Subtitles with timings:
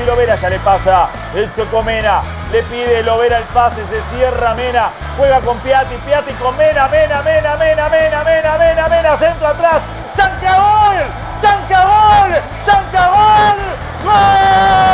[0.00, 0.36] Maxi Lovera.
[0.36, 2.22] Ya le pasa el Chocomena.
[2.52, 3.82] Le pide Lovera el pase.
[3.86, 4.90] Se cierra Mena.
[5.16, 5.96] Juega con Piatti.
[6.06, 6.88] Piatti con Mena.
[6.88, 9.16] Mena, Mena, Mena, Mena, Mena, Mena, Mena.
[9.16, 9.82] Centro atrás.
[10.16, 10.96] ¡Chanca gol!
[11.40, 12.32] ¡Chanca gol!
[12.66, 13.58] ¡Chanca gol!
[14.04, 14.89] ¡Gol!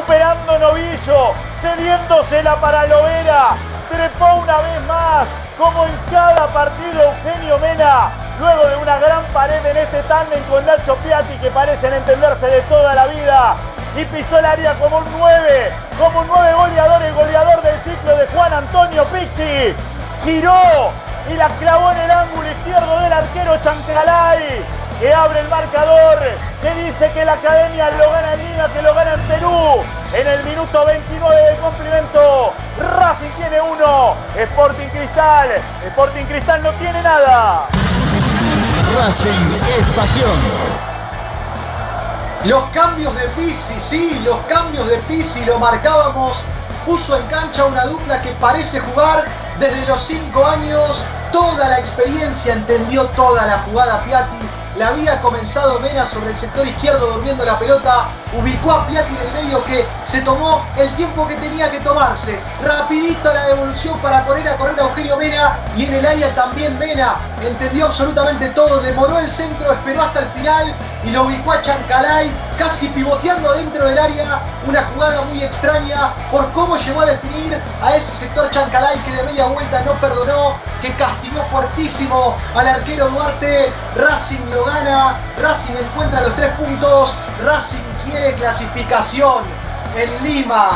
[0.00, 3.54] Recuperando Novillo, cediéndosela para Lovera.
[3.90, 5.26] Trepó una vez más,
[5.58, 10.64] como en cada partido Eugenio Mena, luego de una gran pared en este tándem con
[10.64, 13.56] Nacho Piatti que parecen entenderse de toda la vida.
[13.96, 18.16] Y pisó el área como un 9, como un 9 goleador, el goleador del ciclo
[18.16, 19.74] de Juan Antonio Pizzi.
[20.24, 20.92] Giró
[21.28, 24.64] y la clavó en el ángulo izquierdo del arquero Chancalay,
[25.00, 26.18] que abre el marcador,
[26.62, 29.82] que dice que la academia lo gana en Lima, que lo gana en Perú.
[30.12, 35.50] En el minuto 29 del complemento, Racing tiene uno, Sporting Cristal,
[35.86, 37.68] Sporting Cristal no tiene nada.
[38.96, 40.80] Racing es pasión.
[42.44, 46.38] Los cambios de Pizzi, sí, los cambios de Pizzi lo marcábamos.
[46.84, 49.26] Puso en cancha una dupla que parece jugar
[49.60, 51.04] desde los 5 años.
[51.30, 54.38] Toda la experiencia, entendió toda la jugada Piatti.
[54.76, 58.06] La había comenzado Mena sobre el sector izquierdo durmiendo la pelota.
[58.32, 62.40] Ubicó a Piatti en el medio que se tomó el tiempo que tenía que tomarse.
[62.64, 65.60] Rapidito la devolución para poner a correr a Eugenio Mena.
[65.76, 67.14] Y en el área también Mena.
[67.40, 68.80] Entendió absolutamente todo.
[68.80, 70.74] Demoró el centro, esperó hasta el final.
[71.04, 72.28] Y lo ubicó a Chancalay
[72.58, 74.40] casi pivoteando dentro del área.
[74.66, 79.22] Una jugada muy extraña por cómo llegó a definir a ese sector Chancalay que de
[79.22, 80.56] media vuelta no perdonó.
[80.82, 83.72] Que castigó fuertísimo al arquero Duarte.
[83.94, 85.14] Racing lo gana.
[85.40, 87.14] Racing encuentra los tres puntos.
[87.44, 89.59] Racing quiere clasificación
[89.96, 90.70] en Lima.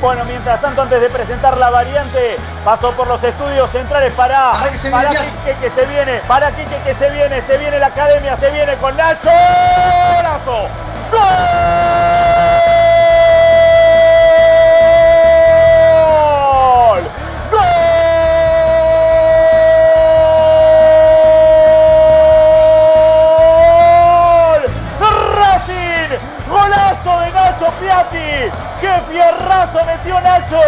[0.00, 4.72] Bueno, mientras tanto, antes de presentar la variante, pasó por los estudios centrales para, Para
[4.72, 7.86] que se para Quique que se viene, para Quique que se viene, se viene la
[7.86, 9.30] academia, se viene con Nacho.
[10.16, 10.68] ¡Golazo!
[11.10, 12.13] ¡Gol!
[29.14, 30.60] Fierrazo metió Nacho!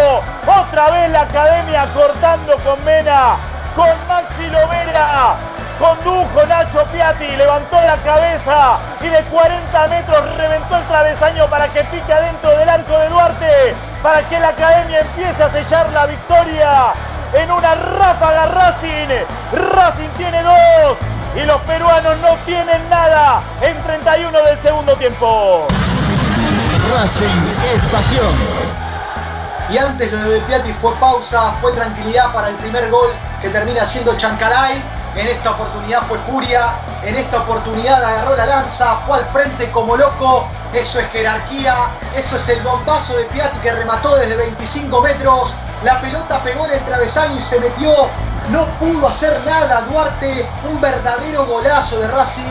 [0.45, 3.35] Otra vez la academia cortando con Mena,
[3.75, 5.35] con Maxi Lovera.
[5.77, 11.83] Condujo Nacho Piatti, levantó la cabeza y de 40 metros reventó el travesaño para que
[11.83, 16.93] pique adentro del arco de Duarte, para que la academia empiece a sellar la victoria
[17.33, 19.25] en una ráfaga Racing.
[19.51, 20.97] Racing tiene dos
[21.35, 25.67] y los peruanos no tienen nada en 31 del segundo tiempo.
[26.93, 28.33] Racing pasión.
[29.69, 33.09] Y antes lo de Piatti fue pausa, fue tranquilidad para el primer gol
[33.41, 34.81] que termina siendo Chancalay.
[35.15, 36.73] En esta oportunidad fue Furia,
[37.03, 40.47] en esta oportunidad agarró la lanza, fue al frente como loco.
[40.73, 41.75] Eso es jerarquía,
[42.15, 45.51] eso es el bombazo de Piatti que remató desde 25 metros.
[45.83, 47.91] La pelota pegó en el travesaño y se metió.
[48.51, 52.43] No pudo hacer nada Duarte, un verdadero golazo de Racing.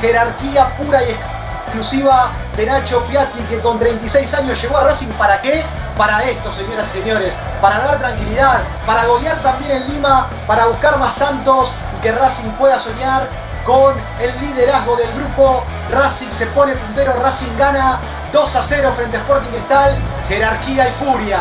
[0.00, 1.33] Jerarquía pura y exclusiva
[1.74, 5.64] de Nacho Piatti que con 36 años llegó a Racing para qué?
[5.96, 10.98] Para esto, señoras y señores, para dar tranquilidad, para golear también en Lima, para buscar
[10.98, 13.28] más tantos y que Racing pueda soñar
[13.66, 15.64] con el liderazgo del grupo.
[15.90, 17.98] Racing se pone puntero, Racing gana
[18.32, 19.98] 2 a 0 frente a Sporting Cristal,
[20.28, 21.40] jerarquía y furia.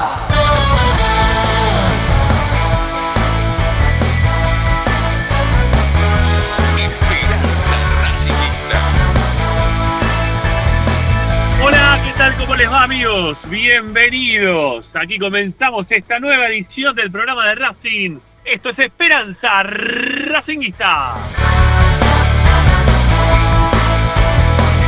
[12.18, 12.36] Tal?
[12.36, 13.38] ¿Cómo les va amigos?
[13.50, 14.86] Bienvenidos.
[14.94, 18.20] Aquí comenzamos esta nueva edición del programa de Racing.
[18.46, 21.16] Esto es Esperanza Racinguista.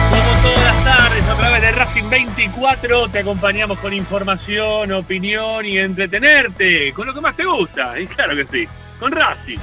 [0.09, 5.79] Como todas las tardes a través de Racing 24 te acompañamos con información, opinión y
[5.79, 7.99] entretenerte con lo que más te gusta.
[7.99, 8.67] Y claro que sí,
[8.99, 9.59] con Racing.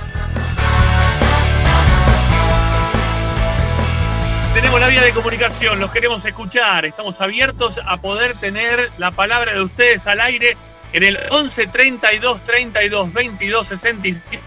[4.54, 9.54] Tenemos la vía de comunicación, los queremos escuchar, estamos abiertos a poder tener la palabra
[9.54, 10.58] de ustedes al aire
[10.93, 14.43] en el 11 32 32 22 65.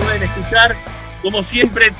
[0.00, 0.76] Pueden escuchar,
[1.20, 1.92] como siempre,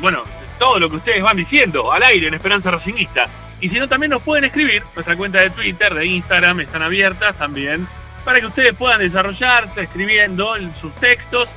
[0.00, 0.24] bueno,
[0.58, 3.26] todo lo que ustedes van diciendo al aire en Esperanza Racingista.
[3.60, 7.36] Y si no, también nos pueden escribir, nuestra cuenta de Twitter, de Instagram, están abiertas
[7.36, 7.86] también
[8.24, 11.48] para que ustedes puedan desarrollarse escribiendo en sus textos.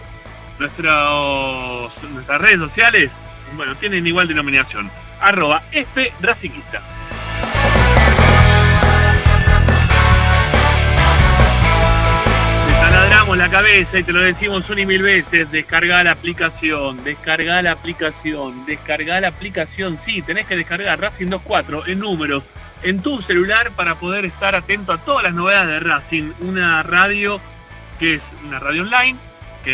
[0.60, 3.12] Nuestros, nuestras redes sociales,
[3.56, 4.90] bueno, tienen igual denominación.
[5.22, 6.12] Arroba F.
[6.18, 6.52] Te
[12.74, 15.52] taladramos la cabeza y te lo decimos una y mil veces.
[15.52, 20.00] Descarga la aplicación, descarga la aplicación, descarga la aplicación.
[20.06, 22.44] Sí, tenés que descargar Racing 24 en números
[22.84, 26.32] en tu celular para poder estar atento a todas las novedades de Racing.
[26.42, 27.40] Una radio
[28.00, 29.18] que es una radio online,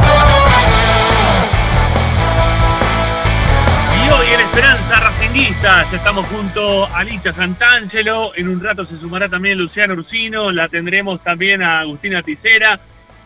[4.06, 8.34] Y hoy en Esperanza Racinguista ya estamos junto a Licha Santangelo.
[8.36, 10.52] En un rato se sumará también Luciano Ursino.
[10.52, 12.80] La tendremos también a Agustina Ticera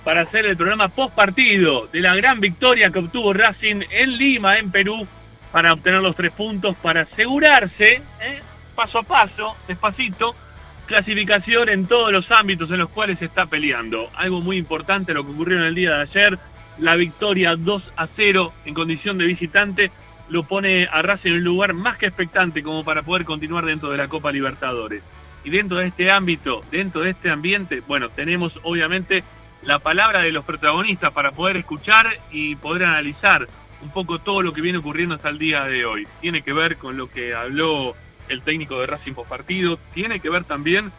[0.05, 4.57] para hacer el programa post partido de la gran victoria que obtuvo Racing en Lima,
[4.57, 5.05] en Perú,
[5.51, 8.41] para obtener los tres puntos, para asegurarse, ¿eh?
[8.75, 10.35] paso a paso, despacito,
[10.85, 14.09] clasificación en todos los ámbitos en los cuales se está peleando.
[14.15, 16.39] Algo muy importante lo que ocurrió en el día de ayer,
[16.77, 19.91] la victoria 2 a 0 en condición de visitante
[20.29, 23.89] lo pone a Racing en un lugar más que expectante como para poder continuar dentro
[23.89, 25.03] de la Copa Libertadores.
[25.43, 29.23] Y dentro de este ámbito, dentro de este ambiente, bueno, tenemos obviamente
[29.61, 33.47] la palabra de los protagonistas para poder escuchar y poder analizar
[33.81, 36.07] un poco todo lo que viene ocurriendo hasta el día de hoy.
[36.21, 37.95] Tiene que ver con lo que habló
[38.29, 40.91] el técnico de Racing post partido, tiene que ver también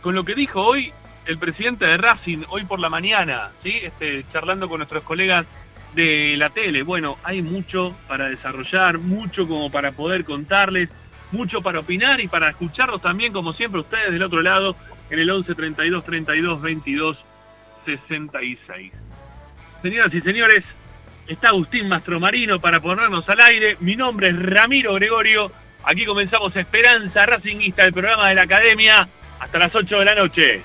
[0.00, 0.92] con lo que dijo hoy
[1.26, 3.72] el presidente de Racing, hoy por la mañana, ¿sí?
[3.82, 5.46] este, charlando con nuestros colegas
[5.94, 6.82] de la tele.
[6.82, 10.88] Bueno, hay mucho para desarrollar, mucho como para poder contarles,
[11.30, 14.74] mucho para opinar y para escucharlos también, como siempre, ustedes del otro lado,
[15.10, 17.18] en el 11 32 32 22
[17.84, 18.92] 66.
[19.82, 20.64] Señoras y señores,
[21.26, 23.76] está Agustín Mastromarino para ponernos al aire.
[23.80, 25.50] Mi nombre es Ramiro Gregorio.
[25.84, 29.08] Aquí comenzamos Esperanza Racinguista, el programa de la Academia,
[29.40, 30.62] hasta las 8 de la noche.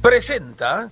[0.00, 0.90] Presenta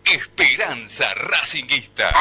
[0.05, 2.11] Esperanza Racinguista.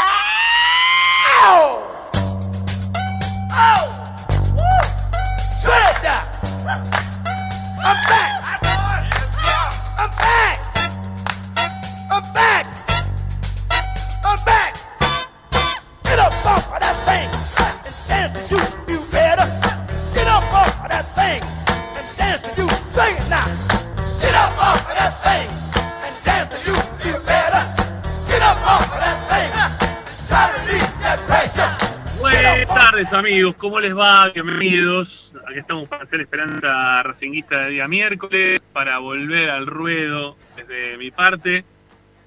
[32.51, 34.29] Buenas tardes amigos, ¿cómo les va?
[34.31, 35.09] Bienvenidos.
[35.49, 41.13] Aquí estamos para hacer Esperanza Racinguista de día miércoles, para volver al ruedo desde mi
[41.13, 41.65] parte,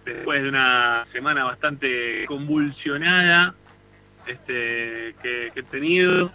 [0.06, 3.53] después de una semana bastante convulsionada
[4.25, 6.32] este, que, he tenido.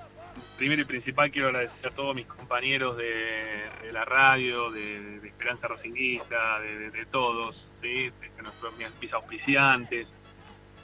[0.59, 6.61] Primero y principal quiero agradecer a todos mis compañeros de, la radio, de, Esperanza Racinguista,
[6.61, 8.11] de, todos, ¿sí?
[8.42, 10.07] Nuestros, mis auspiciantes,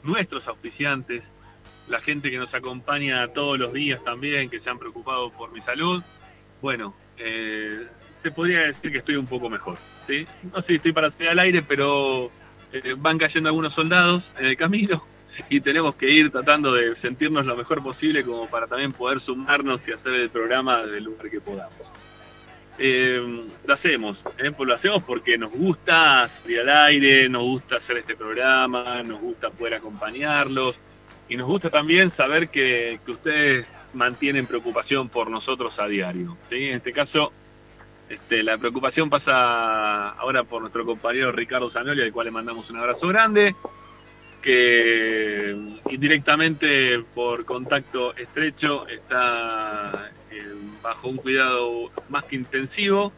[0.03, 1.23] nuestros auspiciantes,
[1.89, 5.61] la gente que nos acompaña todos los días también, que se han preocupado por mi
[5.61, 6.03] salud.
[6.63, 7.87] Bueno, eh,
[8.23, 9.77] te podría decir que estoy un poco mejor,
[10.07, 10.27] ¿sí?
[10.53, 12.31] No sé si estoy para salir al aire, pero
[12.73, 15.05] eh, van cayendo algunos soldados en el camino
[15.51, 19.81] y tenemos que ir tratando de sentirnos lo mejor posible como para también poder sumarnos
[19.87, 21.75] y hacer el programa del lugar que podamos.
[22.77, 24.51] Eh, lo hacemos, ¿eh?
[24.51, 29.21] Pues lo hacemos porque nos gusta salir al aire, nos gusta hacer este programa, nos
[29.21, 30.75] gusta poder acompañarlos
[31.29, 36.37] y nos gusta también saber que, que ustedes mantienen preocupación por nosotros a diario.
[36.49, 36.57] ¿sí?
[36.57, 37.33] En este caso,
[38.09, 42.79] este, la preocupación pasa ahora por nuestro compañero Ricardo Zanoli, al cual le mandamos un
[42.79, 43.55] abrazo grande,
[44.43, 45.57] que
[45.91, 53.13] indirectamente por contacto estrecho está eh, bajo un cuidado más que intensivo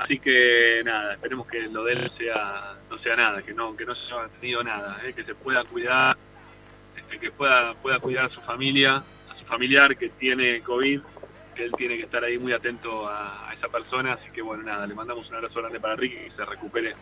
[0.00, 3.84] Así que nada, esperemos que lo de él sea, no sea nada, que no, que
[3.84, 5.12] no se haya tenido nada, ¿eh?
[5.12, 6.16] que se pueda cuidar,
[6.96, 11.00] este, que pueda, pueda cuidar a su familia, a su familiar que tiene COVID,
[11.54, 14.86] que él tiene que estar ahí muy atento a, esa persona, así que bueno, nada,
[14.86, 16.94] le mandamos un abrazo grande para Ricky y se recupere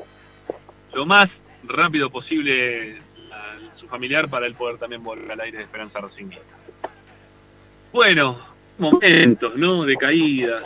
[0.92, 1.30] lo más
[1.64, 2.98] rápido posible
[3.32, 6.56] a su familiar para él poder también volver al aire de Esperanza Racingista.
[7.92, 8.38] Bueno,
[8.78, 9.84] momentos, ¿no?
[9.84, 10.64] De caídas.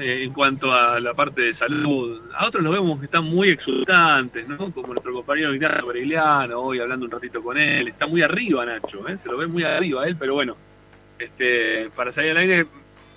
[0.00, 3.50] Eh, En cuanto a la parte de salud, a otros los vemos que están muy
[3.50, 4.56] exultantes, ¿no?
[4.72, 9.06] Como nuestro compañero Ignacio Bregliano, hoy hablando un ratito con él, está muy arriba Nacho,
[9.08, 9.18] ¿eh?
[9.22, 10.56] se lo ve muy arriba él, pero bueno,
[11.18, 12.66] este, para salir al aire,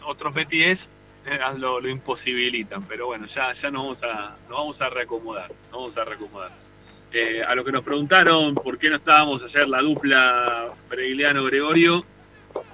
[0.05, 0.79] otros BTS
[1.25, 5.49] eh, lo, lo imposibilitan, pero bueno, ya, ya nos vamos a, nos vamos a reacomodar,
[5.71, 6.51] nos vamos a reacomodar.
[7.13, 12.03] Eh, a lo que nos preguntaron por qué no estábamos ayer la dupla Bregliano-Gregorio,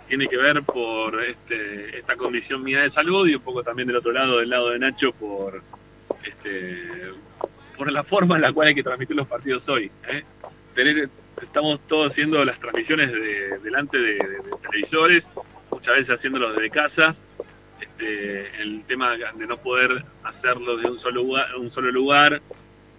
[0.07, 3.97] tiene que ver por este, esta condición mía de salud y un poco también del
[3.97, 5.61] otro lado, del lado de Nacho, por
[6.23, 7.11] este,
[7.77, 9.91] por la forma en la cual hay que transmitir los partidos hoy.
[10.07, 10.23] ¿eh?
[10.75, 11.09] Tener,
[11.41, 15.23] estamos todos haciendo las transmisiones de, delante de, televisores,
[15.71, 17.15] muchas veces haciéndolo desde casa.
[17.81, 22.41] Este, el tema de no poder hacerlo de un solo lugar, un solo lugar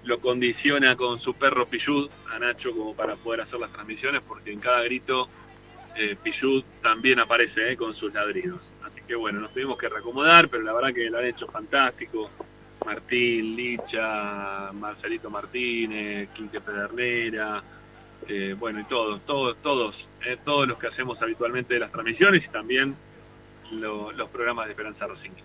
[0.04, 4.52] lo condiciona con su perro Pillud a Nacho como para poder hacer las transmisiones, porque
[4.52, 5.28] en cada grito
[5.96, 8.60] eh, Pichud también aparece eh, con sus ladridos.
[8.84, 12.30] Así que bueno, nos tuvimos que reacomodar, pero la verdad que lo han hecho fantástico.
[12.84, 17.62] Martín, Licha, Marcelito Martínez, Quinte Pedernera,
[18.28, 19.96] eh, bueno, y todos, todos, todos,
[20.26, 22.94] eh, todos los que hacemos habitualmente las transmisiones y también
[23.72, 25.42] lo- los programas de Esperanza Rosingista.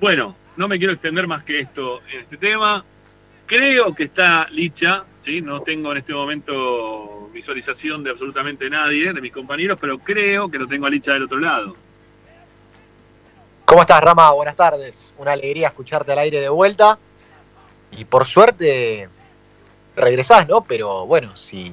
[0.00, 2.84] Bueno, no me quiero extender más que esto en este tema.
[3.46, 5.40] Creo que está Licha, ¿sí?
[5.40, 10.58] no tengo en este momento visualización de absolutamente nadie, de mis compañeros, pero creo que
[10.58, 11.76] lo tengo a Licha del otro lado.
[13.64, 14.30] ¿Cómo estás, Rama?
[14.32, 15.10] Buenas tardes.
[15.18, 16.98] Una alegría escucharte al aire de vuelta.
[17.92, 19.08] Y por suerte
[19.96, 20.62] regresás, ¿no?
[20.62, 21.72] Pero bueno, si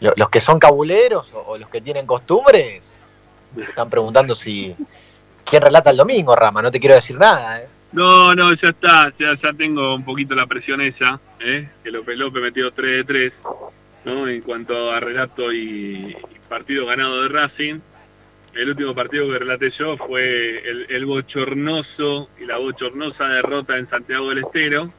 [0.00, 2.98] lo- los que son cabuleros o los que tienen costumbres
[3.68, 4.74] están preguntando si
[5.44, 6.62] quién relata el domingo, Rama.
[6.62, 7.68] No te quiero decir nada, ¿eh?
[7.96, 11.66] No, no, ya está, ya, ya tengo un poquito la presión esa, ¿eh?
[11.82, 13.32] que López López metió 3 de 3,
[14.04, 14.28] ¿no?
[14.28, 17.80] En cuanto a relato y, y partido ganado de Racing,
[18.52, 24.28] el último partido que relaté yo fue el, bochornoso y la bochornosa derrota en Santiago
[24.28, 24.92] del Estero.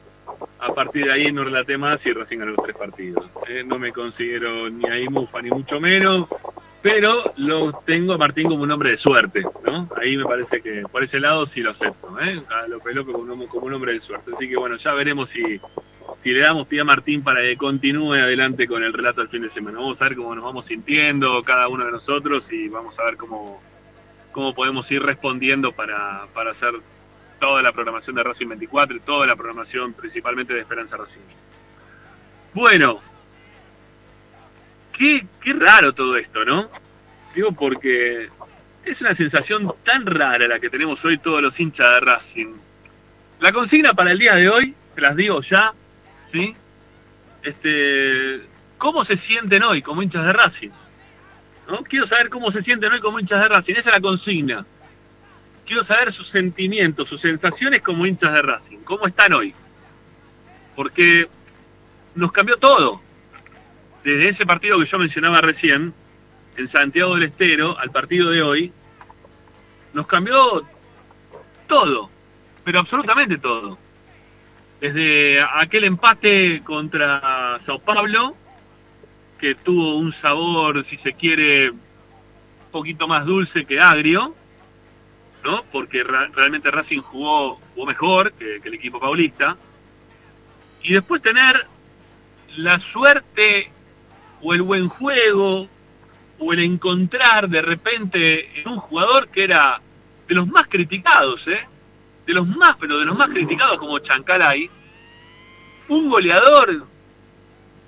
[0.58, 3.30] A partir de ahí no relaté más y Racing ganó los tres partidos.
[3.48, 3.62] ¿eh?
[3.64, 6.28] No me considero ni ahí mufa ni mucho menos,
[6.80, 9.88] pero lo tengo a Martín como un hombre de suerte, ¿no?
[9.96, 12.40] Ahí me parece que por ese lado sí lo acepto, ¿eh?
[12.50, 14.30] A López López como un, como un hombre de suerte.
[14.34, 15.60] Así que bueno, ya veremos si,
[16.22, 19.42] si le damos pie a Martín para que continúe adelante con el relato del fin
[19.42, 19.78] de semana.
[19.78, 23.16] Vamos a ver cómo nos vamos sintiendo cada uno de nosotros y vamos a ver
[23.16, 23.60] cómo,
[24.30, 26.74] cómo podemos ir respondiendo para, para hacer
[27.40, 31.20] toda la programación de Racing 24 y toda la programación principalmente de Esperanza Racing.
[32.54, 33.00] Bueno,
[34.98, 36.68] qué, qué raro todo esto, ¿no?
[37.34, 38.28] Digo porque
[38.84, 42.54] es una sensación tan rara la que tenemos hoy todos los hinchas de Racing.
[43.40, 45.72] La consigna para el día de hoy, te las digo ya,
[46.32, 46.54] ¿sí?
[47.42, 48.40] Este,
[48.78, 50.70] ¿Cómo se sienten hoy como hinchas de Racing?
[51.68, 51.78] ¿No?
[51.82, 54.66] Quiero saber cómo se sienten hoy como hinchas de Racing, esa es la consigna.
[55.66, 59.54] Quiero saber sus sentimientos, sus sensaciones como hinchas de Racing, cómo están hoy.
[60.74, 61.28] Porque
[62.14, 63.02] nos cambió todo.
[64.04, 65.92] Desde ese partido que yo mencionaba recién,
[66.56, 68.72] en Santiago del Estero, al partido de hoy,
[69.92, 70.62] nos cambió
[71.66, 72.10] todo,
[72.64, 73.78] pero absolutamente todo.
[74.80, 78.36] Desde aquel empate contra Sao Paulo,
[79.38, 81.80] que tuvo un sabor, si se quiere, un
[82.72, 84.34] poquito más dulce que agrio,
[85.44, 85.62] ¿no?
[85.70, 89.56] Porque realmente Racing jugó, jugó mejor que, que el equipo paulista.
[90.82, 91.66] Y después tener
[92.56, 93.70] la suerte
[94.42, 95.68] o el buen juego
[96.38, 99.80] o el encontrar de repente en un jugador que era
[100.28, 101.60] de los más criticados, ¿eh?
[102.26, 104.68] De los más, pero de los más criticados como Chancalay,
[105.88, 106.84] un goleador,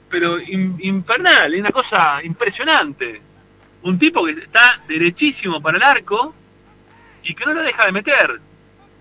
[0.08, 3.20] pero in- infernal, una cosa impresionante.
[3.82, 6.34] Un tipo que está derechísimo para el arco
[7.22, 8.40] y que no lo deja de meter.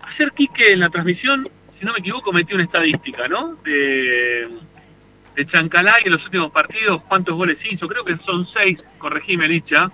[0.02, 3.56] Ayer Quique en la transmisión, si no me equivoco, metió una estadística, ¿no?
[3.64, 4.48] De,
[5.34, 9.90] de Chancalay en los últimos partidos, cuántos goles hizo, creo que son seis, corregime Licha,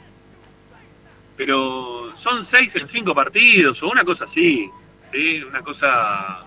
[1.37, 4.69] pero son seis en cinco partidos, o una cosa así,
[5.12, 5.43] ¿sí?
[5.43, 6.45] Una cosa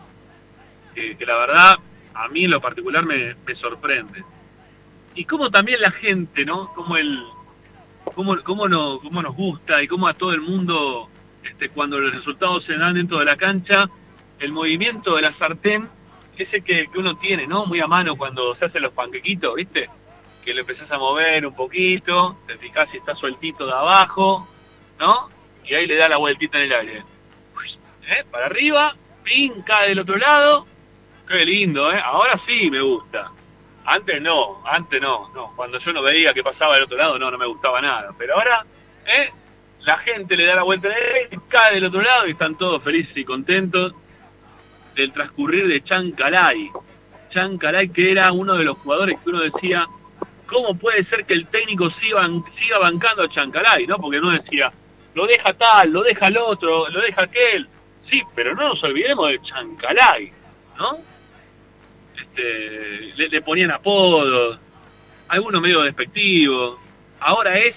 [0.93, 1.73] que, que la verdad
[2.15, 4.23] a mí en lo particular me, me sorprende.
[5.15, 6.73] Y como también la gente, ¿no?
[6.73, 7.23] Como el,
[8.15, 11.09] cómo, cómo, no, cómo nos gusta y cómo a todo el mundo,
[11.43, 13.89] este, cuando los resultados se dan dentro de la cancha,
[14.39, 15.87] el movimiento de la sartén,
[16.43, 17.65] ese que, que uno tiene, ¿no?
[17.65, 19.89] Muy a mano cuando se hacen los panquequitos, ¿viste?
[20.43, 24.47] Que lo empezás a mover un poquito, te fijás si está sueltito de abajo,
[24.99, 25.29] ¿no?
[25.65, 27.03] Y ahí le da la vueltita en el aire.
[28.07, 28.23] ¿Eh?
[28.31, 30.65] Para arriba, pin, cae del otro lado.
[31.27, 32.01] Qué lindo, ¿eh?
[32.03, 33.31] Ahora sí me gusta.
[33.85, 35.53] Antes no, antes no, no.
[35.55, 38.11] Cuando yo no veía que pasaba del otro lado, no, no me gustaba nada.
[38.17, 38.65] Pero ahora,
[39.05, 39.29] ¿eh?
[39.81, 42.55] La gente le da la vuelta en el aire, cae del otro lado y están
[42.55, 43.93] todos felices y contentos
[44.95, 46.69] del transcurrir de Chancalay.
[47.31, 49.85] Chancalay que era uno de los jugadores que uno decía,
[50.47, 52.27] ¿cómo puede ser que el técnico siga,
[52.59, 53.85] siga bancando a Chancalay?
[53.87, 53.97] ¿no?
[53.97, 54.71] Porque uno decía,
[55.13, 57.67] lo deja tal, lo deja el otro, lo deja aquel.
[58.09, 60.31] Sí, pero no nos olvidemos de Chancalay,
[60.77, 60.97] ¿no?
[62.19, 64.59] Este, le, le ponían apodos,
[65.27, 66.79] algunos medio despectivos.
[67.19, 67.75] Ahora es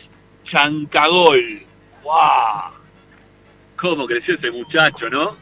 [0.50, 1.62] Chancagol.
[2.02, 2.72] ¡Wow!
[3.76, 5.36] ¿Cómo creció ese muchacho, no?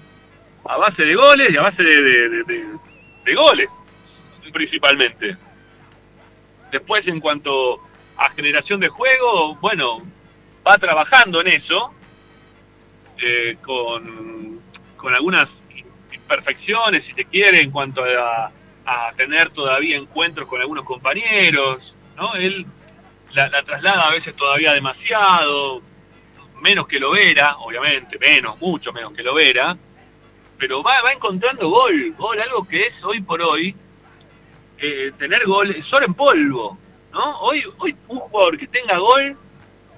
[0.65, 2.03] A base de goles y a base de,
[2.45, 3.69] de- goles,
[4.53, 5.37] principalmente.
[6.73, 7.79] Después, en cuanto
[8.17, 9.99] a generación de juego, bueno,
[10.67, 11.95] va trabajando en eso,
[13.19, 14.61] eh, con,
[14.97, 15.49] con algunas
[16.13, 18.51] imperfecciones, si se quiere, en cuanto a,
[18.85, 22.35] a tener todavía encuentros con algunos compañeros, ¿no?
[22.35, 22.67] Él
[23.33, 25.83] la, la traslada a veces todavía demasiado,
[26.61, 29.77] menos que lo era, obviamente, menos, mucho menos que lo era,
[30.61, 33.75] pero va, va encontrando gol, gol, algo que es hoy por hoy,
[34.79, 36.79] eh, tener gol, solo en polvo,
[37.13, 37.41] ¿no?
[37.41, 39.35] Hoy, hoy un jugador que tenga gol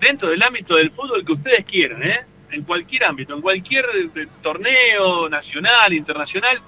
[0.00, 2.20] dentro del ámbito del fútbol que ustedes quieran, ¿eh?
[2.52, 6.60] En cualquier ámbito, en cualquier eh, torneo nacional, internacional,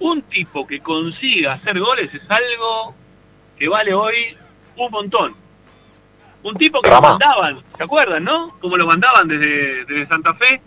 [0.00, 2.94] un tipo que consiga hacer goles es algo
[3.56, 4.36] que vale hoy
[4.76, 5.34] un montón.
[6.42, 8.56] Un tipo que lo mandaban, ¿se acuerdan, no?
[8.60, 10.60] Como lo mandaban desde, desde Santa Fe,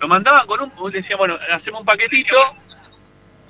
[0.00, 2.36] lo mandaban con un, decía, bueno, hacemos un paquetito,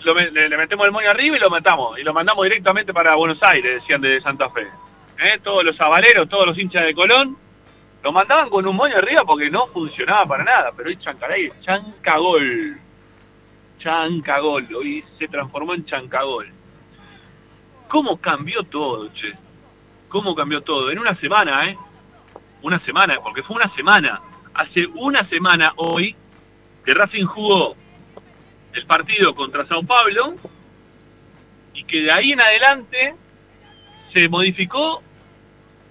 [0.05, 3.81] le, metemos el moño arriba y lo matamos, y lo mandamos directamente para Buenos Aires,
[3.81, 4.67] decían desde Santa Fe.
[5.19, 5.39] ¿Eh?
[5.43, 7.37] Todos los avaleros, todos los hinchas de Colón,
[8.03, 12.77] lo mandaban con un moño arriba porque no funcionaba para nada, pero hoy Chancaray Chancagol.
[13.79, 16.49] Chancagol, hoy se transformó en Chancagol.
[17.89, 19.33] ¿Cómo cambió todo, che?
[20.09, 20.91] ¿Cómo cambió todo?
[20.91, 21.79] En una semana, ¿eh?
[22.63, 24.21] Una semana, porque fue una semana.
[24.55, 26.15] Hace una semana hoy
[26.85, 27.75] que Racing jugó
[28.73, 30.35] el partido contra Sao Paulo
[31.75, 33.15] y que de ahí en adelante
[34.13, 35.03] se modificó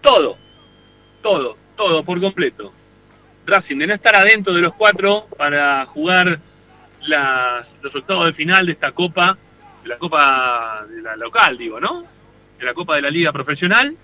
[0.02, 0.38] todo,
[1.22, 2.72] todo, todo por completo.
[3.46, 6.40] Racing de no estar adentro de los cuatro para jugar
[7.02, 9.38] las, los octavos de final de esta copa,
[9.84, 12.04] de la copa de la local, digo, ¿no?
[12.58, 13.96] De la copa de la liga profesional,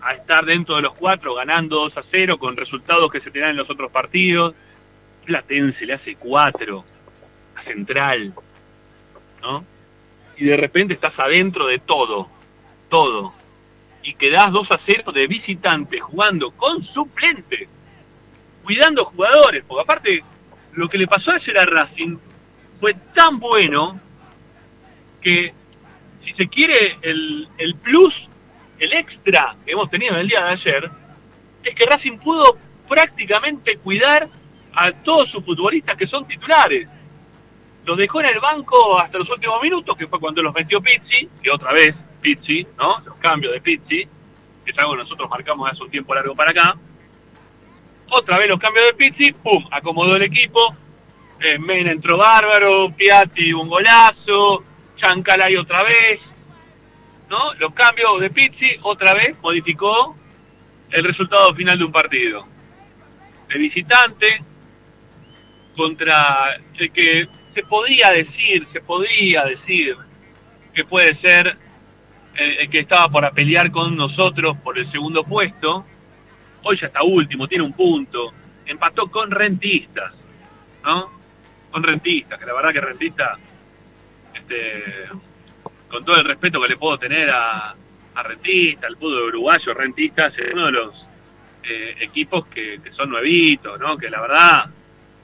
[0.00, 3.38] a estar dentro de los cuatro ganando 2 a 0 con resultados que se te
[3.38, 4.54] dan en los otros partidos.
[5.24, 6.84] Platense le hace 4
[7.56, 8.34] a Central,
[9.40, 9.64] ¿no?
[10.36, 12.28] Y de repente estás adentro de todo,
[12.88, 13.32] todo.
[14.02, 17.68] Y quedás 2 a 0 de visitante jugando con suplente,
[18.64, 20.24] cuidando jugadores, porque aparte
[20.74, 22.16] lo que le pasó ayer a Racing
[22.80, 24.00] fue tan bueno
[25.20, 25.52] que
[26.24, 28.14] si se quiere el, el plus,
[28.78, 30.90] el extra que hemos tenido en el día de ayer,
[31.62, 32.58] es que Racing pudo
[32.88, 34.28] prácticamente cuidar
[34.74, 36.88] a todos sus futbolistas que son titulares.
[37.84, 41.28] Los dejó en el banco hasta los últimos minutos, que fue cuando los metió Pizzi,
[41.42, 43.00] que otra vez Pizzi, ¿no?
[43.04, 44.06] Los cambios de Pizzi,
[44.64, 46.76] que es algo que nosotros marcamos hace un tiempo largo para acá.
[48.08, 50.76] Otra vez los cambios de Pizzi, pum, acomodó el equipo.
[51.40, 54.62] Eh, Mena entró bárbaro, Piatti un golazo,
[54.96, 56.20] Chancalay otra vez,
[57.28, 57.54] ¿no?
[57.54, 60.16] Los cambios de Pizzi otra vez modificó
[60.90, 62.46] el resultado final de un partido.
[63.48, 64.42] De visitante
[65.76, 69.96] contra el que se podía decir, se podía decir
[70.74, 71.56] que puede ser
[72.34, 75.84] el, el que estaba para pelear con nosotros por el segundo puesto.
[76.62, 78.32] Hoy ya está último, tiene un punto.
[78.64, 80.14] Empató con Rentistas,
[80.84, 81.10] ¿no?
[81.70, 83.38] Con Rentistas, que la verdad que Rentistas,
[84.34, 85.08] este,
[85.88, 87.74] con todo el respeto que le puedo tener a,
[88.14, 91.06] a Rentistas, al fútbol uruguayo, Rentistas es uno de los
[91.64, 93.96] eh, equipos que, que son nuevitos, ¿no?
[93.96, 94.70] Que la verdad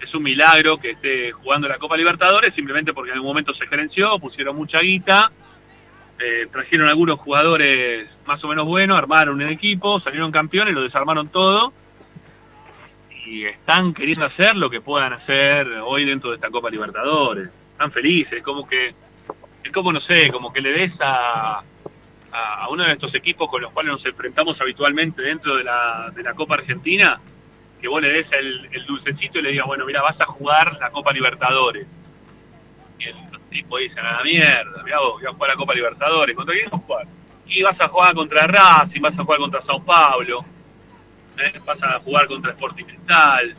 [0.00, 3.66] es un milagro que esté jugando la Copa Libertadores simplemente porque en algún momento se
[3.66, 5.30] gerenció, pusieron mucha guita,
[6.18, 11.28] eh, trajeron algunos jugadores más o menos buenos, armaron un equipo, salieron campeones, lo desarmaron
[11.28, 11.72] todo
[13.28, 17.50] y están queriendo hacer lo que puedan hacer hoy dentro de esta Copa Libertadores.
[17.72, 18.94] Están felices, como que,
[19.62, 21.62] es como no sé, como que le des a,
[22.32, 26.22] a, uno de estos equipos con los cuales nos enfrentamos habitualmente dentro de la, de
[26.22, 27.20] la Copa Argentina,
[27.80, 30.76] que vos le des el, el dulcecito y le digas, bueno, mira, vas a jugar
[30.80, 31.86] la Copa Libertadores.
[32.98, 33.16] Y el-
[33.48, 36.68] tipo dicen a la mierda, mirá vos, voy a jugar la Copa Libertadores, ¿contra quién
[36.70, 37.06] vas a jugar?
[37.46, 40.44] Y vas a jugar contra Racing, vas a jugar contra Sao Paulo,
[41.38, 41.58] ¿eh?
[41.64, 43.54] vas a jugar contra Sporting ¿eh?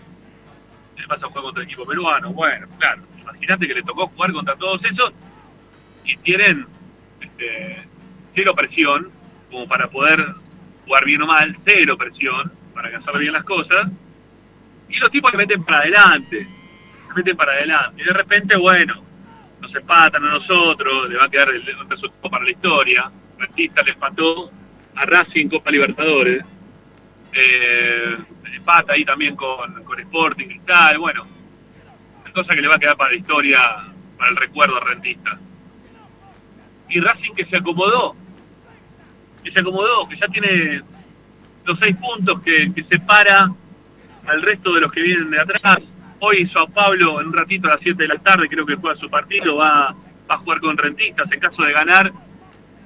[1.07, 4.55] vas a jugar contra el equipo peruano, bueno, claro, imagínate que le tocó jugar contra
[4.57, 5.11] todos esos
[6.05, 6.67] y tienen
[7.21, 7.83] este,
[8.35, 9.09] cero presión,
[9.49, 10.23] como para poder
[10.85, 13.89] jugar bien o mal, cero presión, para alcanzar bien las cosas,
[14.89, 16.47] y los tipos le meten para adelante,
[17.07, 19.03] se meten para adelante, y de repente, bueno,
[19.61, 23.91] nos empatan a nosotros, le va a quedar el, resultado para la historia, Rentista le
[23.91, 24.51] empató
[24.95, 26.45] a Racing Copa Libertadores,
[27.33, 28.17] eh,
[28.55, 31.25] empata ahí también con, con Sporting Cristal, bueno,
[32.25, 33.57] es cosa que le va a quedar para la historia,
[34.17, 35.37] para el recuerdo rentista.
[36.89, 38.15] Y Racing que se acomodó,
[39.43, 40.81] que se acomodó, que ya tiene
[41.65, 43.51] los seis puntos que, que separa
[44.29, 45.79] al resto de los que vienen de atrás.
[46.19, 48.95] Hoy Sao Pablo, en un ratito a las 7 de la tarde, creo que juega
[48.97, 49.95] su partido, va,
[50.29, 51.31] va a jugar con Rentistas.
[51.31, 52.11] En caso de ganar,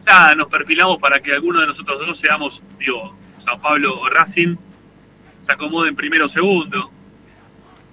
[0.07, 4.55] ya nos perfilamos para que alguno de nosotros dos seamos, digo, Sao Pablo o Racing,
[5.45, 6.91] se acomoden primero o segundo.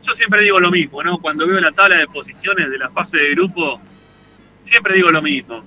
[0.02, 1.18] Yo siempre digo lo mismo, ¿no?
[1.18, 3.80] Cuando veo la tabla de posiciones de la fase de grupo,
[4.68, 5.64] siempre digo lo mismo.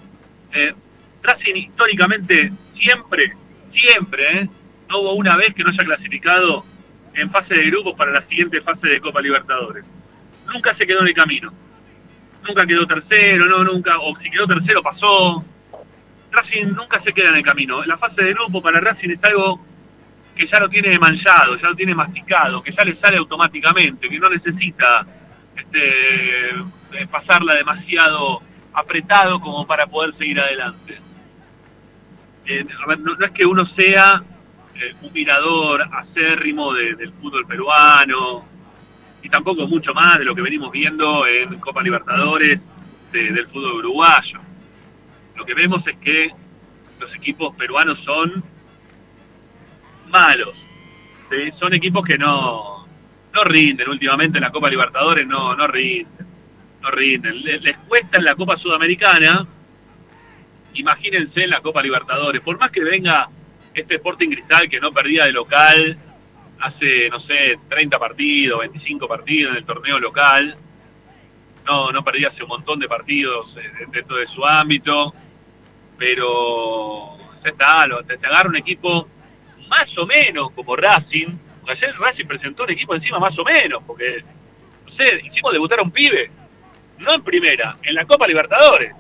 [0.54, 0.74] Eh,
[1.22, 3.34] Racing históricamente siempre,
[3.74, 4.50] siempre, ¿eh?
[4.90, 6.66] no hubo una vez que no haya clasificado
[7.16, 9.86] en fase de grupos para la siguiente fase de Copa Libertadores.
[10.52, 11.52] Nunca se quedó en el camino.
[12.48, 15.44] Nunca quedó tercero, no, nunca, o si quedó tercero pasó.
[16.32, 17.84] Racing nunca se queda en el camino.
[17.86, 19.64] La fase de grupo para Racing es algo
[20.36, 24.20] que ya lo tiene manchado, ya lo tiene masticado, que ya le sale automáticamente, que
[24.20, 25.06] no necesita
[25.56, 28.40] este, eh, pasarla demasiado
[28.74, 30.98] apretado como para poder seguir adelante.
[32.46, 34.22] Eh, no es que uno sea
[34.76, 38.46] eh, un mirador acérrimo de- del fútbol peruano
[39.22, 42.60] y tampoco mucho más de lo que venimos viendo en Copa Libertadores
[43.12, 44.40] de- del fútbol uruguayo.
[45.36, 46.30] Lo que vemos es que
[47.00, 48.44] los equipos peruanos son
[50.10, 50.56] malos.
[51.60, 52.86] Son equipos que no,
[53.34, 56.28] no rinden últimamente en la Copa Libertadores, no, no rinden.
[56.82, 57.42] No rinden.
[57.44, 59.46] Le- Les, cuesta en la Copa Sudamericana,
[60.76, 62.42] imagínense en la Copa Libertadores.
[62.42, 63.28] Por más que venga
[63.74, 65.98] este Sporting Cristal que no perdía de local
[66.60, 70.56] hace, no sé, 30 partidos, 25 partidos en el torneo local,
[71.66, 75.14] no, no perdía hace un montón de partidos eh, dentro de su ámbito,
[75.98, 79.08] pero ya está, lo, te, agarra un equipo
[79.68, 84.24] más o menos como Racing, ayer Racing presentó un equipo encima más o menos, porque,
[84.86, 86.30] no sé, hicimos debutar a un pibe,
[87.00, 88.94] no en primera, en la Copa Libertadores,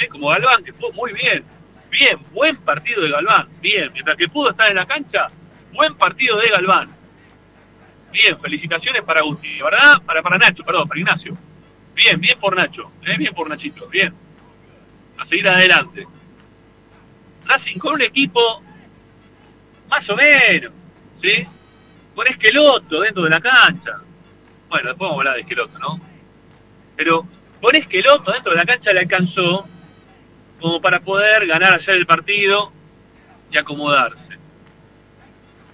[0.00, 0.08] ¿eh?
[0.08, 1.44] como Galván, que fue muy bien,
[1.90, 5.28] bien, buen partido de Galván, bien, mientras que pudo estar en la cancha,
[5.72, 6.90] buen partido de Galván.
[8.12, 10.00] Bien, felicitaciones para Agustín, ¿verdad?
[10.04, 11.34] Para, para Nacho, perdón, para Ignacio.
[11.94, 13.16] Bien, bien por Nacho, ¿eh?
[13.18, 14.14] bien por Nachito, bien.
[15.18, 16.06] A seguir adelante.
[17.44, 18.62] Racing con un equipo
[19.88, 20.72] más o menos,
[21.20, 21.44] ¿sí?
[22.14, 23.98] Con Esqueloto dentro de la cancha.
[24.68, 26.00] Bueno, después vamos a hablar de Esqueloto, ¿no?
[26.96, 27.26] Pero
[27.60, 29.66] con Esqueloto dentro de la cancha le alcanzó
[30.60, 32.72] como para poder ganar ayer el partido
[33.50, 34.38] y acomodarse.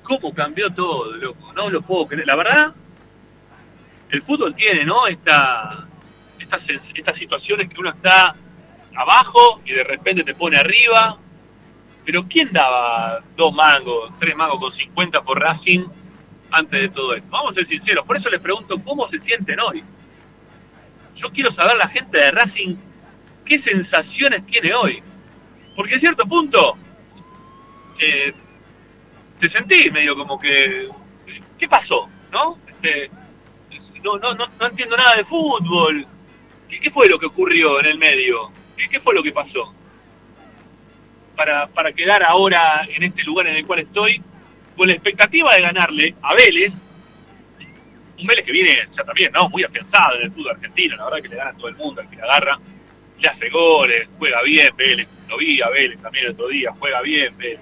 [0.03, 1.53] ¿Cómo cambió todo, loco?
[1.55, 2.27] No lo puedo creer.
[2.27, 2.75] La verdad,
[4.11, 5.07] el fútbol tiene, ¿no?
[5.07, 5.87] Esta,
[6.38, 6.61] estas,
[6.94, 8.35] estas situaciones que uno está
[8.94, 11.16] abajo y de repente te pone arriba.
[12.05, 15.87] Pero ¿quién daba dos mangos, tres mangos con 50 por Racing
[16.51, 17.29] antes de todo esto?
[17.31, 18.07] Vamos a ser sinceros.
[18.07, 19.83] Por eso les pregunto cómo se sienten hoy.
[21.16, 22.77] Yo quiero saber la gente de Racing
[23.44, 25.02] qué sensaciones tiene hoy.
[25.76, 26.76] Porque a cierto punto
[27.98, 28.33] eh,
[29.40, 30.88] te sentí medio como que
[31.59, 32.09] ¿qué pasó?
[32.33, 32.59] ¿No?
[32.66, 33.11] Este,
[34.02, 36.07] no, no, no, no entiendo nada de fútbol.
[36.68, 38.50] ¿Qué, fue lo que ocurrió en el medio?
[38.76, 39.72] ¿Qué, qué fue lo que pasó?
[41.37, 44.20] Para, para quedar ahora en este lugar en el cual estoy,
[44.76, 46.72] con la expectativa de ganarle a Vélez,
[48.18, 49.48] un Vélez que viene ya también, ¿no?
[49.48, 52.00] Muy afianzado en el fútbol argentino, la verdad que le gana a todo el mundo,
[52.00, 52.59] al que le agarra,
[53.20, 57.00] le hace goles, juega bien Vélez, lo vi a Vélez también el otro día, juega
[57.03, 57.61] bien Vélez.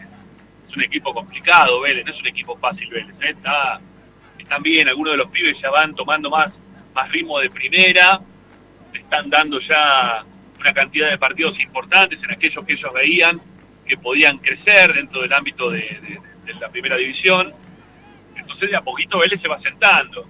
[0.69, 3.31] Es un equipo complicado Vélez, no es un equipo fácil Vélez, ¿eh?
[3.31, 3.81] Está,
[4.39, 6.53] están bien, algunos de los pibes ya van tomando más,
[6.95, 8.21] más ritmo de primera,
[8.93, 10.25] están dando ya
[10.59, 13.41] una cantidad de partidos importantes en aquellos que ellos veían
[13.87, 16.21] que podían crecer dentro del ámbito de
[16.61, 17.53] la primera división.
[18.37, 20.27] Entonces de a poquito Vélez se va sentando.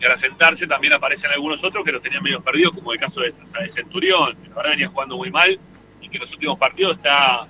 [0.00, 3.20] Y al sentarse también aparecen algunos otros que los tenían medio perdidos, como el caso
[3.20, 5.58] de, de Centurión, que la verdad venía jugando muy mal
[6.00, 7.46] y que en los últimos partidos está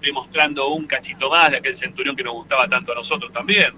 [0.00, 3.74] demostrando un cachito más de aquel Centurión que nos gustaba tanto a nosotros también.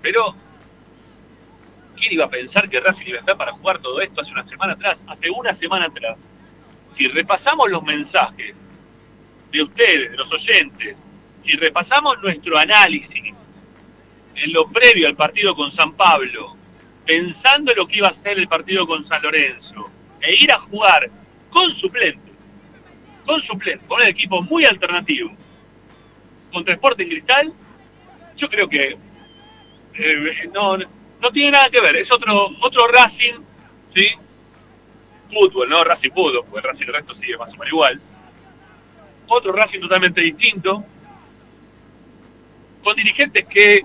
[0.00, 0.34] Pero
[1.96, 4.44] ¿quién iba a pensar que Racing iba a estar para jugar todo esto hace una
[4.48, 4.98] semana atrás?
[5.06, 6.16] Hace una semana atrás.
[6.96, 8.56] Si repasamos los mensajes
[9.50, 10.96] de ustedes, de los oyentes,
[11.44, 13.34] si repasamos nuestro análisis
[14.42, 16.56] en lo previo al partido con San Pablo,
[17.04, 20.60] pensando en lo que iba a ser el partido con San Lorenzo, e ir a
[20.60, 21.10] jugar
[21.50, 22.32] con suplente,
[23.24, 25.30] con suplente, con un equipo muy alternativo,
[26.52, 27.52] contra Sporting Cristal,
[28.36, 28.96] yo creo que
[29.94, 33.40] eh, no, no tiene nada que ver, es otro otro Racing,
[33.94, 34.08] ¿sí?
[35.32, 38.00] Fútbol, no Racing Fútbol, porque el Racing el resto sigue más o menos igual.
[39.26, 40.84] Otro Racing totalmente distinto,
[42.82, 43.82] con dirigentes que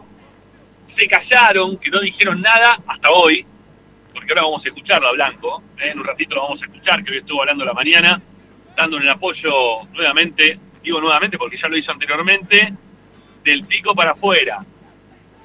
[0.97, 3.45] se callaron, que no dijeron nada hasta hoy,
[4.13, 5.89] porque ahora vamos a escucharlo a Blanco, ¿eh?
[5.91, 8.21] en un ratito lo vamos a escuchar, que hoy estuvo hablando la mañana,
[8.75, 12.73] dándole el apoyo nuevamente, digo nuevamente porque ya lo hizo anteriormente,
[13.43, 14.59] del pico para afuera,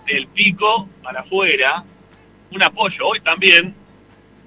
[0.07, 1.83] del pico para afuera,
[2.51, 3.75] un apoyo hoy también,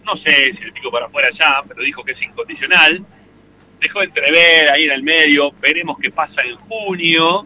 [0.03, 3.05] no sé si el pico para afuera ya, pero dijo que es incondicional,
[3.79, 7.45] dejó entrever ahí en el medio, veremos qué pasa en junio,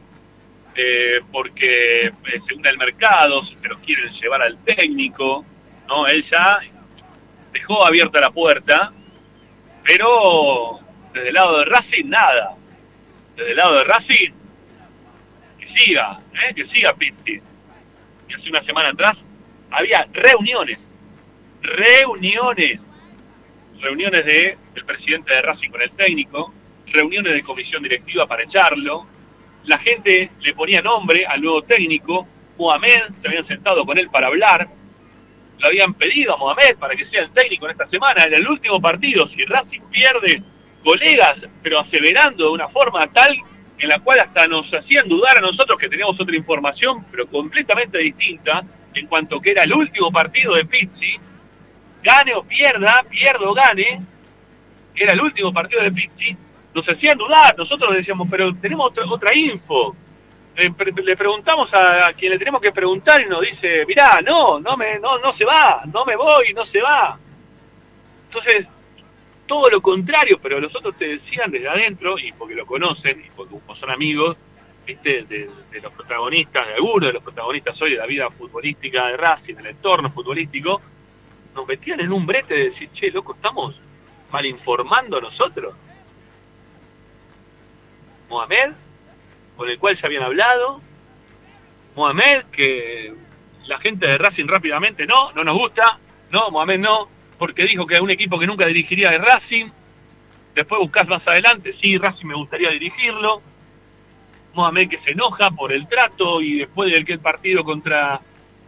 [0.75, 2.11] eh, porque eh,
[2.47, 5.45] según el mercado se lo quieren llevar al técnico,
[5.87, 6.07] ¿no?
[6.07, 6.59] Él ya
[7.53, 8.91] dejó abierta la puerta,
[9.83, 10.79] pero
[11.13, 12.55] desde el lado de Racing nada.
[13.37, 14.31] Desde el lado de Racing,
[15.59, 16.53] que siga, ¿eh?
[16.53, 17.39] que siga Pitti.
[18.27, 19.17] Y hace una semana atrás
[19.71, 20.79] había reuniones,
[21.61, 22.79] reuniones,
[23.79, 26.53] reuniones de el presidente de Racing con el técnico,
[26.87, 29.05] reuniones de comisión directiva para echarlo,
[29.65, 34.27] la gente le ponía nombre al nuevo técnico, Mohamed, se habían sentado con él para
[34.27, 34.67] hablar,
[35.57, 38.47] lo habían pedido a Mohamed para que sea el técnico en esta semana, en el
[38.47, 40.41] último partido, si Racing pierde
[40.83, 43.35] colegas, pero aseverando de una forma tal
[43.77, 47.97] en la cual hasta nos hacían dudar a nosotros que teníamos otra información, pero completamente
[47.97, 51.17] distinta, en cuanto que era el último partido de Pizzi,
[52.01, 54.01] gane o pierda, pierda o gane,
[54.95, 56.37] era el último partido de Pizzi,
[56.75, 59.95] nos hacían dudar, nosotros decíamos, pero tenemos otra, otra info.
[60.57, 64.75] Le, le preguntamos a, quien le tenemos que preguntar y nos dice, mirá, no, no,
[64.75, 67.17] me, no, no se va, no me voy, no se va.
[68.27, 68.67] Entonces,
[69.47, 73.29] todo lo contrario, pero los otros te decían desde adentro, y porque lo conocen, y
[73.33, 74.35] porque son amigos,
[74.85, 75.23] ¿viste?
[75.23, 75.49] De,
[75.81, 79.67] los protagonistas, de algunos de los protagonistas hoy de la vida futbolística de Racing, del
[79.67, 80.81] entorno futbolístico,
[81.53, 83.79] nos metían en un brete de decir, che, loco, estamos
[84.29, 85.73] mal informando nosotros.
[88.29, 88.71] Mohamed,
[89.55, 90.81] con el cual se habían hablado,
[91.95, 93.13] Mohamed, que
[93.67, 95.99] la gente de Racing rápidamente, no, no nos gusta,
[96.31, 97.07] no, Mohamed no,
[97.37, 99.69] porque dijo que es un equipo que nunca dirigiría de Racing,
[100.53, 103.41] después buscás más adelante, sí, Racing me gustaría dirigirlo,
[104.53, 108.19] Mohamed que se enoja por el trato y después de aquel partido contra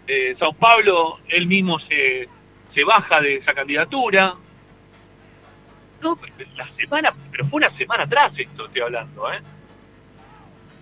[0.06, 2.28] eh, Sao Paulo, él mismo se,
[2.74, 4.36] se baja de esa candidatura.
[6.02, 6.18] No,
[6.56, 9.40] la semana, pero fue una semana atrás esto estoy hablando, ¿eh?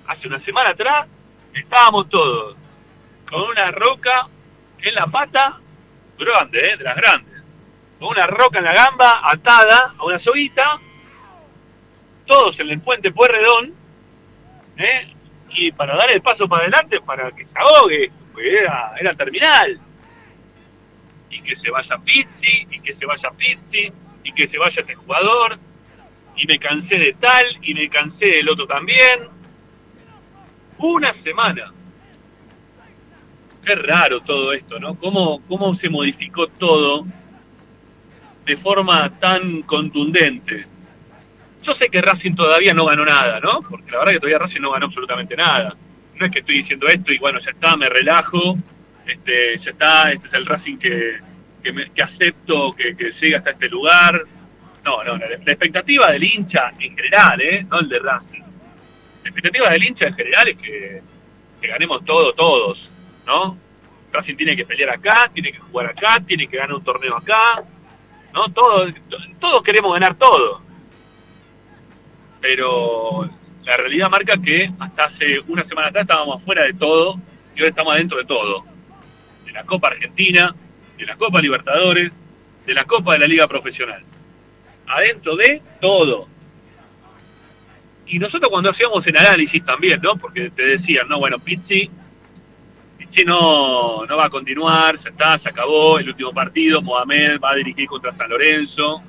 [0.08, 1.08] Hace una semana atrás
[1.54, 2.58] estábamos todos
[3.30, 4.28] con una roca
[4.80, 5.58] en la pata,
[6.18, 6.78] grande, ¿eh?
[6.78, 7.44] De las grandes.
[8.00, 10.80] Con una roca en la gamba atada a una soguita,
[12.26, 13.74] todos en el puente Puerredón,
[14.78, 15.16] ¿eh?
[15.56, 19.80] y para dar el paso para adelante para que se ahogue, porque era, era terminal.
[21.30, 23.92] Y que se vaya Pizzi, y que se vaya Pizzi,
[24.26, 25.58] y que se vaya este jugador,
[26.36, 29.30] y me cansé de tal, y me cansé del otro también.
[30.80, 31.72] Una semana.
[33.64, 34.96] Qué raro todo esto, ¿no?
[34.96, 37.06] ¿Cómo, cómo se modificó todo
[38.46, 40.66] de forma tan contundente?
[41.64, 43.62] Yo sé que Racing todavía no ganó nada, ¿no?
[43.68, 45.76] Porque la verdad que todavía Racing no ganó absolutamente nada.
[46.16, 48.58] No es que estoy diciendo esto y bueno, ya está, me relajo,
[49.08, 51.20] este, ya está, este es el Racing que,
[51.66, 54.22] que, me, que acepto que, que hasta este lugar.
[54.84, 57.66] No, no, la, expectativa del hincha en general, ¿eh?
[57.70, 58.44] No el de Racing.
[59.24, 61.02] La expectativa del hincha en general es que,
[61.60, 62.90] que ganemos todo, todos,
[63.26, 63.58] ¿no?
[64.12, 67.64] Racing tiene que pelear acá, tiene que jugar acá, tiene que ganar un torneo acá,
[68.34, 68.48] ¿no?
[68.50, 68.94] Todos,
[69.40, 70.66] todos queremos ganar todo
[72.46, 73.28] pero
[73.64, 77.16] la realidad marca que hasta hace una semana atrás estábamos afuera de todo
[77.56, 78.64] y ahora estamos adentro de todo.
[79.46, 80.54] De la Copa Argentina,
[80.98, 82.12] de la Copa Libertadores,
[82.66, 84.04] de la Copa de la Liga Profesional.
[84.88, 86.28] Adentro de todo.
[88.08, 90.16] Y nosotros cuando hacíamos el análisis también, ¿no?
[90.16, 91.90] Porque te decían, no, bueno, Pizzi,
[92.98, 97.52] Pizzi no, no va a continuar, se está, se acabó el último partido, Mohamed va
[97.52, 99.02] a dirigir contra San Lorenzo.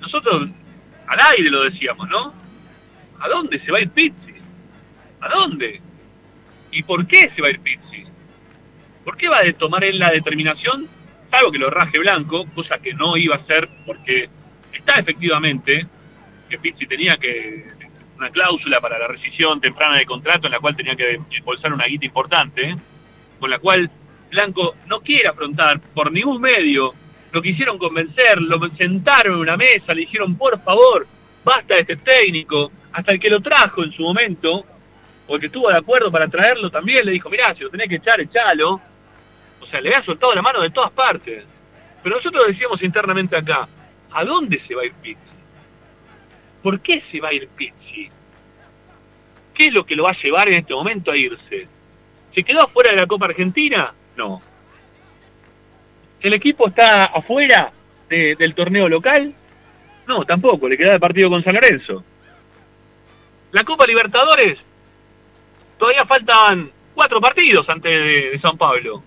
[0.00, 0.48] Nosotros
[1.06, 2.32] al aire lo decíamos, ¿no?
[3.20, 4.34] ¿A dónde se va a ir Pizzi?
[5.20, 5.80] ¿A dónde?
[6.70, 8.04] ¿Y por qué se va a ir Pizzi?
[9.08, 10.86] ¿Por qué va a tomar él la determinación,
[11.30, 14.28] salvo que lo raje blanco, cosa que no iba a hacer porque
[14.70, 15.86] está efectivamente
[16.46, 17.64] que Pizzi tenía que
[18.18, 21.86] una cláusula para la rescisión temprana de contrato en la cual tenía que impulsar una
[21.86, 22.76] guita importante,
[23.40, 23.90] con la cual
[24.30, 26.92] Blanco no quiere afrontar por ningún medio.
[27.32, 31.06] Lo quisieron convencer, lo sentaron en una mesa, le dijeron, por favor,
[31.42, 32.70] basta de este técnico.
[32.92, 34.66] Hasta el que lo trajo en su momento,
[35.26, 37.88] o el que estuvo de acuerdo para traerlo también, le dijo, mirá, si lo tenés
[37.88, 38.82] que echar, echalo.
[39.60, 41.44] O sea, le había soltado la mano de todas partes.
[42.02, 43.68] Pero nosotros decíamos internamente acá,
[44.12, 45.18] ¿a dónde se va a ir Pizzi?
[46.62, 48.08] ¿Por qué se va a ir Pizzi?
[49.54, 51.66] ¿Qué es lo que lo va a llevar en este momento a irse?
[52.34, 53.92] ¿Se quedó afuera de la Copa Argentina?
[54.16, 54.40] No.
[56.20, 57.72] ¿El equipo está afuera
[58.08, 59.32] de- del torneo local?
[60.06, 62.04] No, tampoco, le queda el partido con San Lorenzo.
[63.52, 64.58] La Copa Libertadores,
[65.78, 67.90] todavía faltan cuatro partidos antes
[68.32, 69.02] de San Pablo.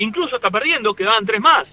[0.00, 1.68] Incluso está perdiendo, quedaban tres más.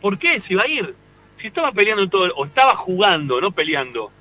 [0.00, 0.94] ¿Por qué se iba a ir?
[1.40, 4.12] Si estaba peleando en todo, o estaba jugando, no peleando.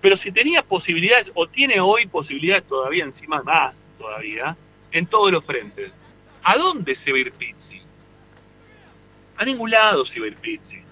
[0.00, 4.56] Pero si tenía posibilidades, o tiene hoy posibilidades todavía encima más, todavía,
[4.90, 5.92] en todos los frentes.
[6.44, 7.82] ¿A dónde se va a ir Pizzi?
[9.36, 10.82] A ningún lado se va a ir Pizzi.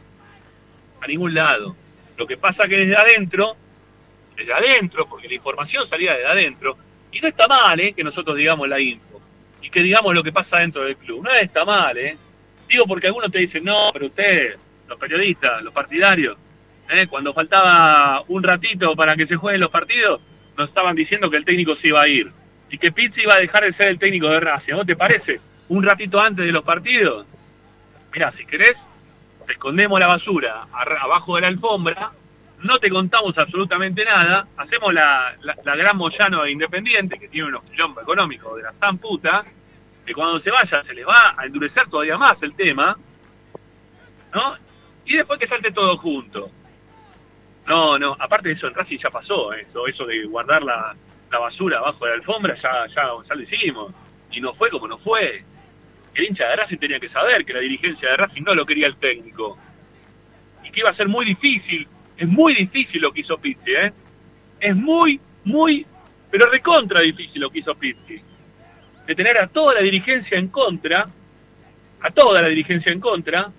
[1.01, 1.75] A ningún lado.
[2.19, 3.57] Lo que pasa que desde adentro,
[4.37, 6.77] desde adentro, porque la información salía desde adentro,
[7.11, 7.95] y no está mal, ¿eh?
[7.95, 9.08] Que nosotros digamos la info.
[9.63, 11.25] Y que digamos lo que pasa dentro del club.
[11.25, 12.17] No está mal, ¿eh?
[12.69, 16.37] Digo porque algunos te dicen, no, pero ustedes, los periodistas, los partidarios,
[16.91, 17.07] ¿eh?
[17.07, 20.21] cuando faltaba un ratito para que se jueguen los partidos,
[20.57, 22.31] nos estaban diciendo que el técnico se iba a ir.
[22.71, 24.75] Y que Pizzi iba a dejar de ser el técnico de Racing.
[24.75, 25.41] ¿No te parece?
[25.69, 27.27] Un ratito antes de los partidos.
[28.13, 28.77] Mirá, si querés,
[29.49, 32.11] escondemos la basura abajo de la alfombra,
[32.63, 37.63] no te contamos absolutamente nada, hacemos la, la, gran Moyano de Independiente, que tiene unos
[37.65, 39.45] quilombos económicos de la tan puta,
[40.05, 42.97] que cuando se vaya se les va a endurecer todavía más el tema,
[44.35, 44.57] ¿no?
[45.05, 46.51] Y después que salte todo junto.
[47.67, 49.67] No, no, aparte de eso, en Racing ya pasó, ¿eh?
[49.69, 50.97] eso, eso de guardar la,
[51.31, 53.93] la basura abajo de la alfombra, ya, ya, ya lo hicimos.
[54.33, 55.45] Y no fue como no fue.
[56.15, 58.87] El hincha de Racing tenía que saber que la dirigencia de Racing no lo quería
[58.87, 59.59] el técnico.
[60.65, 61.87] Y que iba a ser muy difícil,
[62.19, 63.93] es muy difícil lo que hizo Pizzi, ¿eh?
[64.59, 65.87] Es muy, muy,
[66.31, 68.21] pero recontra difícil lo que hizo Pizzi.
[69.07, 71.07] De tener a toda la dirigencia en contra,
[72.01, 73.51] a toda la dirigencia en contra,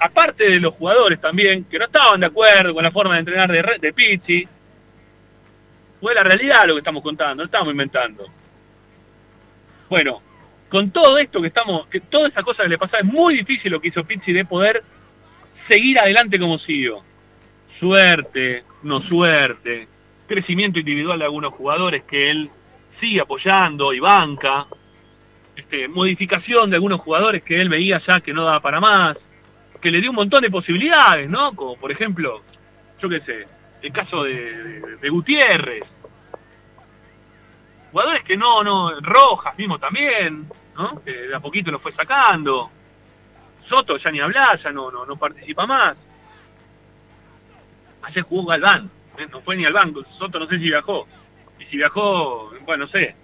[0.00, 3.50] aparte de los jugadores también, que no estaban de acuerdo con la forma de entrenar
[3.50, 4.48] de, de Pizzi,
[6.00, 8.26] fue la realidad lo que estamos contando, no estamos inventando.
[9.88, 10.20] Bueno,
[10.68, 13.70] con todo esto que estamos, que toda esa cosa que le pasaba, es muy difícil
[13.70, 14.82] lo que hizo Pizzi de poder
[15.68, 17.02] seguir adelante como siguió.
[17.80, 19.88] Suerte, no suerte,
[20.26, 22.50] crecimiento individual de algunos jugadores que él
[23.00, 24.66] sigue apoyando y banca,
[25.56, 29.16] este, modificación de algunos jugadores que él veía ya que no daba para más,
[29.80, 31.54] que le dio un montón de posibilidades, ¿no?
[31.54, 32.42] Como por ejemplo,
[33.02, 33.44] yo qué sé,
[33.82, 35.82] el caso de, de- Gutiérrez.
[37.92, 41.02] Jugadores que no, no, Rojas mismo también, ¿no?
[41.04, 42.70] Que de a poquito lo fue sacando.
[43.68, 45.96] Soto ya ni habla, ya no, no, no participa más.
[48.04, 49.26] Ayer jugó Galván, ¿eh?
[49.30, 50.04] no fue ni al banco.
[50.18, 51.06] Soto no sé si viajó.
[51.58, 53.14] Y si viajó, bueno, no sé.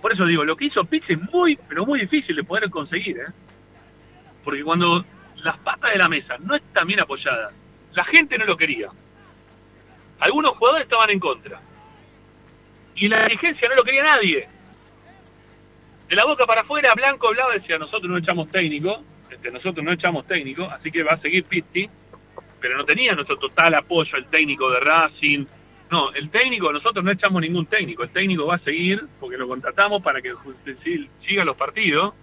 [0.00, 3.18] Por eso digo, lo que hizo Pizzi es muy, pero muy difícil de poder conseguir,
[3.18, 3.32] ¿eh?
[4.44, 5.04] Porque cuando
[5.42, 7.54] las patas de la mesa no están bien apoyadas,
[7.94, 8.90] la gente no lo quería.
[10.20, 11.60] Algunos jugadores estaban en contra.
[12.94, 14.48] Y la dirigencia no lo quería nadie.
[16.08, 19.92] De la boca para afuera, Blanco hablaba decía, nosotros no echamos técnico, este, nosotros no
[19.92, 21.88] echamos técnico, así que va a seguir Pitti,
[22.64, 25.44] pero no tenía nuestro total apoyo el técnico de Racing.
[25.90, 29.46] No, el técnico, nosotros no echamos ningún técnico, el técnico va a seguir porque lo
[29.46, 30.32] contratamos para que
[31.22, 32.14] siga los partidos.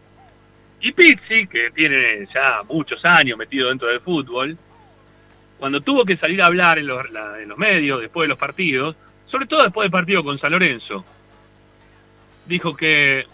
[0.79, 4.57] Y Pizzi, que tiene ya muchos años metido dentro del fútbol,
[5.59, 7.05] cuando tuvo que salir a hablar en los,
[7.39, 8.95] en los medios después de los partidos,
[9.27, 11.05] sobre todo después del partido con San Lorenzo,
[12.47, 13.27] dijo que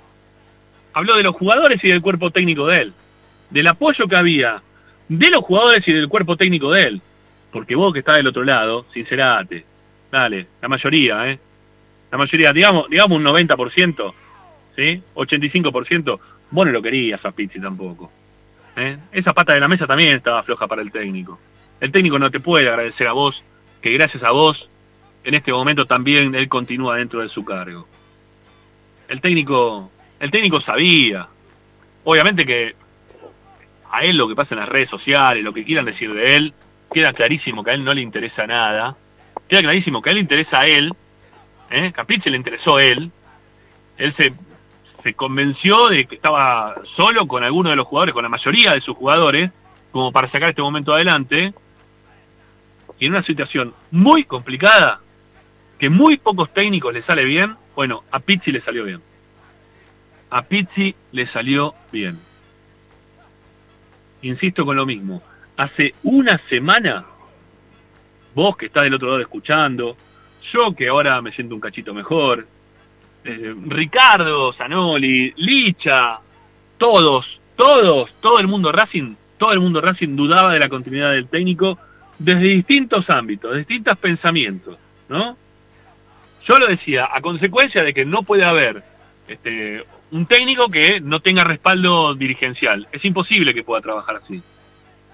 [0.92, 2.94] habló de los jugadores y del cuerpo técnico de él,
[3.50, 4.62] del apoyo que había
[5.10, 7.02] de los jugadores y del cuerpo técnico de él.
[7.52, 9.64] Porque vos que estás del otro lado, sincerate,
[10.12, 11.40] dale, la mayoría, ¿eh?
[12.12, 14.14] La mayoría, digamos, digamos un 90%,
[14.76, 15.02] ¿sí?
[15.16, 16.20] 85%,
[16.52, 18.12] vos no lo querías a Pizzi tampoco.
[18.78, 18.98] ¿eh?
[19.12, 21.40] Esa pata de la mesa también estaba floja para el técnico.
[21.80, 23.42] El técnico no te puede agradecer a vos,
[23.82, 24.70] que gracias a vos,
[25.24, 27.88] en este momento también él continúa dentro de su cargo.
[29.08, 31.28] El técnico, el técnico sabía,
[32.04, 32.76] obviamente que
[33.92, 36.54] a él lo que pasa en las redes sociales, lo que quieran decir de él,
[36.92, 38.96] queda clarísimo que a él no le interesa nada,
[39.48, 40.94] queda clarísimo que a él le interesa a él,
[41.70, 41.94] ¿eh?
[42.06, 43.12] Pizzi le interesó a él,
[43.98, 44.34] Él se,
[45.04, 48.82] se convenció de que estaba solo con alguno de los jugadores, con la mayoría de
[48.82, 49.52] sus jugadores,
[49.92, 51.54] como para sacar este momento adelante.
[53.00, 55.02] Y en una situación muy complicada,
[55.80, 59.02] que muy pocos técnicos le sale bien, bueno, a Pizzi le salió bien.
[60.30, 62.18] A Pizzi le salió bien.
[64.22, 65.22] Insisto con lo mismo.
[65.58, 67.06] Hace una semana,
[68.34, 69.96] vos que estás del otro lado escuchando,
[70.52, 72.48] yo que ahora me siento un cachito mejor,
[73.24, 76.20] eh, Ricardo, Zanoli, Licha,
[76.78, 81.28] todos, todos, todo el mundo Racing, todo el mundo Racing dudaba de la continuidad del
[81.28, 81.78] técnico
[82.20, 84.78] desde distintos ámbitos, distintos pensamientos,
[85.10, 85.38] ¿no?
[86.48, 88.84] Yo lo decía, a consecuencia de que no puede haber
[89.28, 92.88] este, un técnico que no tenga respaldo dirigencial.
[92.92, 94.42] Es imposible que pueda trabajar así.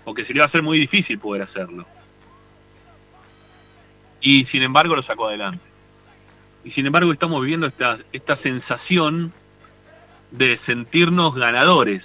[0.06, 1.86] O que se le a ser muy difícil poder hacerlo.
[4.22, 5.64] Y sin embargo lo sacó adelante.
[6.64, 9.34] Y sin embargo estamos viviendo esta, esta sensación
[10.32, 12.04] de sentirnos ganadores.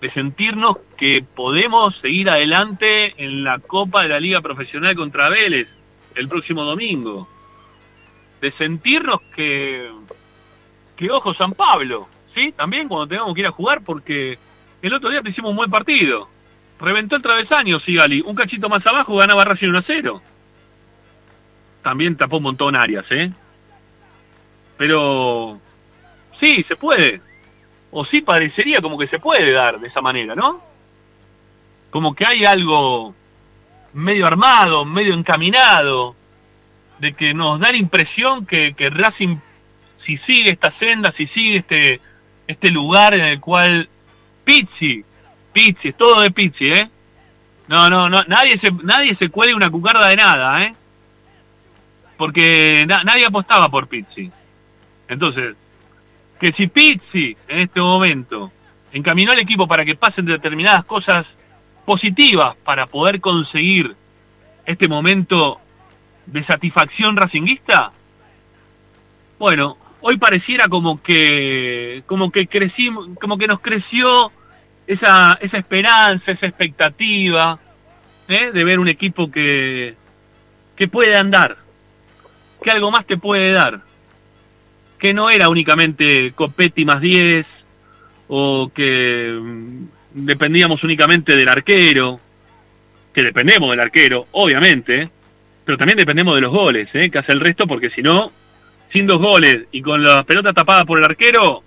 [0.00, 5.68] De sentirnos que podemos seguir adelante en la Copa de la Liga Profesional contra Vélez
[6.14, 7.28] el próximo domingo
[8.44, 9.90] de sentirnos que,
[10.96, 12.52] que ojo San Pablo, ¿sí?
[12.52, 14.38] También cuando tengamos que ir a jugar, porque
[14.82, 16.28] el otro día te hicimos un buen partido.
[16.78, 18.20] Reventó el travesaño, Sigali.
[18.20, 20.22] Un cachito más abajo ganaba Racing 1 a 0.
[21.82, 23.30] También tapó un montón áreas, ¿eh?
[24.76, 25.58] Pero
[26.40, 27.20] sí, se puede.
[27.90, 30.60] O sí parecería como que se puede dar de esa manera, ¿no?
[31.90, 33.14] Como que hay algo
[33.92, 36.16] medio armado, medio encaminado,
[36.98, 39.36] de que nos da la impresión que, que Racing,
[40.04, 42.00] si sigue esta senda, si sigue este,
[42.46, 43.88] este lugar en el cual
[44.44, 45.04] Pizzi,
[45.52, 46.88] Pizzi, todo de Pizzi, ¿eh?
[47.68, 50.74] No, no, no, nadie se, nadie se cuele una cucarda de nada, ¿eh?
[52.16, 54.30] Porque nadie apostaba por Pizzi.
[55.08, 55.56] Entonces,
[56.38, 58.52] que si Pizzi en este momento
[58.92, 61.26] encaminó al equipo para que pasen determinadas cosas
[61.84, 63.94] positivas para poder conseguir
[64.64, 65.60] este momento
[66.26, 67.92] de satisfacción racinguista?
[69.38, 69.76] Bueno,
[70.06, 74.30] hoy pareciera como que como que crecimos, como que nos creció
[74.86, 77.58] esa, esa esperanza, esa expectativa
[78.28, 78.50] ¿eh?
[78.52, 79.94] de ver un equipo que,
[80.76, 81.56] que puede andar,
[82.62, 83.80] que algo más te puede dar,
[84.98, 87.46] que no era únicamente Copetti más 10
[88.28, 89.84] o que mm,
[90.26, 92.20] dependíamos únicamente del arquero,
[93.14, 95.08] que dependemos del arquero, obviamente,
[95.64, 97.08] pero también dependemos de los goles, ¿eh?
[97.08, 98.30] que hace el resto, porque si no,
[98.94, 101.64] sin dos goles y con la pelota tapada por el arquero,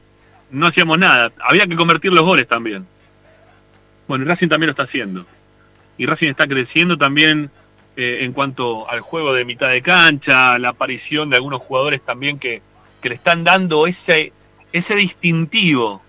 [0.50, 1.30] no hacíamos nada.
[1.46, 2.88] Había que convertir los goles también.
[4.08, 5.26] Bueno, Racing también lo está haciendo.
[5.98, 7.52] Y Racing está creciendo también
[7.98, 12.40] eh, en cuanto al juego de mitad de cancha, la aparición de algunos jugadores también
[12.40, 12.62] que,
[13.02, 14.32] que le están dando ese,
[14.72, 16.02] ese distintivo,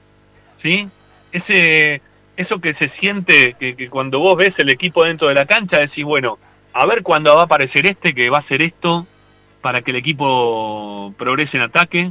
[0.62, 0.86] ¿sí?
[1.32, 2.00] Ese,
[2.36, 6.04] eso que se siente que, cuando vos ves el equipo dentro de la cancha decís,
[6.04, 6.38] bueno,
[6.72, 9.04] a ver cuándo va a aparecer este que va a hacer esto
[9.68, 12.10] para que el equipo progrese en ataque.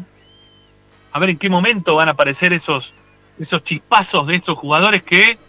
[1.11, 2.93] A ver en qué momento van a aparecer esos,
[3.39, 5.39] esos chispazos de estos jugadores que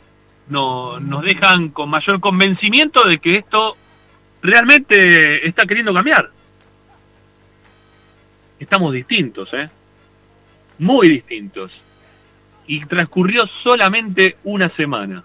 [0.49, 3.77] no, nos dejan con mayor convencimiento de que esto
[4.41, 6.31] realmente está queriendo cambiar.
[8.59, 9.69] Estamos distintos, ¿eh?
[10.79, 11.79] Muy distintos.
[12.69, 15.23] Y transcurrió solamente una semana.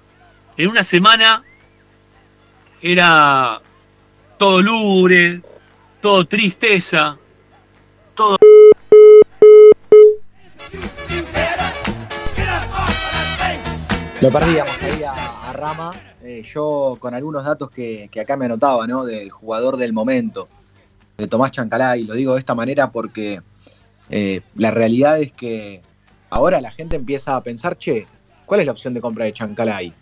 [0.57, 1.43] En una semana
[2.81, 3.61] era
[4.37, 5.39] todo lúgubre,
[6.03, 7.17] todo tristeza,
[8.13, 8.35] todo...
[14.21, 18.85] Lo perdíamos ahí a, Rama, eh, yo con algunos datos que, que, acá me anotaba,
[18.85, 19.05] ¿no?
[19.05, 20.49] Del jugador del momento,
[21.17, 23.41] de Tomás Chancalay, lo digo de esta manera porque
[24.09, 25.81] eh, la realidad es que
[26.29, 28.07] ahora la gente empieza a pensar, che,
[28.45, 29.93] ¿cuál es la opción de compra de Chancalay?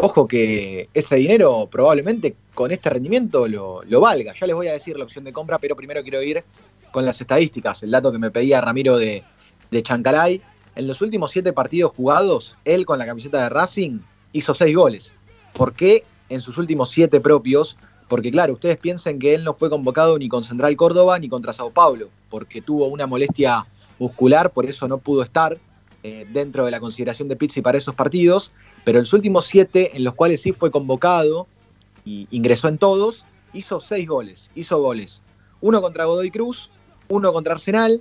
[0.00, 4.32] Ojo que ese dinero probablemente con este rendimiento lo, valga.
[4.32, 6.44] Ya les voy a decir la opción de compra, pero primero quiero ir
[6.92, 7.82] con las estadísticas.
[7.82, 9.24] El dato que me pedía Ramiro de,
[9.72, 10.40] de Chancalay.
[10.76, 13.98] En los últimos siete partidos jugados, él con la camiseta de Racing
[14.30, 15.12] hizo seis goles.
[15.52, 17.76] ¿Por qué en sus últimos siete propios?
[18.06, 21.52] Porque claro, ustedes piensen que él no fue convocado ni con Central Córdoba ni contra
[21.52, 23.66] Sao Paulo, porque tuvo una molestia
[23.98, 25.58] muscular, por eso no pudo estar
[26.04, 28.52] eh, dentro de la consideración de Pizzi para esos partidos.
[28.84, 31.46] Pero en los últimos siete, en los cuales sí fue convocado
[32.04, 34.50] y ingresó en todos, hizo seis goles.
[34.54, 35.22] Hizo goles.
[35.60, 36.70] Uno contra Godoy Cruz,
[37.08, 38.00] uno contra Arsenal,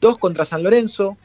[0.00, 1.16] dos contra San Lorenzo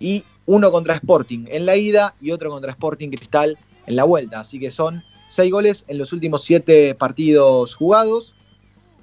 [0.00, 4.40] y uno contra Sporting en la ida y otro contra Sporting Cristal en la vuelta.
[4.40, 8.34] Así que son seis goles en los últimos siete partidos jugados.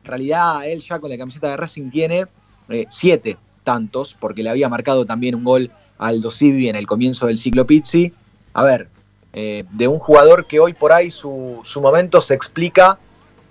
[0.03, 2.25] En realidad, él ya con la camiseta de Racing tiene
[2.69, 6.88] eh, siete tantos, porque le había marcado también un gol a Aldo Civi en el
[6.88, 8.13] comienzo del ciclo Pizzi.
[8.53, 8.89] A ver,
[9.38, 12.97] eh, de un jugador que hoy por ahí su, su momento se explica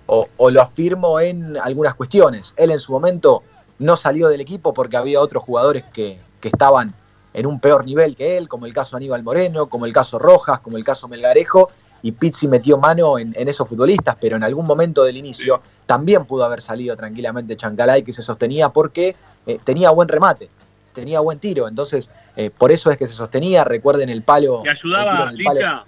[0.07, 2.55] o, o lo afirmo en algunas cuestiones.
[2.57, 3.43] Él en su momento
[3.77, 6.95] no salió del equipo porque había otros jugadores que, que estaban
[7.33, 10.59] en un peor nivel que él, como el caso Aníbal Moreno, como el caso Rojas,
[10.59, 11.69] como el caso Melgarejo,
[12.01, 16.25] y Pizzi metió mano en, en esos futbolistas, pero en algún momento del inicio también
[16.25, 19.15] pudo haber salido tranquilamente Chancalay, que se sostenía porque
[19.45, 20.49] eh, tenía buen remate,
[20.95, 24.61] tenía buen tiro, entonces eh, por eso es que se sostenía, recuerden el palo.
[24.63, 25.59] ¿Te el tiro ayudaba, en el palo.
[25.59, 25.85] Licha?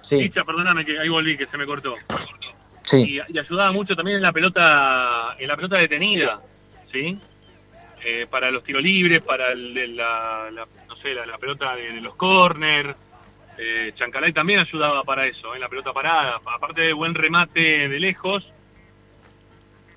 [0.00, 1.94] Sí, Licha, perdóname que ahí volví, que se me cortó.
[2.84, 6.40] sí, Y, y ayudaba mucho también en la pelota, en la pelota detenida,
[6.90, 7.20] ¿sí?
[8.04, 11.74] Eh, para los tiros libres, para el de la, la- no sé, la, la pelota
[11.76, 12.96] de, de los corners.
[13.58, 16.40] Eh, Chancalay también ayudaba para eso, en la pelota parada.
[16.56, 18.44] Aparte de buen remate de lejos,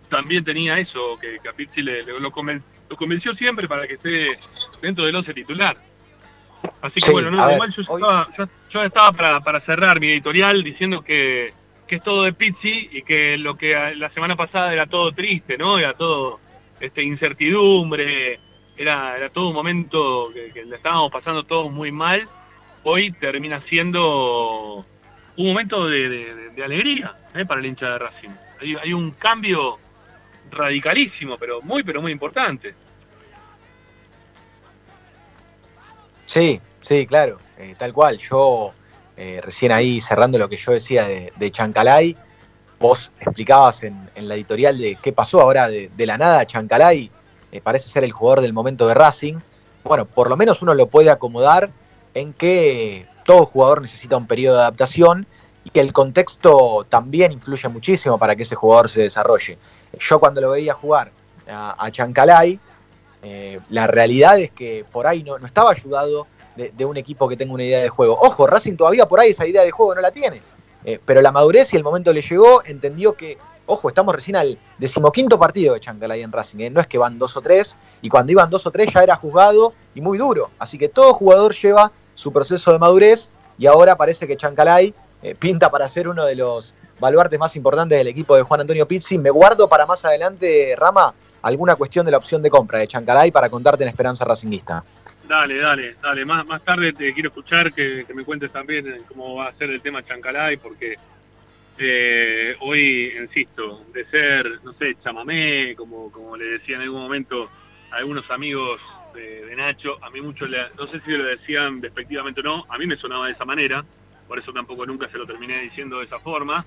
[0.10, 3.88] también tenía eso, que, que a Pizzi le, le- lo, conven- lo convenció siempre para
[3.88, 4.38] que esté
[4.82, 5.78] dentro del once titular.
[6.82, 9.60] Así que Sí, bueno, no, ver, igual yo, hoy- estaba, yo, yo estaba para, para
[9.62, 11.54] cerrar mi editorial diciendo que,
[11.88, 15.58] que es todo de Pizzi y que lo que la semana pasada era todo triste,
[15.58, 15.78] ¿no?
[15.80, 16.40] Era todo
[16.80, 18.40] este incertidumbre,
[18.78, 22.28] era, era todo un momento que, que le estábamos pasando todos muy mal.
[22.84, 24.86] Hoy termina siendo
[25.38, 27.46] un momento de, de- de- de alegría ¿eh?
[27.46, 28.30] para el hincha de Racing.
[28.62, 29.78] Hay, hay un cambio
[30.52, 32.74] radicalísimo, pero muy, pero muy importante.
[36.26, 38.18] Sí, sí, claro, eh, tal cual.
[38.18, 38.74] Yo,
[39.18, 42.16] eh, recién ahí cerrando lo que yo decía de, de Chancalay,
[42.80, 46.46] vos explicabas en, la editorial de qué pasó ahora de, de la nada.
[46.46, 47.12] Chancalay
[47.52, 49.38] eh, parece ser el jugador del momento de Racing.
[49.84, 51.70] Bueno, por lo menos uno lo puede acomodar
[52.14, 55.26] en que todo jugador necesita un periodo de adaptación
[55.64, 59.58] y que el contexto también influye muchísimo para que ese jugador se desarrolle.
[59.98, 61.12] Yo cuando lo veía jugar
[61.50, 62.60] a, a Chancalay,
[63.22, 67.38] eh, la realidad es que por ahí no, no estaba ayudado de, un equipo que
[67.38, 68.18] tenga una idea de juego.
[68.20, 70.42] Ojo, Racing todavía por ahí esa idea de juego no la tiene.
[70.84, 74.58] Eh, pero la madurez y el momento le llegó, entendió que, ojo, estamos recién al
[74.78, 76.60] decimoquinto partido de Chancalay en Racing.
[76.60, 79.04] eh, No es que van dos o tres, y cuando iban dos o tres ya
[79.04, 80.50] era juzgado y muy duro.
[80.60, 84.94] Así que todo jugador lleva su proceso de madurez y ahora parece que Chancalay
[85.38, 89.18] pinta para ser uno de los baluartes más importantes del equipo de Juan Antonio Pizzi.
[89.18, 93.32] Me guardo para más adelante, Rama, alguna cuestión de la opción de compra de Chancalay
[93.32, 94.84] para contarte en Esperanza Racinguista.
[95.28, 96.26] Dale, dale, dale.
[96.26, 99.70] Más, más tarde te quiero escuchar que, me cuentes también eh, cómo va a ser
[99.70, 100.96] el tema Chancalay, porque
[101.78, 107.50] eh, hoy, insisto, de ser, no sé, chamamé, como, como le decía en algún momento
[107.92, 108.82] a algunos amigos
[109.14, 112.86] de, Nacho, a mí mucho, no sé si lo decían despectivamente o no, a mí
[112.86, 113.84] me sonaba de esa manera,
[114.28, 116.66] por eso tampoco nunca se lo terminé diciendo de esa forma,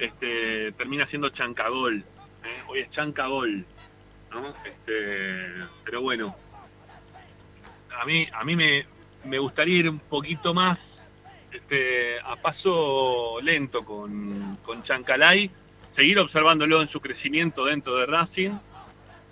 [0.00, 2.62] este, termina siendo Chancagol, ¿eh?
[2.68, 3.64] hoy es Chancagol,
[4.32, 4.54] ¿no?
[4.64, 6.34] Este, pero bueno,
[8.00, 8.86] a mí, a mí me,
[9.24, 10.78] me gustaría ir un poquito más
[11.52, 15.50] este, a paso lento con, con Chancalay,
[15.94, 18.52] seguir observándolo en su crecimiento dentro de Racing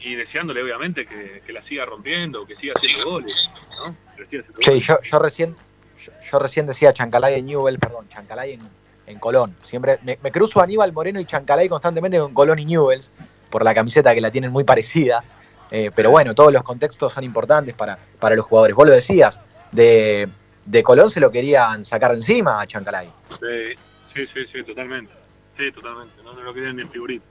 [0.00, 3.50] y deseándole obviamente que, que la siga rompiendo, que siga haciendo goles.
[3.78, 3.94] ¿no?
[4.16, 4.86] Que siga haciendo Sí, goles.
[4.86, 5.56] yo, yo recién
[6.04, 8.60] yo, yo recién decía Chancalay en Newell, perdón, Chancalay en,
[9.08, 9.56] en Colón.
[9.62, 13.12] Siempre me, me cruzo Aníbal Moreno y Chancalay constantemente con Colón y Newells
[13.50, 15.22] por la camiseta que la tienen muy parecida.
[15.70, 18.74] Eh, pero bueno, todos los contextos son importantes para, para los jugadores.
[18.74, 19.38] Vos lo decías,
[19.72, 20.28] de,
[20.64, 23.10] de Colón se lo querían sacar encima a Chancalay.
[23.30, 23.74] Sí,
[24.14, 25.12] sí, sí, sí, totalmente.
[25.56, 26.22] Sí, totalmente.
[26.22, 27.24] No, lo querían ni en figurito.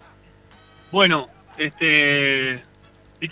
[0.91, 2.63] Bueno, este.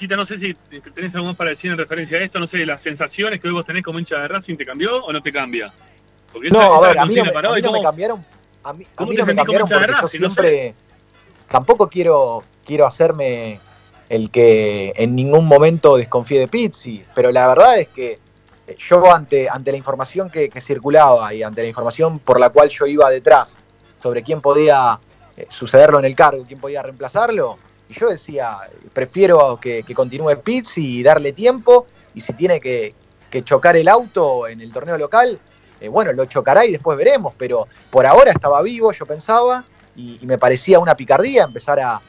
[0.09, 0.55] No sé si
[0.95, 2.39] tenés algo más para decir en referencia a esto.
[2.39, 5.13] No sé, las sensaciones que hoy vos tenés como hincha de Racing, ¿te cambió o
[5.13, 5.71] no te cambia?
[6.35, 7.89] Porque No, a ver, a mí no, me, para a hoy, mí no me ¿cómo-
[7.89, 8.25] cambiaron.
[8.63, 10.73] A mí, a mí no me cambiaron porque yo siempre.
[11.49, 13.59] Tampoco quiero, quiero hacerme
[14.09, 18.19] el que en ningún momento desconfíe de Pizzi, pero la verdad es que
[18.67, 22.49] eh, yo ante, ante la información que, que circulaba y ante la información por la
[22.49, 23.57] cual yo iba detrás
[24.01, 24.99] sobre quién podía
[25.37, 27.57] eh, sucederlo en el cargo, quién podía reemplazarlo,
[27.89, 28.57] y yo decía,
[28.93, 32.93] prefiero que, que continúe Pizzi y darle tiempo, y si tiene que,
[33.29, 35.39] que chocar el auto en el torneo local,
[35.85, 39.63] eh, bueno, lo chocará y después veremos, pero por ahora estaba vivo, yo pensaba,
[39.95, 42.01] y, me parecía una picardía empezar a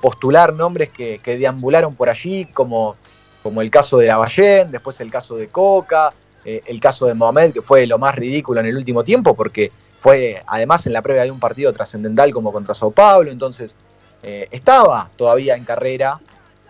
[0.00, 2.96] postular nombres que, que deambularon por allí, como,
[3.42, 6.12] como el caso de Lavallén, después el caso de Coca,
[6.44, 9.72] eh, el caso de Mohamed, que fue lo más ridículo en el último tiempo, porque
[10.00, 13.76] fue además en la previa de un partido trascendental como contra Sao Paulo, entonces
[14.22, 16.20] eh, estaba todavía en carrera.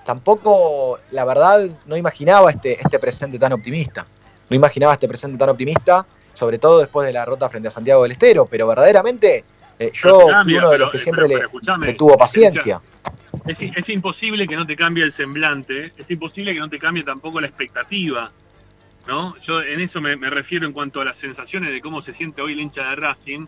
[0.04, 4.06] Tampoco, la verdad, no imaginaba este, este presente tan optimista.
[4.48, 6.06] No imaginaba este presente tan optimista,
[6.38, 9.44] sobre todo después de la derrota frente a Santiago del Estero, pero verdaderamente
[9.78, 11.94] eh, yo cambia, fui uno de los pero- que siempre pero- le, pero escuchame, le
[11.94, 12.80] tuvo paciencia.
[13.46, 17.02] es, es imposible que no te cambie el semblante, es imposible que no te cambie
[17.02, 18.30] tampoco la expectativa,
[19.08, 19.34] ¿no?
[19.42, 22.40] Yo en eso me, me refiero en cuanto a las sensaciones de cómo se siente
[22.40, 23.46] hoy el hincha de Racing.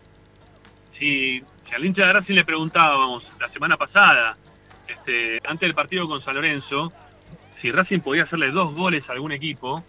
[0.99, 4.35] Si, si al hincha de Racing le preguntábamos la semana pasada,
[4.87, 6.91] este, antes del partido con San Lorenzo,
[7.61, 9.83] si Racing podía hacerle dos goles a algún equipo,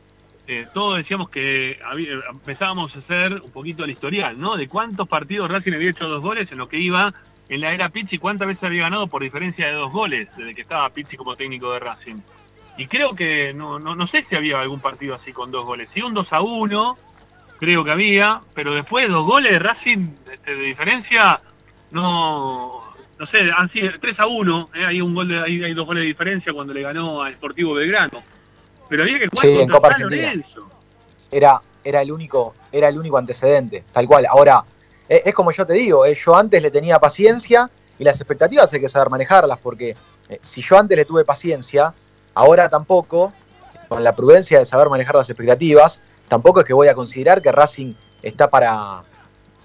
[0.61, 4.57] eh, todos decíamos que había- empezábamos a hacer un poquito el historial, ¿no?
[4.57, 7.13] De cuántos partidos Racing había hecho dos goles en lo que iba
[7.49, 10.63] en la era Pizzi, cuántas veces había ganado por diferencia de dos goles desde que
[10.63, 12.17] estaba Pizzi como técnico de Racing.
[12.79, 15.89] Y creo que no, no, no sé si había algún partido así con dos goles.
[15.93, 16.97] Sí, un 2 a 1,
[17.61, 21.41] creo que había, pero después de dos goles de Racing este, de diferencia,
[21.91, 22.81] no,
[23.19, 25.87] no sé, han sido 3 a 1, eh, hay, un gol de, hay, hay dos
[25.87, 28.23] goles de diferencia cuando le ganó al Sportivo Belgrano.
[28.93, 30.35] Pero había que jugar Sí, en Copa Argentina.
[31.31, 34.27] Era, era, el único, era el único antecedente, tal cual.
[34.27, 34.65] Ahora,
[35.09, 38.71] es, es como yo te digo, eh, yo antes le tenía paciencia y las expectativas
[38.71, 39.97] hay que saber manejarlas, porque
[40.29, 41.95] eh, si yo antes le tuve paciencia,
[42.35, 43.33] ahora tampoco,
[43.89, 47.51] con la prudencia de saber manejar las expectativas, tampoco es que voy a considerar que
[47.51, 49.05] Racing está para,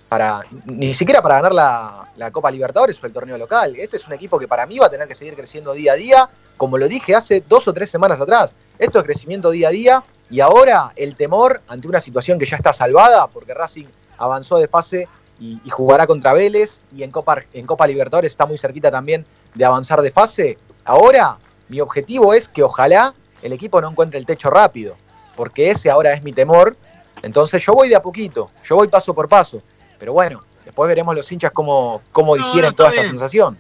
[0.08, 3.76] para ni siquiera para ganar la, la Copa Libertadores o el torneo local.
[3.76, 5.96] Este es un equipo que para mí va a tener que seguir creciendo día a
[5.96, 8.56] día, como lo dije hace dos o tres semanas atrás.
[8.80, 12.58] Esto es crecimiento día a día y ahora el temor ante una situación que ya
[12.58, 13.86] está salvada, porque Racing
[14.18, 15.08] avanzó de fase
[15.40, 19.26] y, y jugará contra Vélez y en Copa, en Copa Libertadores está muy cerquita también
[19.54, 20.58] de avanzar de fase.
[20.84, 21.38] Ahora
[21.70, 24.96] mi objetivo es que ojalá el equipo no encuentre el techo rápido,
[25.36, 26.76] porque ese ahora es mi temor.
[27.24, 29.62] Entonces yo voy de a poquito, yo voy paso por paso.
[30.00, 33.58] Pero bueno, después veremos los hinchas cómo, cómo No, digieren no, toda esta sensación.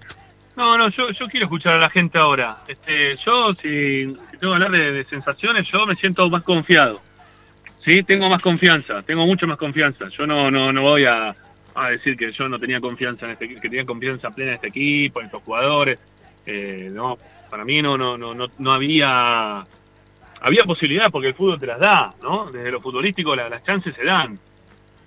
[0.55, 2.57] No, no, yo, yo quiero escuchar a la gente ahora.
[2.67, 7.01] Este, yo, si, si tengo que hablar de, de sensaciones, yo me siento más confiado.
[7.83, 10.07] Sí, tengo más confianza, tengo mucho más confianza.
[10.09, 11.33] Yo no, no, no voy a,
[11.75, 14.67] a decir que yo no tenía confianza en este, que tenía confianza plena en este
[14.67, 15.97] equipo, en estos jugadores.
[16.45, 17.17] Eh, no,
[17.49, 19.59] para mí no, no, no, no, no había,
[20.41, 22.51] había posibilidad porque el fútbol te las da, ¿no?
[22.51, 24.37] Desde lo futbolístico la- las chances se dan.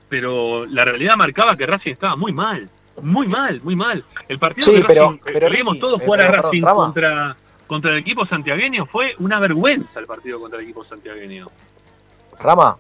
[0.09, 2.69] Pero la realidad marcaba que Racing estaba muy mal,
[3.03, 4.03] muy mal, muy mal.
[4.29, 7.37] El partido Sí, que pero- Racing, pero, todos eh, jugar a Racing contra,
[7.71, 11.47] contra el equipo santiagueño fue una vergüenza el partido contra el equipo santiagueño.
[12.41, 12.77] Rama,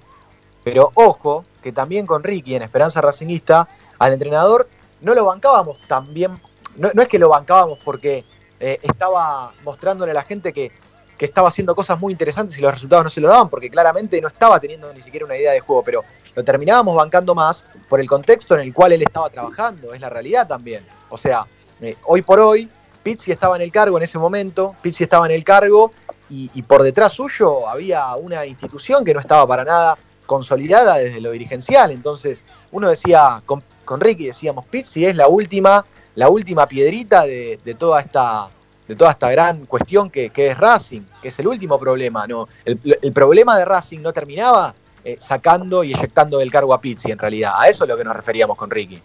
[0.64, 3.68] pero ojo, que también con Ricky en Esperanza Racingista,
[4.01, 4.68] al entrenador
[5.01, 6.41] no lo bancábamos tan bien,
[6.74, 8.24] no, no es que lo bancábamos porque
[8.59, 10.72] eh, estaba mostrándole a la gente que,
[11.16, 14.20] que estaba haciendo cosas muy interesantes y los resultados no se lo daban, porque claramente
[14.20, 16.03] no estaba teniendo ni siquiera una idea de juego, pero
[16.34, 20.11] lo terminábamos bancando más por el contexto en el cual él estaba trabajando, es la
[20.11, 20.84] realidad también.
[21.11, 21.47] O sea,
[21.80, 22.68] eh, hoy por hoy,
[23.03, 25.92] Pizzi estaba en el cargo en ese momento, Pizzi estaba en el cargo
[26.28, 31.32] y, por detrás suyo había una institución que no estaba para nada consolidada desde lo
[31.32, 31.90] dirigencial.
[31.90, 35.84] Entonces, uno decía, con, con Ricky decíamos, Pizzi es la última,
[36.14, 38.48] la última piedrita de, de toda esta
[38.86, 42.26] de toda esta gran cuestión que, que es Racing, que es el último problema.
[42.26, 42.48] ¿no?
[42.64, 47.11] El, el problema de Racing no terminaba eh, sacando y eyectando del cargo a Pizzi,
[47.11, 47.55] en realidad.
[47.57, 49.01] A eso es lo que nos referíamos con Ricky.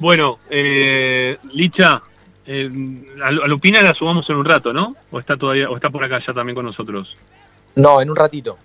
[0.00, 2.02] Bueno, eh, Licha,
[2.46, 2.70] eh,
[3.22, 4.96] a, Lu- a Lupina la subamos en un rato, ¿no?
[5.10, 7.16] O está todavía, o está por acá ya también con nosotros.
[7.76, 8.58] No, en un ratito.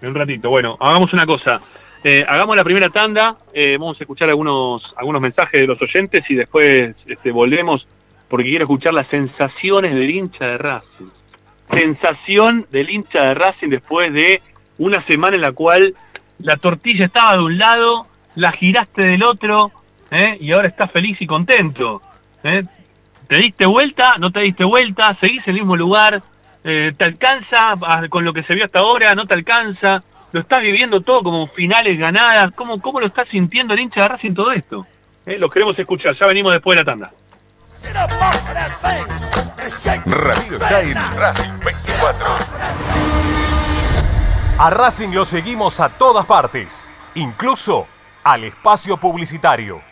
[0.00, 0.50] En un ratito.
[0.50, 1.60] Bueno, hagamos una cosa.
[2.04, 6.24] Eh, hagamos la primera tanda, eh, vamos a escuchar algunos, algunos mensajes de los oyentes
[6.28, 7.86] y después este, volvemos
[8.28, 11.06] porque quiero escuchar las sensaciones del hincha de Racing.
[11.70, 14.40] Sensación del hincha de Racing después de
[14.78, 15.94] una semana en la cual
[16.38, 19.70] la tortilla estaba de un lado, la giraste del otro
[20.10, 20.36] ¿eh?
[20.40, 22.02] y ahora estás feliz y contento.
[22.42, 22.64] ¿eh?
[23.32, 24.16] ¿Te diste vuelta?
[24.18, 25.16] ¿No te diste vuelta?
[25.18, 26.22] ¿Seguís en el mismo lugar?
[26.62, 29.14] Eh, ¿Te alcanza ah, con lo que se vio hasta ahora?
[29.14, 30.02] ¿No te alcanza?
[30.32, 32.52] ¿Lo estás viviendo todo como finales ganadas?
[32.54, 34.86] ¿Cómo, cómo lo está sintiendo el hincha de Racing todo esto?
[35.24, 37.10] Eh, Los queremos escuchar, ya venimos después de la tanda.
[40.04, 42.26] Radio en Racing 24.
[44.58, 47.86] A Racing lo seguimos a todas partes, incluso
[48.24, 49.91] al espacio publicitario.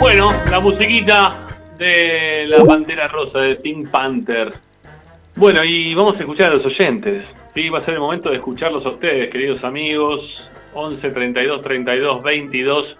[0.00, 1.44] Bueno, la musiquita
[1.76, 4.52] de la Pantera Rosa, de Pink Panther.
[5.34, 7.24] Bueno, y vamos a escuchar a los oyentes.
[7.52, 10.48] Sí, va a ser el momento de escucharlos a ustedes, queridos amigos.
[10.74, 12.96] 11 32 32 22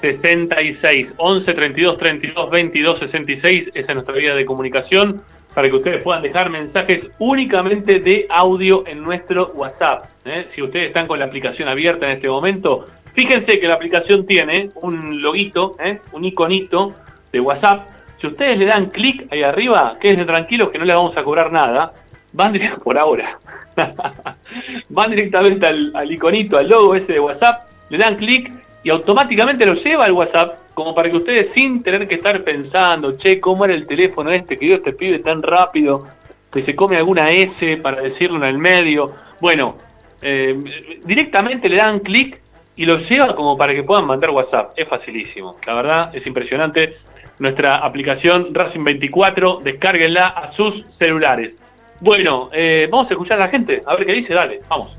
[0.00, 1.14] 66.
[1.16, 3.68] 11 32 32 22 66.
[3.74, 5.22] Esa es nuestra vía de comunicación
[5.54, 10.04] para que ustedes puedan dejar mensajes únicamente de audio en nuestro WhatsApp.
[10.24, 10.46] ¿eh?
[10.54, 14.70] Si ustedes están con la aplicación abierta en este momento, fíjense que la aplicación tiene
[14.76, 16.00] un loguito, ¿eh?
[16.12, 16.94] un iconito
[17.32, 17.88] de WhatsApp.
[18.20, 21.52] Si ustedes le dan clic ahí arriba, quédense tranquilos que no les vamos a cobrar
[21.52, 21.92] nada.
[22.32, 23.38] Van directo por ahora.
[24.88, 28.52] Van directamente al, al iconito, al logo ese de WhatsApp, le dan clic
[28.82, 33.18] y automáticamente lo lleva al WhatsApp como para que ustedes sin tener que estar pensando,
[33.18, 36.06] che, ¿cómo era el teléfono este que dio este pibe tan rápido?
[36.50, 39.12] Que se come alguna S para decirlo en el medio.
[39.40, 39.76] Bueno,
[40.22, 40.56] eh,
[41.04, 42.40] directamente le dan clic
[42.80, 44.72] y lo lleva como para que puedan mandar WhatsApp.
[44.74, 46.96] Es facilísimo, la verdad es impresionante.
[47.38, 51.56] Nuestra aplicación Racing 24, descárguenla a sus celulares.
[52.00, 54.96] Bueno, eh, vamos a escuchar a la gente, a ver qué dice, dale, vamos.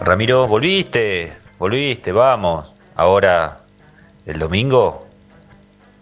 [0.00, 2.74] Ramiro, volviste, volviste, vamos.
[2.96, 3.58] Ahora,
[4.24, 5.06] el domingo,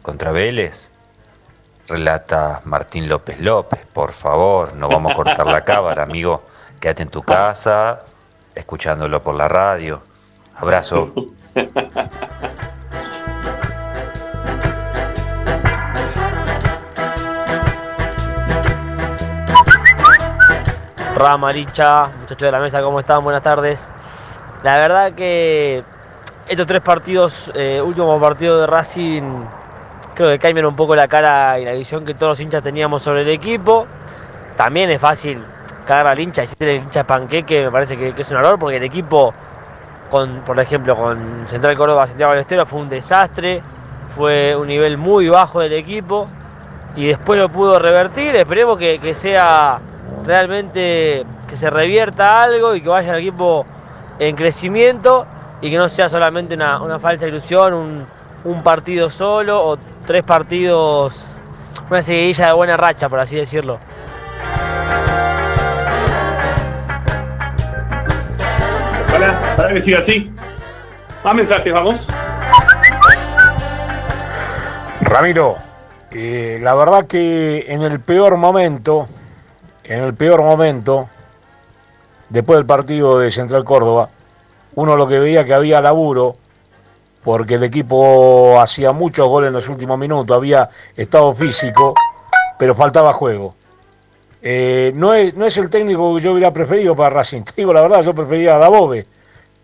[0.02, 0.92] contra Vélez,
[1.86, 3.80] relata Martín López López.
[3.92, 6.42] Por favor, no vamos a cortar la cámara, amigo.
[6.80, 8.02] Quédate en tu casa,
[8.54, 10.02] escuchándolo por la radio.
[10.56, 11.12] Abrazo.
[21.16, 23.24] Rama, Licha, muchachos de la mesa, ¿cómo están?
[23.24, 23.88] Buenas tardes.
[24.62, 25.82] La verdad que
[26.46, 29.44] estos tres partidos, eh, últimos partidos de Racing,
[30.16, 33.02] creo que cambian un poco la cara y la visión que todos los hinchas teníamos
[33.02, 33.86] sobre el equipo.
[34.56, 35.44] También es fácil
[35.86, 38.82] cagar al hincha, decirle el hincha panqueque, me parece que, es un error, porque el
[38.82, 39.32] equipo,
[40.10, 43.62] por ejemplo, con Central Córdoba, Santiago del Estero, fue un desastre,
[44.16, 46.26] fue un nivel muy bajo del equipo
[46.96, 48.34] y después lo pudo revertir.
[48.34, 49.78] Esperemos que, sea
[50.24, 53.66] realmente que se revierta algo y que vaya el equipo
[54.18, 55.26] en crecimiento
[55.60, 58.02] y que no sea solamente una, una falsa ilusión, un,
[58.46, 59.76] un partido solo o
[60.06, 61.26] tres partidos,
[61.90, 63.78] una seguidilla de buena racha, por así decirlo.
[69.14, 70.32] Hola, para que siga así.
[71.24, 71.96] Más mensajes, vamos.
[75.00, 75.56] Ramiro,
[76.12, 79.08] eh, la verdad que en el peor momento,
[79.82, 81.08] en el peor momento,
[82.28, 84.10] después del partido de Central Córdoba,
[84.74, 86.36] uno lo que veía que había laburo,
[87.26, 91.92] porque el equipo hacía muchos goles en los últimos minutos, había estado físico,
[92.56, 93.56] pero faltaba juego.
[94.40, 97.72] Eh, no, es, no es el técnico que yo hubiera preferido para Racing, te digo
[97.72, 99.08] la verdad, yo prefería a Dabove,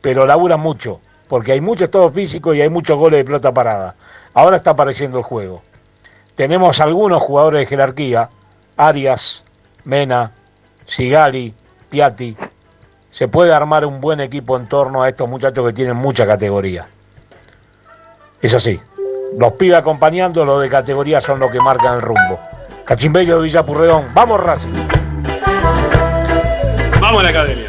[0.01, 0.99] pero labura mucho,
[1.29, 3.95] porque hay mucho estado físico y hay muchos goles de pelota parada.
[4.35, 5.63] Ahora está apareciendo el juego.
[6.35, 8.29] Tenemos algunos jugadores de jerarquía,
[8.77, 9.45] Arias,
[9.85, 10.33] Mena,
[10.85, 11.55] Sigali,
[11.91, 12.37] Piatti.
[13.09, 16.89] Se puede armar un buen equipo en torno a estos muchachos que tienen mucha categoría.
[18.43, 18.81] Es así.
[19.39, 22.41] Los pibes acompañando, los de categoría son los que marcan el rumbo.
[22.85, 24.07] Cachimbello de Villapurreón.
[24.13, 24.69] Vamos, Racing.
[27.01, 27.67] Vamos a la academia.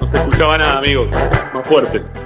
[0.00, 1.08] No se escuchaba nada, amigos.
[1.54, 2.17] Más fuerte.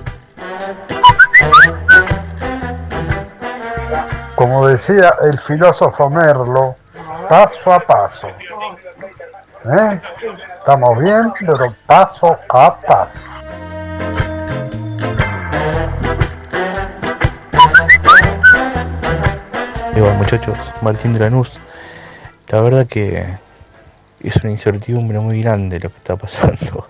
[4.42, 6.74] Como decía el filósofo Merlo,
[7.28, 8.26] paso a paso.
[8.26, 10.00] ¿Eh?
[10.58, 13.20] Estamos bien, pero paso a paso.
[19.94, 21.60] Igual muchachos, Martín de Lanús,
[22.48, 23.38] la verdad que
[24.24, 26.88] es una incertidumbre muy grande lo que está pasando.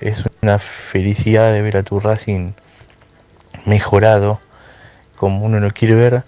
[0.00, 2.52] Es una felicidad de ver a tu Racing
[3.66, 4.40] mejorado
[5.16, 6.24] como uno lo quiere ver,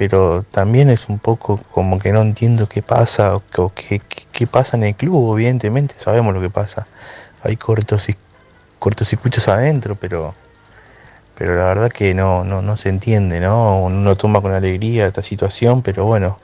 [0.00, 3.42] pero también es un poco como que no entiendo qué pasa o
[3.74, 4.00] qué,
[4.32, 6.86] qué- pasa en el club, evidentemente sabemos lo que pasa.
[7.42, 8.16] Hay cortos y
[8.78, 10.34] cortocircuitos adentro, pero
[11.34, 13.78] pero la verdad que no, no, no se entiende, ¿no?
[13.84, 16.38] Uno toma con alegría esta situación, pero bueno,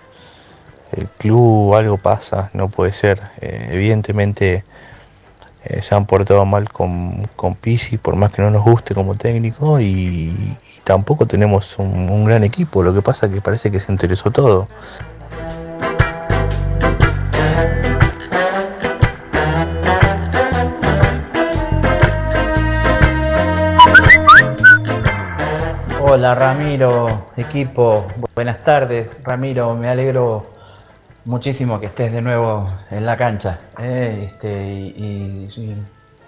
[0.93, 3.21] el club algo pasa, no puede ser.
[3.41, 4.65] Eh, evidentemente
[5.65, 9.17] eh, se han portado mal con, con Pizzi, por más que no nos guste como
[9.17, 12.82] técnico, y tampoco tenemos un, gran equipo.
[12.82, 14.68] Lo que pasa es que parece que se interesó todo.
[26.09, 28.07] Hola Ramiro, equipo,
[28.37, 29.11] buenas tardes.
[29.24, 30.47] Ramiro, me alegro
[31.24, 33.59] muchísimo que estés de nuevo en la cancha.
[33.80, 34.28] ¿eh?
[34.28, 35.76] Este, y, y- y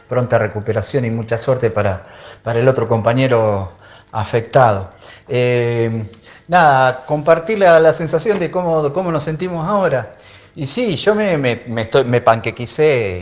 [0.08, 2.06] pronta recuperación y mucha suerte para,
[2.42, 3.70] para el otro compañero
[4.12, 4.90] afectado.
[5.28, 6.04] Eh,
[6.48, 10.14] nada, compartir la, la sensación de cómo, cómo nos sentimos ahora.
[10.56, 12.20] Y sí, yo me, me, estoy, me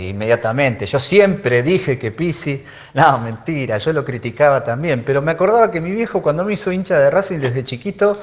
[0.08, 0.86] inmediatamente.
[0.86, 2.64] Yo siempre dije que Pisi,
[2.94, 6.72] no, mentira, yo lo criticaba también, pero me acordaba que mi viejo cuando me hizo
[6.72, 8.18] hincha de Racing desde chiquito,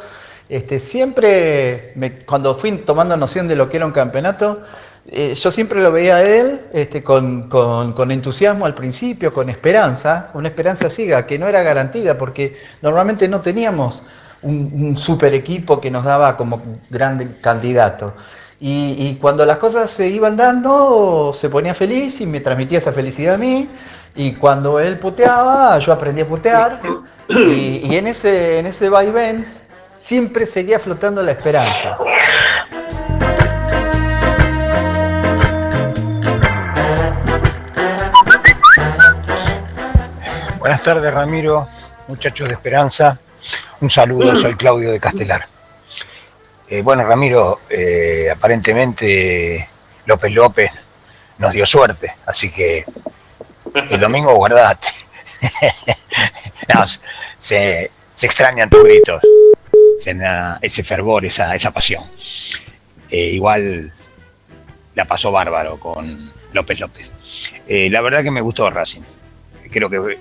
[0.50, 4.62] este, siempre, me- cuando fui tomando noción de lo que era un campeonato,
[5.08, 10.30] eh, yo siempre lo veía a él este, con, con- entusiasmo al principio, con esperanza,
[10.34, 14.04] una esperanza ciega, que no era garantida, porque normalmente no teníamos
[14.42, 18.14] un, super equipo que nos daba como gran candidato.
[18.66, 23.36] Y, cuando las cosas se iban dando, se ponía feliz y me transmitía esa felicidad
[23.36, 23.68] a mí.
[24.16, 26.80] Y cuando él puteaba, yo aprendí a putear.
[27.28, 29.46] Y, y en ese, en ese vaivén
[29.90, 31.98] siempre seguía flotando la esperanza.
[40.64, 41.68] Buenas tardes, Ramiro,
[42.08, 43.20] muchachos de Esperanza.
[43.82, 45.46] Un saludo, soy Claudio de Castelar.
[46.70, 49.68] Eh, bueno, Ramiro, eh, aparentemente
[50.06, 50.72] López López
[51.38, 52.86] nos dio suerte, así que
[53.90, 54.88] el domingo guardate.
[56.74, 59.22] No, se, se extrañan tus gritos,
[60.62, 62.06] ese fervor, esa, esa pasión.
[63.10, 63.92] Eh, igual
[64.96, 67.12] la pasó bárbaro con López López.
[67.68, 69.02] La verdad que me gustó Racing.
[69.70, 70.18] Creo que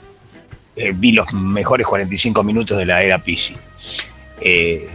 [0.74, 3.56] eh, vi los mejores 45 minutos de la era Pisi.
[4.40, 4.88] Eh,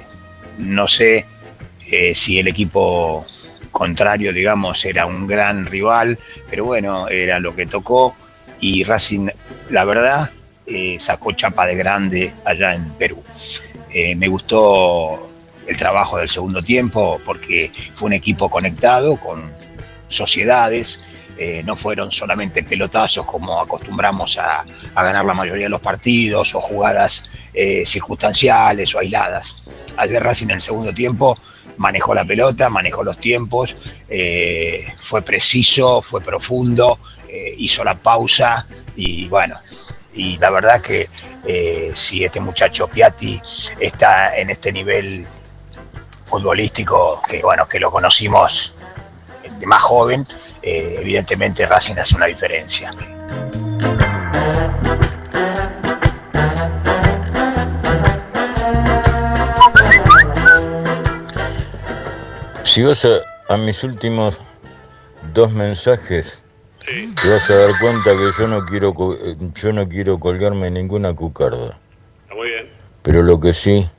[0.57, 1.25] no sé
[1.89, 3.25] eh, si el equipo
[3.71, 6.17] contrario, digamos, era un gran rival,
[6.49, 8.15] pero bueno, era lo que tocó
[8.59, 9.29] y Racing,
[9.69, 10.31] la verdad,
[10.97, 13.23] sacó chapa de grande allá en Perú.
[13.93, 15.29] Me gustó
[15.67, 19.51] el trabajo del segundo tiempo porque fue un equipo conectado con
[20.09, 20.99] sociedades,
[21.37, 24.65] eh, no fueron solamente pelotazos como acostumbramos a,
[24.95, 27.23] a ganar la mayoría de los partidos o jugadas
[27.53, 29.55] eh, circunstanciales o aisladas.
[29.97, 31.37] Ayer Racing en el segundo tiempo
[31.77, 33.75] manejó la pelota, manejó los tiempos,
[34.09, 36.99] eh, fue preciso, fue profundo,
[37.57, 38.65] hizo la pausa
[38.95, 39.59] y bueno,
[40.15, 41.07] y la verdad que
[41.93, 43.39] si este muchacho Piatti
[43.79, 45.27] está en este nivel
[46.25, 48.73] futbolístico, que bueno, que lo conocimos
[49.59, 50.25] de más joven,
[50.67, 52.93] eh, evidentemente Racing hace una diferencia.
[62.63, 64.41] Si vas a, a mis últimos
[65.33, 66.43] dos mensajes,
[66.83, 68.93] te vas a dar cuenta que yo no quiero
[69.25, 71.79] eh, yo no quiero colgarme ninguna cucarda.
[72.23, 72.69] Está muy bien.
[73.03, 73.89] Pero lo que sí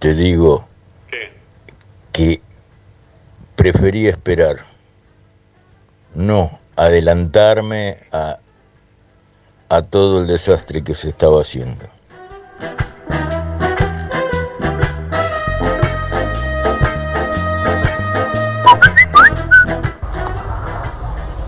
[0.00, 0.68] te digo
[2.12, 2.40] que
[3.56, 4.73] preferí esperar,
[6.14, 8.38] no adelantarme a,
[9.68, 11.84] a todo el desastre que se estaba haciendo.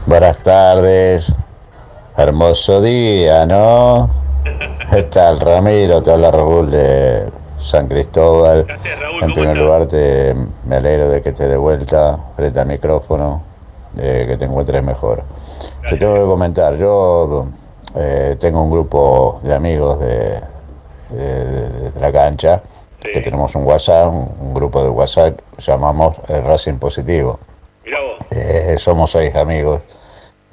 [0.06, 1.32] Buenas tardes.
[2.16, 4.08] Hermoso día, ¿no?
[4.90, 6.00] ¿Qué tal, Ramiro?
[6.00, 8.66] Te habla Raúl de San Cristóbal.
[9.20, 13.42] En primer lugar, te, me alegro de que estés de vuelta frente al micrófono,
[13.96, 15.22] de que te encuentres mejor.
[15.88, 17.46] Te tengo que comentar, yo
[17.96, 20.40] eh, tengo un grupo de amigos de,
[21.10, 22.62] de- de la cancha,
[23.00, 27.38] que tenemos un WhatsApp, un, un grupo de WhatsApp, llamamos el Racing Positivo.
[28.30, 29.80] Eh, somos seis amigos.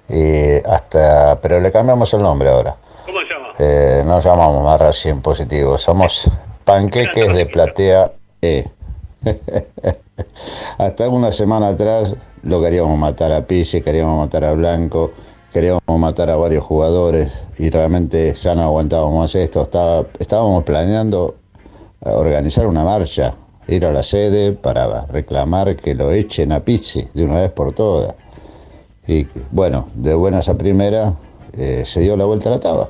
[0.08, 2.76] Y hasta, pero le cambiamos el nombre ahora.
[3.06, 3.48] ¿Cómo se llama?
[3.60, 6.30] Eh, no llamamos más Racing Positivo, somos
[6.64, 8.66] panqueques de platea E.
[10.78, 12.14] hasta una semana atrás
[12.44, 15.12] lo queríamos matar a Pizzi, queríamos matar a Blanco,
[15.52, 19.62] queríamos matar a varios jugadores y realmente ya no aguantábamos más esto.
[20.20, 21.36] Estábamos planeando
[22.06, 23.34] eh, organizar una marcha,
[23.68, 27.74] ir a la sede para reclamar que lo echen a Pizzi de una vez por
[27.74, 28.14] todas.
[29.08, 31.14] Y bueno, de buenas a primera
[31.58, 32.90] eh, se dio la vuelta a la taba.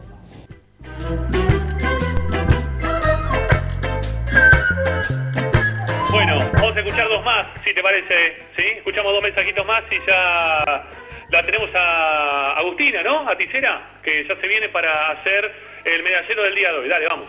[7.63, 8.37] Si te parece.
[8.55, 8.63] ¿Sí?
[8.77, 10.85] Escuchamos dos mensajitos más y ya
[11.29, 13.27] la tenemos a Agustina, ¿no?
[13.27, 15.51] A Ticera, que ya se viene para hacer
[15.83, 16.89] el medallero del día de hoy.
[16.89, 17.27] Dale, vamos.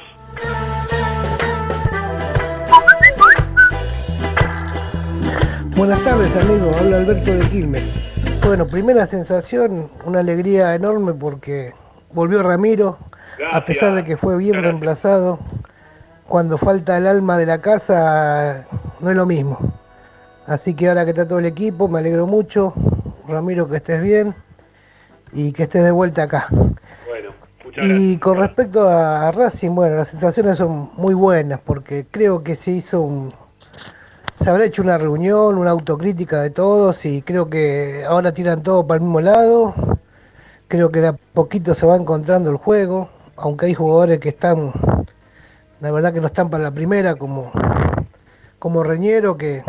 [5.77, 8.41] Buenas tardes amigos, habla Alberto de Quilmes.
[8.47, 11.73] Bueno, primera sensación, una alegría enorme porque
[12.13, 12.99] volvió Ramiro,
[13.51, 15.41] a pesar de que fue bien reemplazado.
[16.29, 18.67] Cuando falta el alma de la casa,
[19.01, 19.59] no es lo mismo.
[20.47, 22.75] Así que ahora que está todo el equipo, me alegro mucho.
[23.27, 24.35] Ramiro, que estés bien
[25.33, 26.49] y que estés de vuelta acá.
[26.51, 27.31] Bueno,
[27.77, 32.73] Y con respecto a Racing, bueno, las sensaciones son muy buenas porque creo que se
[32.73, 33.33] hizo un...
[34.43, 38.87] Se habrá hecho una reunión, una autocrítica de todos y creo que ahora tiran todo
[38.87, 39.75] para el mismo lado.
[40.69, 44.73] Creo que de a poquito se va encontrando el juego, aunque hay jugadores que están,
[45.81, 47.53] la verdad que no están para la primera, como,
[48.59, 49.63] como Reñero, que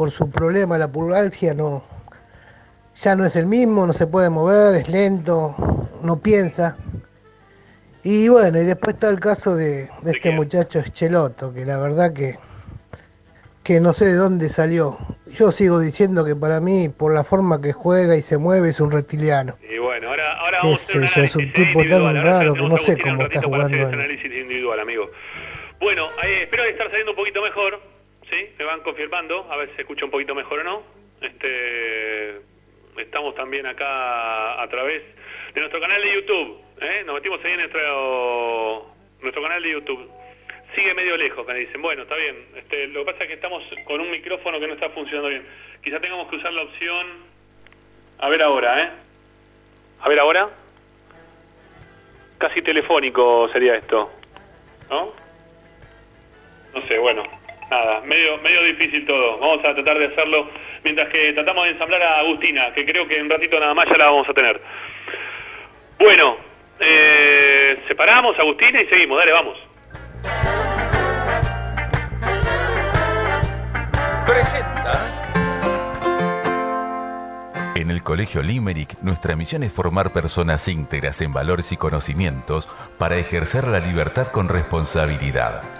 [0.00, 1.84] por su problema, la pulgalgia, no,
[2.94, 5.54] ya no es el mismo, no se puede mover, es lento,
[6.02, 6.74] no piensa.
[8.02, 12.14] Y bueno, y después está el caso de, de este muchacho Echeloto, que la verdad
[12.14, 12.38] que,
[13.62, 14.96] que no sé de dónde salió.
[15.34, 18.80] Yo sigo diciendo que para mí, por la forma que juega y se mueve, es
[18.80, 19.56] un reptiliano.
[19.70, 22.96] Y bueno, ahora, ahora vamos a hacer es un tipo tan raro que no sé
[22.96, 25.10] cómo está jugando análisis individual, amigo.
[25.78, 27.80] Bueno, eh, espero estar saliendo un poquito mejor,
[28.30, 28.54] ¿sí?
[28.58, 30.82] Me van confirmando, a ver si se escucha un poquito mejor o no.
[31.20, 32.40] Este,
[32.96, 35.02] estamos también acá a través
[35.52, 37.02] de nuestro canal de YouTube, ¿eh?
[37.04, 38.86] Nos metimos ahí en nuestro,
[39.20, 40.10] nuestro canal de YouTube.
[40.74, 41.82] Sigue medio lejos, me dicen.
[41.82, 42.36] Bueno, está bien.
[42.54, 45.44] Este, lo que pasa es que estamos con un micrófono que no está funcionando bien.
[45.82, 47.28] Quizá tengamos que usar la opción...
[48.20, 48.90] A ver ahora, ¿eh?
[50.00, 50.48] A ver ahora.
[52.38, 54.10] Casi telefónico sería esto,
[54.88, 55.12] ¿no?
[56.74, 57.24] No sé, bueno,
[57.70, 59.38] nada, medio, medio difícil todo.
[59.38, 60.48] Vamos a tratar de hacerlo
[60.84, 63.88] mientras que tratamos de ensamblar a Agustina, que creo que en un ratito nada más
[63.88, 64.60] ya la vamos a tener.
[65.98, 66.36] Bueno,
[66.80, 69.58] eh, separamos a Agustina y seguimos, dale, vamos.
[74.26, 75.16] Presenta.
[77.76, 82.68] En el Colegio Limerick, nuestra misión es formar personas íntegras en valores y conocimientos
[82.98, 85.79] para ejercer la libertad con responsabilidad.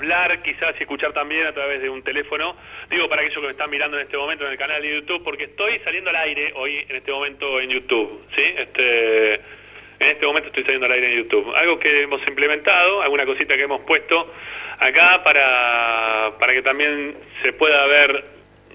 [0.00, 2.56] Hablar, quizás y escuchar también a través de un teléfono.
[2.88, 5.22] Digo para aquellos que me están mirando en este momento en el canal de YouTube,
[5.22, 10.26] porque estoy saliendo al aire hoy en este momento en YouTube, sí, este, en este
[10.26, 11.54] momento estoy saliendo al aire en YouTube.
[11.54, 14.32] Algo que hemos implementado, alguna cosita que hemos puesto
[14.78, 18.24] acá para para que también se pueda ver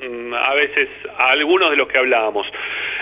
[0.07, 2.45] mm, a veces a algunos de los que hablábamos.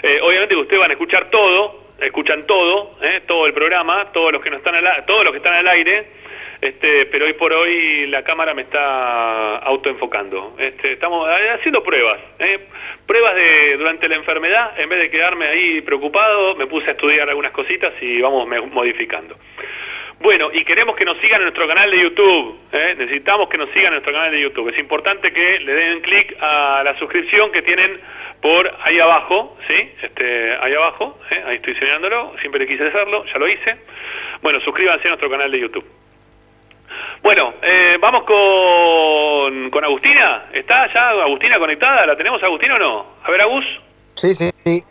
[0.02, 4.42] Eh, obviamente ustedes van a escuchar todo, escuchan todo, eh, todo el programa, todos los
[4.42, 6.23] que no están al, todos los que están al aire,
[6.64, 10.56] este, pero hoy por hoy la cámara me está autoenfocando.
[10.58, 12.68] Este, estamos eh, haciendo pruebas, eh,
[13.06, 17.28] pruebas de durante la enfermedad, en vez de quedarme ahí preocupado, me puse a estudiar
[17.28, 19.36] algunas cositas y vamos modificando.
[20.22, 22.58] Bueno, y queremos que nos sigan en nuestro canal de YouTube.
[22.72, 22.96] ¿eh?
[22.98, 24.70] Necesitamos que nos sigan en nuestro canal de YouTube.
[24.70, 28.00] Es importante que le den clic a la suscripción que tienen
[28.42, 29.92] por ahí abajo, ¿sí?
[30.02, 32.36] Este, ahí abajo, ahí estoy señalándolo.
[32.40, 33.76] Siempre quise hacerlo, ya lo hice.
[34.42, 36.03] Bueno, suscríbanse a nuestro canal de YouTube.
[37.22, 40.46] Bueno, eh, vamos con, con Agustina.
[40.54, 42.06] ¿Está ya Agustina conectada?
[42.06, 43.06] ¿La tenemos Agustina o no?
[43.24, 43.66] A ver, Agus.
[44.16, 44.84] Sí, sí, sí.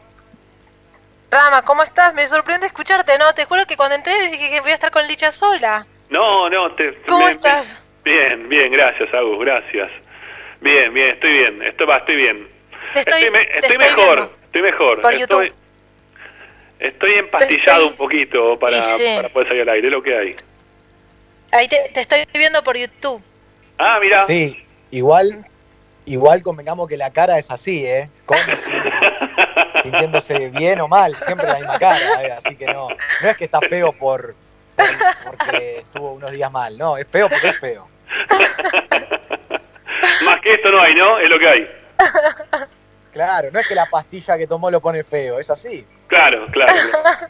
[1.31, 2.15] Rama, ¿cómo estás?
[2.15, 3.33] Me sorprende escucharte, ¿no?
[3.35, 5.87] Te juro que cuando entré dije que voy a estar con Licha sola.
[6.11, 6.95] No, no, te...
[7.07, 7.83] ¿Cómo me- estás?
[8.05, 9.91] Bien, bien, gracias, Agus, gracias.
[10.61, 12.49] Bien, bien, estoy bien, estoy, va, estoy bien.
[12.95, 15.01] Te estoy, me- te estoy estoy mejor, estoy mejor.
[15.01, 15.55] Por estoy, YouTube.
[16.81, 19.05] estoy empastillado un poquito para, Y sí.
[19.17, 20.37] para poder salir al aire, es lo que hay.
[21.53, 23.23] Ahí te, te estoy viendo por YouTube.
[23.79, 24.27] Ah, mira.
[24.27, 24.57] Sí,
[24.91, 25.45] igual,
[26.07, 28.09] igual convengamos que la cara es así, ¿eh?
[28.27, 28.39] Con,
[29.83, 32.33] sintiéndose bien o mal, siempre la misma cara, ¿eh?
[32.33, 34.35] Así que no, no es que está feo por,
[34.77, 37.89] por- porque estuvo unos días mal, no, es feo porque es feo.
[40.25, 41.19] Más que esto no hay, ¿no?
[41.19, 41.71] Es lo que hay.
[43.13, 45.85] Claro, no es que la pastilla que tomó lo pone feo, es así.
[46.13, 46.73] Claro, claro.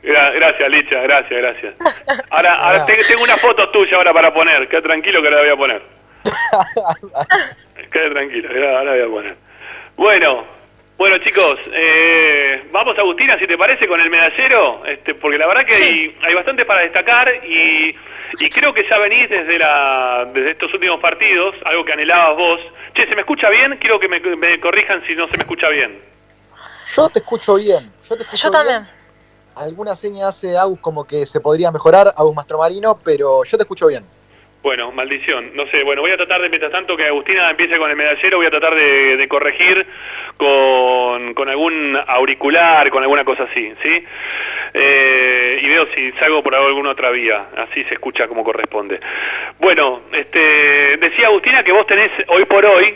[0.02, 1.74] Gra- gracias, Licha, gracias, gracias.
[2.30, 4.66] Ahora, ahora tengo una foto tuya ahora para poner.
[4.66, 5.82] Queda tranquilo que la voy a poner.
[7.92, 9.36] Quede tranquilo, ahora la voy a poner.
[9.96, 10.44] Bueno,
[10.98, 15.64] bueno chicos, eh, vamos Agustina, si te parece, con el medallero, este, porque la verdad
[15.64, 17.94] que hay, hay bastante para destacar y,
[18.40, 22.60] y creo que ya venís desde, la, desde estos últimos partidos, algo que anhelabas vos.
[22.94, 23.76] Che, ¿se me escucha bien?
[23.76, 26.10] Quiero que me, me corrijan si no se me escucha bien.
[26.96, 28.82] Yo te escucho bien, yo te escucho Yo también.
[28.82, 29.02] bien.
[29.54, 33.86] Alguna seña hace Agus como que se podría mejorar, Agus Mastromarino, pero yo te escucho
[33.88, 34.04] bien.
[34.62, 35.50] Bueno, maldición.
[35.56, 38.36] No sé, bueno, voy a tratar de, mientras tanto que Agustina empiece con el medallero,
[38.36, 39.84] voy a tratar de, de corregir
[40.36, 44.04] con, con algún auricular, con alguna cosa así, ¿sí?
[44.74, 49.00] Eh, y veo si salgo por alguna otra vía, así se escucha como corresponde.
[49.58, 52.94] Bueno, este, decía Agustina que vos tenés hoy por hoy,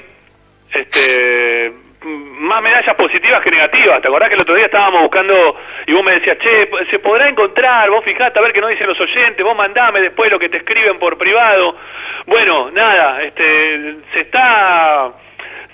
[0.73, 1.73] este,
[2.07, 4.01] más medallas positivas que negativas.
[4.01, 5.57] ¿Te acordás que el otro día estábamos buscando
[5.87, 7.91] y vos me decías, che, se podrá encontrar?
[7.91, 10.59] Vos fijate a ver qué nos dicen los oyentes, vos mandame después lo que te
[10.59, 11.75] escriben por privado.
[12.27, 15.11] Bueno, nada, este, se está...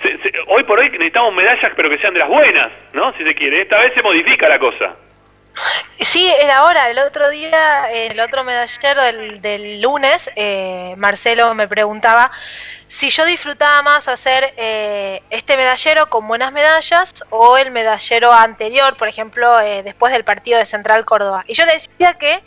[0.03, 3.13] se- se- hoy por hoy necesitamos medallas, pero que sean de las buenas, ¿no?
[3.15, 3.63] Si se quiere.
[3.63, 4.97] Esta vez se modifica la cosa.
[6.01, 6.91] Sí, era ahora.
[6.91, 12.31] El otro día, el otro medallero del, del lunes, eh, Marcelo me preguntaba
[12.89, 18.97] si yo disfrutaba más hacer eh, este medallero con buenas medallas o el medallero anterior,
[18.97, 21.45] por ejemplo, eh, después del partido de Central Córdoba.
[21.47, 22.43] Y yo le decía que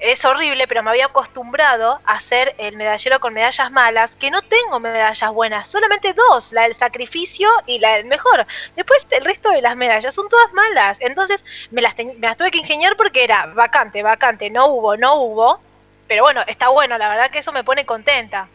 [0.00, 4.42] es horrible, pero me había acostumbrado a hacer el medallero con medallas malas, que no
[4.42, 8.46] tengo medallas buenas, solamente dos, la del sacrificio y la del mejor.
[8.76, 10.98] Después el resto de las medallas son todas malas.
[11.00, 15.14] Entonces me las, me las tuve que ingeniar porque era vacante, vacante, no hubo, no
[15.16, 15.60] hubo.
[16.08, 18.48] Pero bueno, está bueno, la verdad que eso me pone contenta.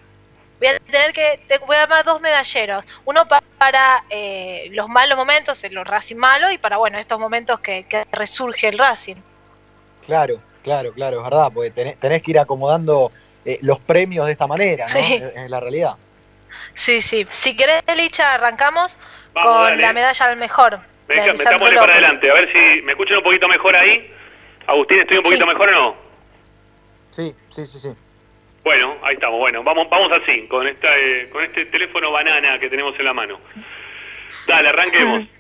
[0.60, 2.86] Voy a tener que, te, voy a armar dos medalleros.
[3.06, 7.60] Uno pa- para eh, los malos momentos, los Racing malos, y para, bueno, estos momentos
[7.60, 9.16] que resurge el Racing.
[10.06, 13.12] Claro, claro, claro, es verdad, porque tenés, tenés que ir acomodando
[13.46, 14.92] eh, los premios de esta manera, ¿no?
[14.92, 15.14] Sí.
[15.16, 15.94] Es, es la realidad.
[16.74, 17.26] Sí, sí.
[17.32, 18.98] Si querés, Licha, arrancamos
[19.34, 19.82] Vamos, con dale.
[19.82, 20.72] la medalla al mejor.
[20.72, 24.12] de Venga, Lisandro metámosle para adelante, a ver si me escuchan un poquito mejor ahí.
[24.68, 25.96] Agustín, ¿estoy un poquito mejor o no?
[27.12, 27.90] Sí, sí, sí, sí.
[28.64, 29.40] Bueno, ahí estamos.
[29.40, 33.14] Bueno, vamos, vamos así, con esta, eh, con este teléfono banana que tenemos en la
[33.14, 33.40] mano.
[34.48, 35.22] Dale, arranquemos.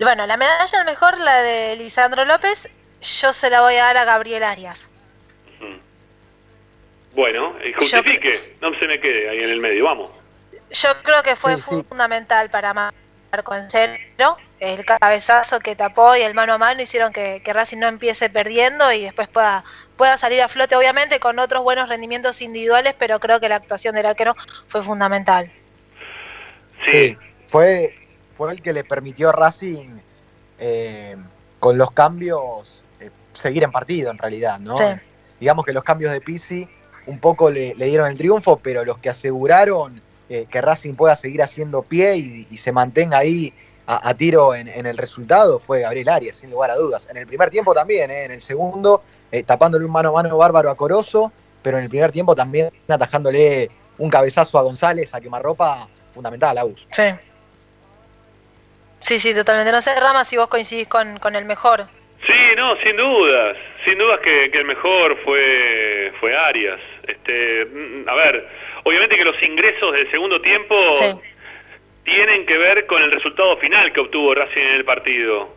[0.00, 2.68] Bueno, la medalla al mejor, la de Lisandro López,
[3.02, 4.88] yo se la voy a dar a Gabriel Arias.
[7.14, 10.10] Bueno, y justifique, no se me quede ahí en el medio, vamos.
[10.70, 14.38] Yo creo que fue fundamental para Marco en cero.
[14.60, 18.30] El cabezazo que tapó y el mano a mano hicieron que, que Racing no empiece
[18.30, 19.64] perdiendo y después pueda,
[19.96, 23.96] pueda salir a flote, obviamente con otros buenos rendimientos individuales, pero creo que la actuación
[23.96, 24.36] del arquero
[24.68, 25.50] fue fundamental.
[26.84, 27.16] Sí,
[27.46, 27.94] fue,
[28.36, 29.98] fue el que le permitió a Racing
[30.58, 31.16] eh,
[31.58, 32.91] con los cambios eh,
[33.34, 34.76] seguir en partido en realidad, ¿no?
[34.76, 34.84] Sí.
[35.40, 36.68] Digamos que los cambios de Pisi
[37.06, 41.16] un poco le, le dieron el triunfo, pero los que aseguraron eh, que Racing pueda
[41.16, 43.52] seguir haciendo pie y, y se mantenga ahí
[43.86, 47.08] a, a tiro en, en el resultado fue Gabriel Arias, sin lugar a dudas.
[47.10, 48.24] En el primer tiempo también, ¿eh?
[48.24, 49.02] en el segundo,
[49.32, 51.32] eh, tapándole un mano a mano bárbaro a Corozo,
[51.62, 56.62] pero en el primer tiempo también atajándole un cabezazo a González, a quemarropa, fundamental, a
[56.62, 56.86] Bus.
[56.90, 57.02] Sí.
[59.00, 59.72] Sí, sí, totalmente.
[59.72, 61.88] No sé, Rama, si vos coincidís con, con el mejor.
[62.62, 66.78] No, sin dudas, sin dudas que, que el mejor fue fue Arias.
[67.04, 68.46] Este, mm, a ver,
[68.84, 70.76] obviamente que los ingresos del segundo tiempo
[72.04, 75.56] tienen que ver con el resultado final que obtuvo Racing en el partido.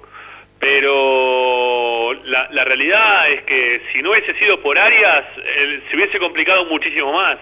[0.59, 5.25] Pero la, la realidad es que si no hubiese sido por Arias,
[5.87, 7.37] se hubiese complicado muchísimo más.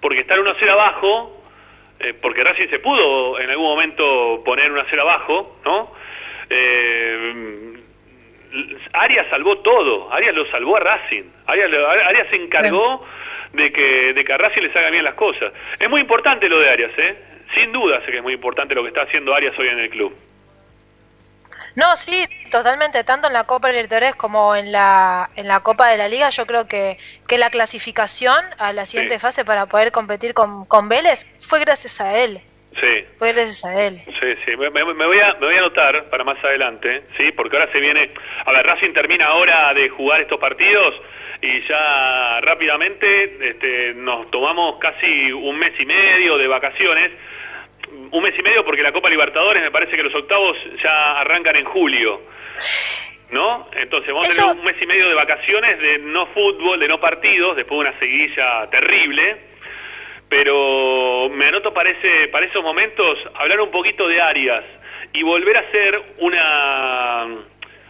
[0.00, 1.42] Porque estar 1-0 abajo,
[1.98, 5.92] eh, porque Racing se pudo en algún momento poner 1-0 abajo, ¿no?
[6.48, 7.69] Eh,
[8.92, 13.04] Arias salvó todo, Arias lo salvó a Racing, Arias, se encargó
[13.52, 15.52] de que, de que a Racing les haga bien las cosas.
[15.78, 17.16] Es muy importante lo de Arias, ¿eh?
[17.54, 19.90] Sin duda sé que es muy importante lo que está haciendo Arias hoy en el
[19.90, 20.16] club.
[21.76, 25.96] No, sí, totalmente, tanto en la Copa Libertadores como en la, en la Copa de
[25.96, 26.98] la Liga, yo creo que,
[27.28, 32.00] que la clasificación a la siguiente fase para poder competir con, con Vélez fue gracias
[32.00, 32.40] a él,
[32.78, 34.00] Sí, fue gracias a él.
[34.20, 34.56] sí, sí.
[34.56, 37.32] Me, me- me voy a, me voy a anotar para más adelante, ¿sí?
[37.32, 38.10] Porque ahora se viene...
[38.46, 40.94] A ver, Racing termina ahora de jugar estos partidos
[41.42, 47.10] y ya rápidamente este, nos tomamos casi un mes y medio de vacaciones.
[48.12, 51.56] Un mes y medio porque la Copa Libertadores me parece que los octavos ya arrancan
[51.56, 52.20] en julio.
[53.30, 53.68] ¿No?
[53.76, 57.00] Entonces vamos a tener un mes y medio de vacaciones de no fútbol, de no
[57.00, 59.49] partidos, después de una seguilla terrible.
[60.30, 61.90] Pero me anoto para,
[62.30, 64.64] para esos momentos hablar un poquito de Arias
[65.12, 67.26] y volver a hacer una,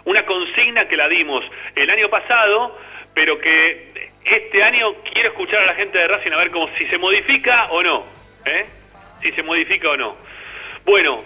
[0.07, 1.45] una consigna que la dimos
[1.77, 2.79] el año pasado,
[3.15, 6.87] pero que este año quiero escuchar a la gente de Racing a ver cómo, si
[6.87, 8.05] se modifica o no.
[8.47, 8.65] ¿eh?
[9.21, 10.17] Si se modifica o no.
[10.87, 11.19] Bueno,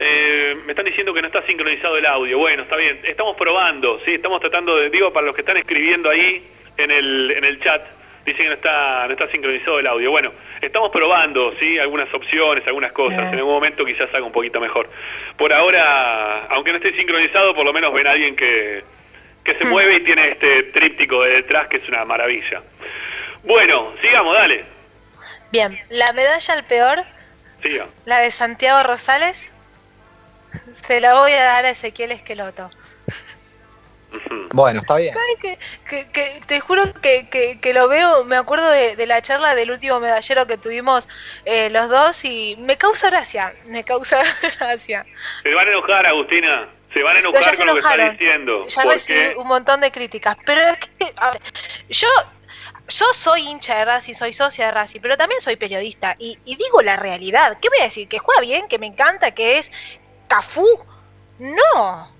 [0.00, 2.38] eh, me están diciendo que no está sincronizado el audio.
[2.38, 2.98] Bueno, está bien.
[3.04, 4.14] Estamos probando, ¿sí?
[4.14, 6.42] Estamos tratando de, digo, para los que están escribiendo ahí
[6.76, 7.82] en el, en el chat,
[8.24, 10.10] dicen que no está, no está sincronizado el audio.
[10.10, 11.78] Bueno, estamos probando, ¿sí?
[11.78, 13.32] Algunas opciones, algunas cosas.
[13.32, 14.88] En algún momento quizás haga un poquito mejor.
[15.36, 18.82] Por ahora, aunque no esté sincronizado, por lo menos ven a alguien que,
[19.44, 22.62] que se mueve y tiene este tríptico de detrás que es una maravilla.
[23.44, 24.64] Bueno, sigamos, dale.
[25.52, 26.98] Bien, la medalla al peor,
[27.62, 27.86] Siga.
[28.04, 29.52] la de Santiago Rosales,
[30.74, 32.70] se la voy a dar a Ezequiel Esqueloto.
[34.52, 35.14] Bueno, está bien.
[35.16, 39.06] Ay, que, que- que te juro que, que- que lo veo, me acuerdo de, de
[39.06, 41.08] la charla del último medallero que tuvimos
[41.44, 44.22] eh, los dos y me causa gracia, me causa
[44.60, 45.04] gracia.
[45.42, 46.68] Se van a enojar, Agustina.
[46.94, 48.66] Se van a No, enojar ya se con lo que está diciendo.
[48.68, 51.42] Ya recibí un montón de críticas, pero es que, a ver,
[51.90, 52.08] yo,
[52.88, 56.56] yo soy hincha de Racing, soy socia de Racing, pero también soy periodista y, y
[56.56, 57.58] digo la realidad.
[57.60, 58.08] ¿Qué voy a decir?
[58.08, 58.66] ¿Que juega bien?
[58.68, 59.32] ¿Que me encanta?
[59.32, 59.70] ¿Que es
[60.28, 60.66] Cafú?
[61.38, 62.15] No,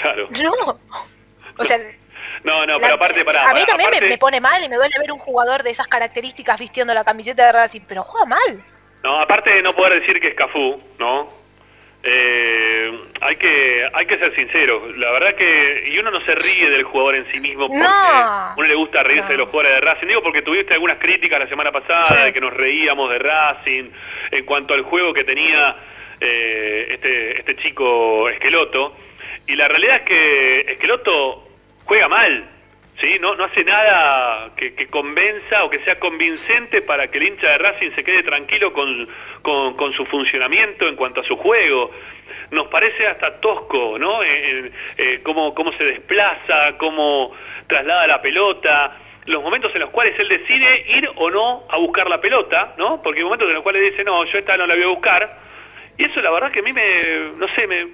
[0.00, 0.28] Claro.
[0.42, 0.78] no.
[1.58, 1.78] O sea,
[2.44, 3.48] No, no, La- pero aparte, para.
[3.50, 5.86] a mí también me, me pone mal y me duele ver un jugador de esas
[5.88, 8.62] características vistiendo la camiseta de Racing, pero juega mal.
[9.02, 11.28] No, aparte de no poder decir que es Cafú, ¿no?
[12.02, 14.86] Eh, hay que hay que ser sincero.
[14.96, 18.54] La verdad que y uno no se ríe del jugador en sí mismo porque No.
[18.56, 20.06] uno le gusta reírse de los jugadores de Racing.
[20.06, 23.90] Digo porque tuviste algunas críticas la semana pasada de que nos reíamos de Racing
[24.30, 25.76] en cuanto al juego que tenía
[26.20, 28.96] eh, este este chico Esqueloto.
[29.46, 31.48] Y la realidad es que Esqueloto
[31.84, 32.44] juega mal.
[33.00, 33.18] ¿sí?
[33.18, 37.48] No, no hace nada que, que convenza o que sea convincente para que el hincha
[37.48, 39.08] de Racing se quede tranquilo con,
[39.42, 41.90] con, su funcionamiento en cuanto a su juego.
[42.50, 44.22] Nos parece hasta tosco, ¿no?
[44.22, 47.32] En- eh, cómo, cómo se desplaza, cómo
[47.66, 52.08] traslada la pelota, los momentos en los cuales él decide ir o no a buscar
[52.08, 53.00] la pelota, ¿no?
[53.02, 55.38] Porque hay momentos en los cuales dice, no, yo esta no la voy a buscar.
[55.96, 57.00] Y eso la verdad que a mí me,
[57.36, 57.86] no sé, me,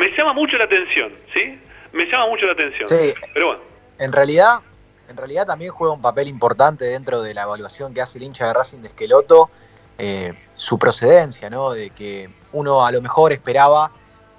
[0.00, 1.58] me llama mucho la atención, ¿sí?
[1.92, 2.88] Me llama mucho la atención.
[2.88, 3.14] Sí.
[3.34, 3.62] Pero bueno.
[3.98, 4.60] En realidad,
[5.08, 8.46] en realidad también juega un papel importante dentro de la evaluación que hace el hincha
[8.46, 9.50] de Racing de Esqueloto,
[9.98, 11.72] eh, su procedencia, ¿no?
[11.72, 13.90] De que uno a lo mejor esperaba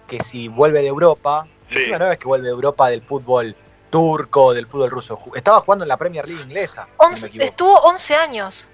[0.07, 3.55] que si vuelve de Europa, y encima no es que vuelve de Europa del fútbol
[3.91, 5.19] turco, del fútbol ruso.
[5.35, 6.87] Estaba jugando en la Premier League inglesa.
[6.97, 8.67] Once- estuvo 11 años.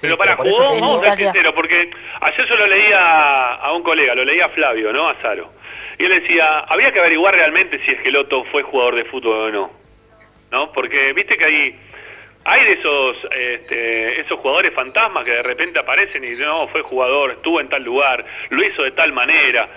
[0.00, 1.90] Pero para por eso jugó, vamos a ser porque
[2.22, 5.10] ayer yo lo leía a un colega, lo leía a Flavio, ¿no?
[5.10, 5.14] A.
[6.00, 9.70] Y él decía, había que averiguar realmente si Esqueloto fue jugador de fútbol o no.
[10.50, 10.72] ¿No?
[10.72, 11.78] Porque viste que hay,
[12.46, 16.80] hay de esos, este, esos jugadores fantasmas que de repente aparecen y dicen, no, fue
[16.80, 19.68] jugador, estuvo en tal lugar, lo hizo de tal manera.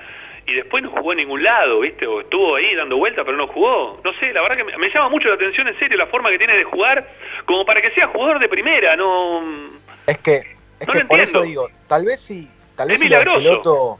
[0.48, 2.08] Y después no jugó en ningún lado, ¿viste?
[2.08, 4.00] O estuvo ahí dando vueltas, pero no jugó.
[4.02, 6.30] No sé, la verdad que me, me llama mucho la atención, en serio, la forma
[6.32, 7.06] que tiene de jugar,
[7.46, 9.44] como para que sea jugador de primera, no...
[10.08, 10.38] Es que,
[10.80, 11.24] es No que por entiendo.
[11.24, 12.48] eso digo, tal vez si,
[12.78, 13.40] tal vez Es si milagroso.
[13.40, 14.00] Esqueloto,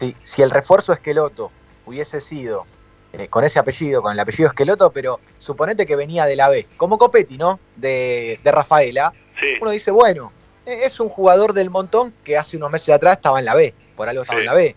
[0.00, 1.52] si, si el refuerzo Esqueloto
[1.84, 2.66] hubiese sido
[3.12, 6.66] eh, con ese apellido, con el apellido Esqueloto, pero suponete que venía de la B,
[6.76, 7.60] como Copetti, ¿no?
[7.76, 9.12] De, de Rafaela,
[9.60, 10.32] uno dice, bueno,
[10.64, 13.74] eh, es un jugador del montón que hace unos meses atrás estaba en la B,
[13.94, 14.74] por algo estaba en la B,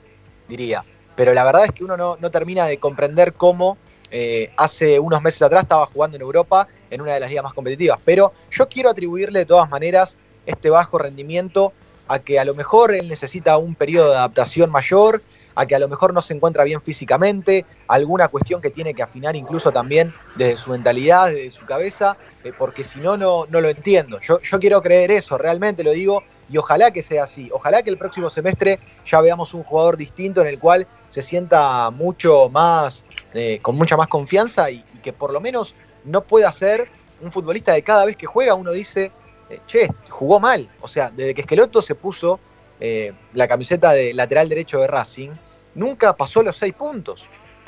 [0.47, 0.83] diría.
[1.15, 3.77] Pero la verdad es que uno no, no termina de comprender cómo
[4.09, 7.53] eh, hace unos meses atrás estaba jugando en Europa en una de las ligas más
[7.53, 7.99] competitivas.
[8.03, 11.71] Pero yo quiero atribuirle de todas maneras este bajo rendimiento
[12.07, 15.21] a que a lo mejor él necesita un periodo de adaptación mayor,
[15.55, 19.03] a que a lo mejor no se encuentra bien físicamente, alguna cuestión que tiene que
[19.03, 23.69] afinar incluso también desde su mentalidad, desde su cabeza, eh, porque si no, no, lo
[23.69, 24.19] entiendo.
[24.19, 27.49] Yo, yo quiero creer eso, realmente lo digo, y ojalá que sea así.
[27.51, 31.89] Ojalá que el próximo semestre ya veamos un jugador distinto en el cual se sienta
[31.91, 36.89] mucho más, eh, con mucha más confianza y que por lo menos no pueda ser
[37.21, 39.11] un futbolista de cada vez que juega uno dice,
[39.53, 40.67] eh, che, jugó mal.
[40.81, 42.39] O sea, desde que Esqueloto se puso
[42.80, 45.31] eh, la camiseta de lateral derecho de Racing,
[45.75, 47.27] nunca pasó los seis puntos.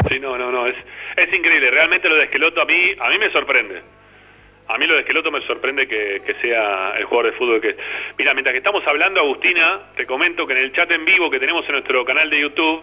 [0.10, 0.76] Sí, no, no, no, es,
[1.18, 1.72] es increíble.
[1.72, 3.82] Realmente lo de Esqueloto a mí, a mí me sorprende.
[4.68, 7.70] A mí lo de Esqueloto me sorprende que, que sea el jugador de fútbol que
[7.70, 7.76] es.
[8.18, 11.40] Mira, mientras que estamos hablando, Agustina, te comento que en el chat en vivo que
[11.40, 12.82] tenemos en nuestro canal de YouTube,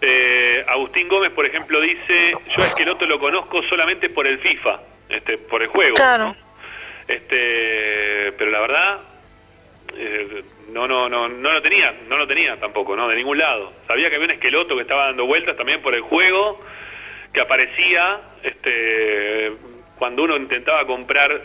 [0.00, 4.80] eh, Agustín Gómez, por ejemplo, dice, yo a Esqueloto lo conozco solamente por el FIFA,
[5.08, 5.96] este, por el juego.
[6.18, 6.36] ¿no?
[7.08, 9.00] Este, pero la verdad,
[9.96, 13.72] eh, no, no, no, no lo tenía, no lo tenía tampoco, no, de ningún lado.
[13.86, 16.60] Sabía que había un esqueloto que estaba dando vueltas también por el juego,
[17.32, 19.52] que aparecía, este,
[19.98, 21.40] cuando uno intentaba comprar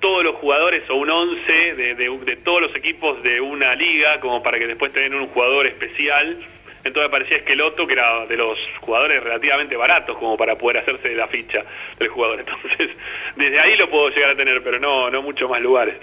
[0.00, 4.18] todos los jugadores o un once de, de- de todos los equipos de una liga,
[4.20, 6.38] como para que después tengan un jugador especial.
[6.84, 11.14] Entonces aparecía Esqueloto, que era de los jugadores relativamente baratos, como para poder hacerse de
[11.14, 11.64] la ficha
[11.98, 12.40] del jugador.
[12.46, 12.90] Entonces,
[13.36, 15.96] desde ahí lo puedo llegar a tener, pero no, no muchos más lugares.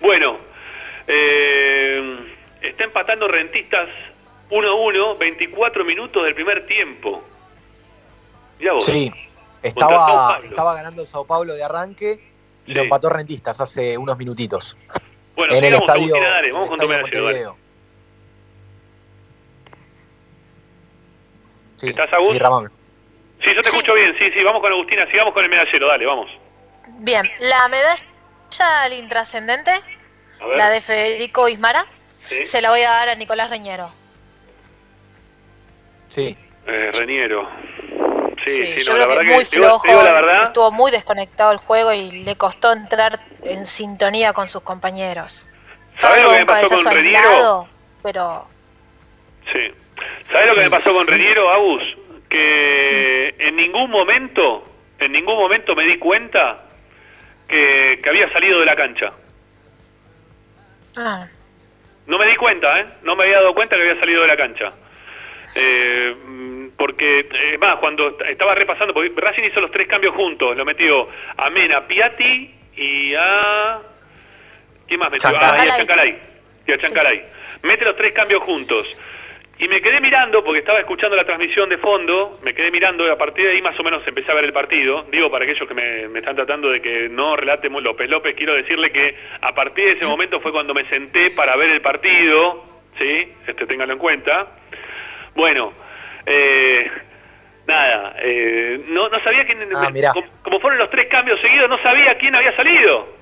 [0.00, 0.38] Bueno,
[1.06, 2.18] eh,
[2.62, 3.88] está empatando Rentistas
[4.50, 7.22] 1-1, 24 minutos del primer tiempo.
[8.58, 8.86] Mirá vos.
[8.86, 9.12] Sí,
[9.62, 12.18] estaba, estaba ganando el Sao Paulo de arranque
[12.66, 14.76] y lo empató Rentistas hace unos minutitos.
[15.36, 16.14] Bueno, en el estadio,
[16.52, 17.65] vamos el con estadio dale.
[21.76, 22.32] Sí, ¿Estás, Agus?
[22.32, 22.70] sí, Ramón.
[23.38, 26.06] Sí, yo te escucho bien, sí, sí, vamos con Agustina, sigamos con el medallero, dale,
[26.06, 26.30] vamos.
[27.00, 29.72] Bien, la medalla al intrascendente,
[30.56, 31.84] la de Federico Ismara,
[32.20, 32.44] Sí.
[32.44, 33.90] se la voy a dar a Nicolás Reñero.
[36.08, 36.36] Sí.
[36.66, 37.46] Eh, Reniero.
[38.46, 40.02] Sí, Sí, sí, yo no, la creo verdad que que, muy digo- flojo, te digo
[40.02, 44.62] la verdad, estuvo muy desconectado el juego y le costó entrar en sintonía con sus
[44.62, 45.46] compañeros.
[45.98, 47.68] ¿sabes lo que me pasó con aislado,
[48.02, 48.46] pero
[49.52, 49.72] Sí.
[50.30, 51.82] ¿Sabes lo que me pasó con Reniero, Agus?
[52.28, 54.64] Que en ningún momento,
[54.98, 56.58] en ningún momento me di cuenta
[57.48, 59.12] que, que había salido de la cancha.
[60.98, 61.26] ah,
[62.06, 62.86] No me di cuenta, ¿eh?
[63.02, 64.72] No me había dado cuenta que había salido de la cancha.
[65.54, 70.14] Eh, mm, porque, eh, más, cuando est- estaba repasando, porque Racing hizo los tres cambios
[70.14, 73.78] juntos, lo metió a Mena, a Piatti y a...
[74.86, 75.30] ¿Quién más metió?
[75.30, 75.60] Chancalay.
[75.60, 76.18] Ah, y a Chancalay.
[76.66, 77.24] Y a Chancalay.
[77.62, 79.00] Mete los tres cambios juntos.
[79.58, 83.10] Y me quedé mirando, porque estaba escuchando la transmisión de fondo, me quedé mirando y
[83.10, 85.04] a partir de ahí más o menos empecé a ver el partido.
[85.10, 88.36] Digo, para aquellos que me, me están tratando de que no relate muy López López,
[88.36, 91.80] quiero decirle que a partir de ese momento fue cuando me senté para ver el
[91.80, 92.64] partido,
[92.98, 93.32] ¿sí?
[93.46, 94.46] Este, ténganlo en cuenta.
[95.34, 95.72] Bueno,
[96.26, 96.90] eh,
[97.66, 99.58] nada, eh, no, no sabía quién...
[99.74, 99.90] Ah,
[100.42, 103.15] como fueron los tres cambios seguidos, no sabía quién había salido.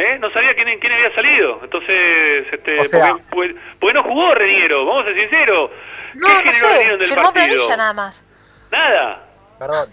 [0.00, 0.16] ¿Eh?
[0.20, 1.58] No sabía quién, quién había salido.
[1.64, 3.54] Entonces, este, O sea- porque,
[3.94, 5.70] no jugó Reniero, vamos a ser sinceros.
[6.14, 7.46] no, ¿Qué no sé, Reniero en el firmó partido?
[7.48, 8.24] planilla nada más.
[8.70, 9.22] Nada.
[9.58, 9.90] Perdón.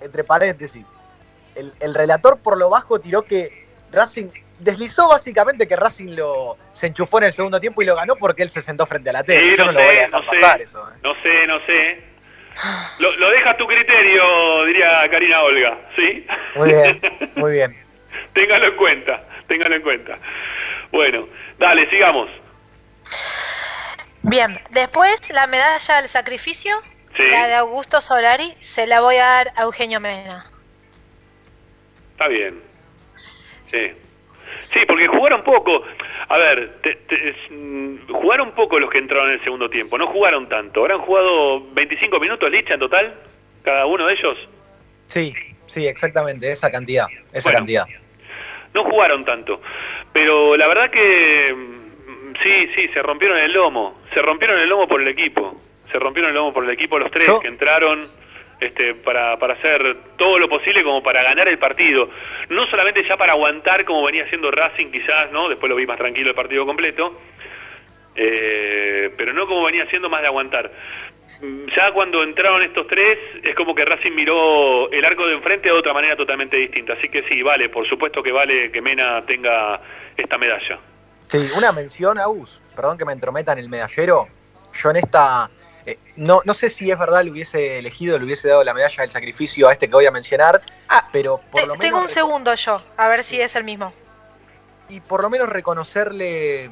[0.00, 0.86] Entre paréntesis.
[1.54, 4.28] El, el relator por lo bajo tiró que Racing
[4.58, 8.42] deslizó básicamente que Racing lo se enchufó en el segundo tiempo y lo ganó porque
[8.42, 9.50] él se sentó frente a la tele.
[9.52, 10.40] Sí, Yo no no, lo voy a sé, dejar no sé.
[10.40, 10.88] pasar eso.
[10.90, 10.98] ¿eh?
[11.02, 12.02] No sé, no sé.
[13.00, 16.26] Lo, lo deja a tu criterio, diría Karina Olga, ¿sí?
[16.54, 17.00] Muy bien,
[17.36, 17.76] muy bien.
[18.32, 20.16] téngalo en cuenta, téngalo en cuenta.
[20.92, 21.28] Bueno,
[21.58, 22.28] dale, sigamos.
[24.22, 26.74] Bien, después la medalla al sacrificio,
[27.18, 30.44] la de Augusto Solari, se la voy a dar a Eugenio Mena.
[32.12, 32.60] Está bien.
[33.70, 33.92] Sí.
[34.72, 35.82] Sí, porque jugaron poco.
[36.28, 39.98] A ver, te- te- mm, jugaron poco los que entraron en el segundo tiempo.
[39.98, 40.80] No jugaron tanto.
[40.80, 43.14] ¿Habrán jugado 25 minutos, Licha, en total?
[43.62, 44.38] Cada uno de ellos.
[45.08, 45.34] Sí,
[45.66, 47.58] sí, exactamente, esa cantidad, esa Bueno.
[47.58, 47.84] cantidad.
[48.74, 49.60] No jugaron tanto.
[50.12, 54.00] Pero la verdad que mm, sí, sí, se rompieron el lomo.
[54.12, 55.54] Se rompieron el lomo por el equipo.
[55.90, 58.06] Se rompieron el lomo por el equipo los tres que entraron
[58.60, 62.10] este, para, para hacer todo lo posible como para ganar el partido.
[62.48, 65.48] No solamente ya para aguantar como venía haciendo Racing quizás, ¿no?
[65.48, 67.20] Después lo vi más tranquilo el partido completo.
[68.16, 70.70] Eh, pero no como venía haciendo más de aguantar.
[71.40, 75.68] Mm, Ya cuando entraron estos tres, es como que Racing miró el arco de enfrente
[75.68, 76.92] de otra manera totalmente distinta.
[76.94, 79.80] Así que sí, vale, por supuesto que vale que Mena tenga
[80.16, 80.78] esta medalla.
[81.28, 84.28] Sí, una mención, Agus, perdón que me entrometa en el medallero.
[84.82, 85.48] Yo en esta,
[85.86, 89.02] eh, no, no sé si es verdad, le hubiese elegido, le hubiese dado la medalla
[89.02, 90.60] del sacrificio a este que voy a mencionar,
[91.12, 93.92] pero por lo Ah, Tengo menos un segundo yo, a ver si es el mismo.
[94.88, 96.70] y por lo menos reconocerle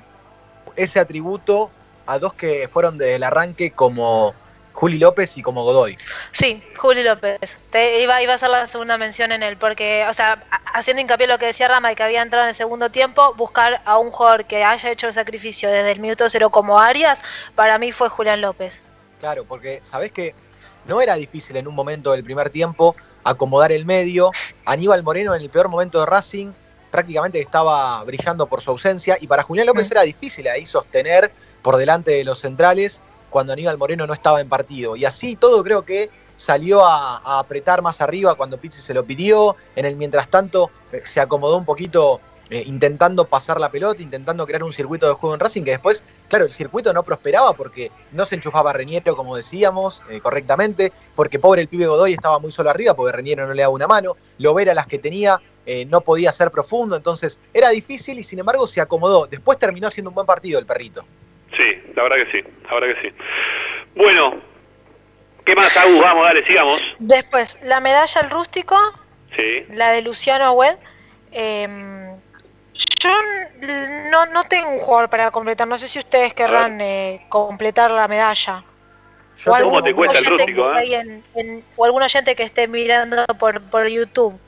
[0.77, 1.71] ese atributo
[2.07, 4.35] a dos que fueron del arranque como
[4.73, 5.97] Juli López y como Godoy.
[6.31, 7.59] Sí, Juli López.
[7.71, 10.43] Te iba, iba a hacer la segunda mención en él, porque, o sea,
[10.75, 13.35] haciendo hincapié en lo que decía Rama, de que había entrado en el segundo tiempo,
[13.35, 17.23] buscar a un jugador que haya hecho el sacrificio desde el minuto cero como Arias,
[17.55, 18.83] para mí fue Julián López.
[19.21, 20.35] Claro, porque sabés que
[20.85, 24.31] no era difícil en un momento del primer tiempo acomodar el medio.
[24.65, 26.53] Aníbal Moreno en el peor momento de Racing
[26.91, 31.33] prácticamente estaba brillando por su ausencia y para Julián López era difícil ahí sostener
[31.63, 33.01] por delante de los centrales
[33.33, 34.95] cuando Aníbal Moreno no estaba en partido.
[34.95, 39.57] Y así todo creo que salió a, apretar más arriba cuando Pizzi se lo pidió.
[39.75, 44.47] En el mientras tanto eh, se acomodó un poquito eh, intentando pasar la pelota, intentando
[44.47, 47.91] crear un circuito de juego en Racing que después, claro, el circuito no prosperaba porque
[48.13, 52.53] no se enchufaba Reñero como decíamos eh, correctamente, porque pobre el pibe Godoy estaba muy
[52.53, 55.41] solo arriba porque Reñero no le daba una mano, Lovera las que tenía
[55.87, 59.29] no podía ser profundo, entonces era difícil y sin embargo se acomodó.
[59.29, 61.05] Después terminó siendo un buen partido el perrito.
[61.63, 63.15] Sí, la verdad que sí, la verdad que sí.
[63.95, 64.35] Bueno,
[65.45, 66.01] ¿qué más, Agus?
[66.01, 66.81] Vamos, dale, sigamos.
[66.99, 68.77] Después, la medalla al rústico,
[69.37, 69.63] Sí.
[69.71, 70.77] la de Luciano Wed.
[71.35, 72.21] em,
[73.03, 73.11] yo
[74.11, 78.07] no, no tengo un jugador para completar, no sé si ustedes querrán eh, completar la
[78.09, 78.63] medalla.
[79.39, 80.79] Yo O algún ¿Cómo te cuesta el rústico, eh?
[80.79, 84.39] ahí en- en- o algún oyente que esté mirando por, por YouTube.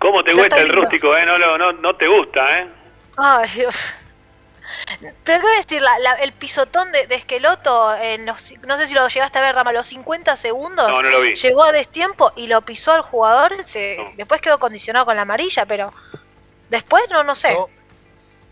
[0.00, 1.24] ¿Cómo te estoy el rústico, eh?
[1.24, 2.66] No, no, no, no te gusta, eh.
[3.16, 4.00] Ay, Dios.
[5.00, 8.76] Pero qué voy a decir, la- la- el pisotón de, de Esqueloto, en los, no
[8.78, 11.34] sé si lo llegaste a ver, Rama, los 50 segundos, No, no lo vi.
[11.34, 15.66] llegó a destiempo y lo pisó al jugador, se, después quedó condicionado con la amarilla,
[15.66, 15.92] pero
[16.70, 17.54] después no, no sé.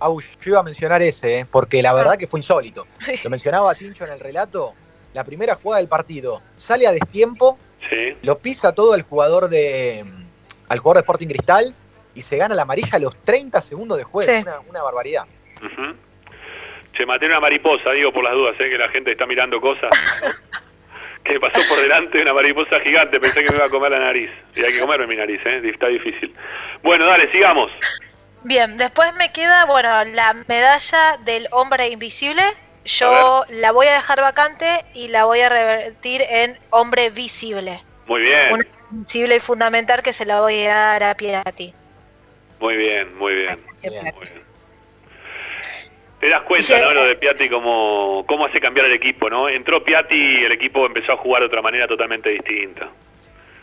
[0.00, 0.18] Yo
[0.50, 2.86] iba a mencionar ese, eh, porque la verdad que fue insólito.
[3.22, 4.74] Lo mencionaba Tincho en el relato.
[5.14, 7.56] La primera jugada del partido sale a destiempo,
[7.88, 8.16] Sí.
[8.22, 10.04] lo pisa todo el jugador de
[10.68, 11.74] al jugador de Sporting Cristal
[12.14, 14.32] y se gana la amarilla a los 30 segundos de juego.
[14.32, 14.38] Sí.
[14.42, 15.24] Una, una barbaridad.
[15.62, 15.96] Ujú.
[16.92, 19.90] Che, maté una mariposa, digo por las dudas, eh, que la gente está mirando cosas.
[21.24, 24.30] que pasó por delante una mariposa gigante, pensé que me iba a comer la nariz.
[24.56, 26.34] Y hay que comerme mi nariz, eh, está difícil.
[26.82, 27.70] Bueno, dale, sigamos.
[28.44, 32.42] Bien, después me queda, bueno, la medalla del hombre invisible.
[32.84, 37.80] Yo la voy a dejar vacante y la voy a revertir en hombre visible.
[38.06, 41.72] Muy bien, Una visible y fundamental que se la voy a dar a Piatti.
[42.58, 43.60] muy bien, muy bien.
[43.82, 44.14] Bien.
[44.16, 44.41] Muy bien.
[46.22, 46.80] Te das cuenta.
[46.80, 46.92] ¿no?
[46.92, 49.48] Lo de Piatti, cómo, cómo hace cambiar el equipo, ¿no?
[49.48, 52.88] Entró Piatti y el equipo empezó a jugar de otra manera totalmente distinta.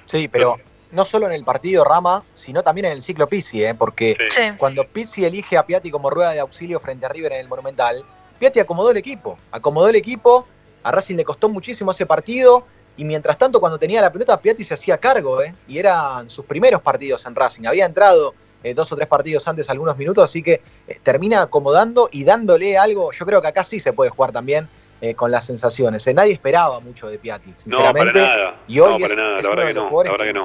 [0.06, 0.57] Sí, pero
[0.91, 3.76] no solo en el partido Rama, sino también en el ciclo Pizzi, ¿eh?
[3.76, 4.41] porque Sí.
[4.57, 8.03] cuando Pizzi elige a Piatti como rueda de auxilio frente a River en el Monumental,
[8.40, 10.45] Piatti acomodó el equipo, acomodó el equipo,
[10.84, 12.68] a Racing le costó muchísimo ese partido,
[12.98, 15.53] y mientras tanto cuando tenía la pelota Piatti se hacía cargo, ¿eh?
[15.65, 18.34] y eran sus primeros partidos en Racing, había entrado
[18.64, 22.77] eh, dos o tres partidos antes algunos minutos, así que eh, termina acomodando y dándole
[22.77, 24.68] algo, yo creo que acá sí se puede jugar también
[25.02, 28.56] eh, con las sensaciones, Eh, nadie esperaba mucho de Piatti, No, sinceramente, para nada.
[28.68, 29.90] y hoy no, para es, nada, es la uno verdad de que los no.
[29.90, 30.38] jugadores La verdad que que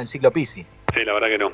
[0.00, 0.66] el ciclo Pizzi.
[0.94, 1.52] Sí, la verdad que no.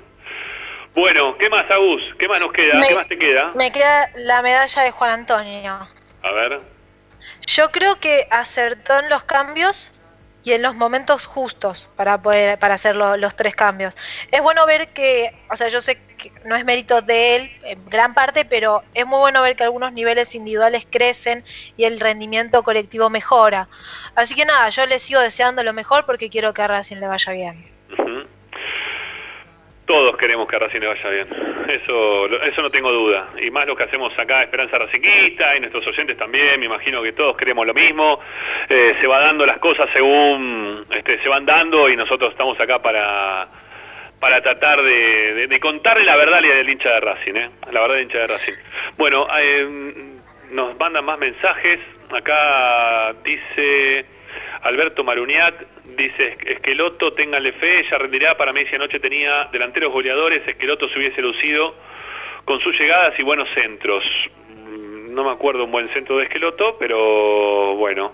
[0.94, 2.02] Bueno, ¿qué más, Agus?
[2.18, 2.74] ¿Qué más nos queda?
[2.78, 3.50] Me- ¿Qué más te queda?
[3.54, 5.78] Me queda la medalla de Juan Antonio.
[6.22, 6.58] A ver.
[7.46, 9.92] Yo creo que acertó en los cambios
[10.48, 13.94] y en los momentos justos para poder para hacer lo- los tres cambios.
[14.30, 17.84] Es bueno ver que, o sea, yo sé que no es mérito de él en
[17.84, 21.44] gran parte, pero es muy bueno ver que algunos niveles individuales crecen
[21.76, 23.68] y el rendimiento colectivo mejora.
[24.14, 27.08] Así que nada, yo le sigo deseando lo mejor porque quiero que a Racing le
[27.08, 27.70] vaya bien.
[29.88, 31.26] Todos queremos que a Racing le vaya bien.
[31.66, 33.30] Eso, eso no tengo duda.
[33.42, 37.12] Y más lo que hacemos acá, Esperanza Racinguista, y nuestros oyentes también, me imagino que
[37.12, 38.20] todos queremos lo mismo.
[38.68, 42.80] Eh, se va dando las cosas según este, se van dando y nosotros estamos acá
[42.80, 43.48] para
[44.20, 47.50] para tratar de, de, contarle la verdad del hincha de Racing, ¿eh?
[47.72, 48.52] La verdad del hincha de Racing.
[48.98, 49.66] Bueno, eh,
[50.50, 51.80] nos mandan más mensajes.
[52.10, 54.04] Acá dice
[54.62, 55.54] Alberto Maruniac,
[55.96, 58.36] dice Esqueloto, ténganle fe, ya rendirá.
[58.36, 61.74] Para mí, si anoche tenía delanteros goleadores, Esqueloto se hubiese lucido
[62.44, 64.04] con sus llegadas y buenos centros.
[64.48, 68.12] Mm, no me acuerdo un buen centro de Esqueloto, pero bueno.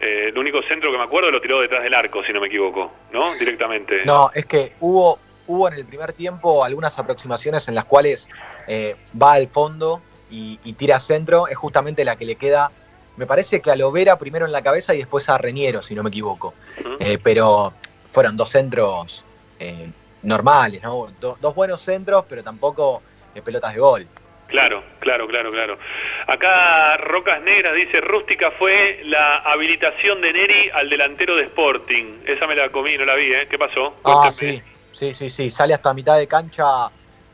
[0.00, 2.46] Eh, el único centro que me acuerdo lo tiró detrás del arco, si no me
[2.46, 3.34] equivoco, ¿no?
[3.34, 4.02] Directamente.
[4.06, 5.18] No, es que hubo
[5.50, 8.28] hubo en el primer tiempo algunas aproximaciones en las cuales
[8.68, 10.00] eh, va al fondo
[10.30, 12.70] y, tira centro, es justamente la que le queda,
[13.16, 16.04] me parece que a Lovera primero en la cabeza y después a Reñero, si no
[16.04, 16.54] me equivoco.
[16.98, 17.72] Eh, pero
[18.10, 19.24] fueron dos centros
[19.58, 19.90] eh,
[20.22, 21.08] normales, ¿no?
[21.20, 23.02] dos buenos centros, pero tampoco
[23.44, 24.06] pelotas de gol.
[24.50, 25.78] Claro, claro, claro, claro.
[26.26, 32.18] Acá Rocas Negras dice, rústica fue la habilitación de Neri al delantero de Sporting.
[32.26, 33.46] Esa me la comí, no la vi, ¿eh?
[33.48, 33.94] ¿Qué pasó?
[34.04, 34.60] Ah, sí.
[34.92, 35.50] Sí, sí, sí.
[35.52, 36.64] Sale hasta mitad de cancha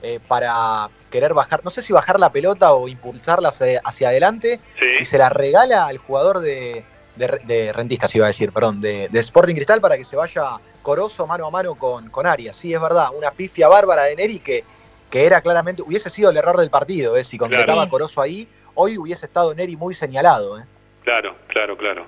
[0.03, 4.61] eh, para querer bajar, no sé si bajar la pelota o impulsarla hacia, adelante.
[5.01, 6.85] Y se la regala al jugador de,
[7.17, 11.47] de, Rentistas, iba a decir, perdón, de, Sporting Cristal para que se vaya Coroso mano
[11.47, 12.57] a mano con, con Arias.
[12.57, 14.63] Sí, es verdad, una pifia bárbara de Neri que,
[15.11, 18.99] que era claramente, hubiese sido el error del partido, eh, si completaba Corozo ahí, hoy
[18.99, 20.59] hubiese estado Neri muy señalado.
[20.61, 20.65] Eh.
[21.03, 22.07] Claro, claro, claro.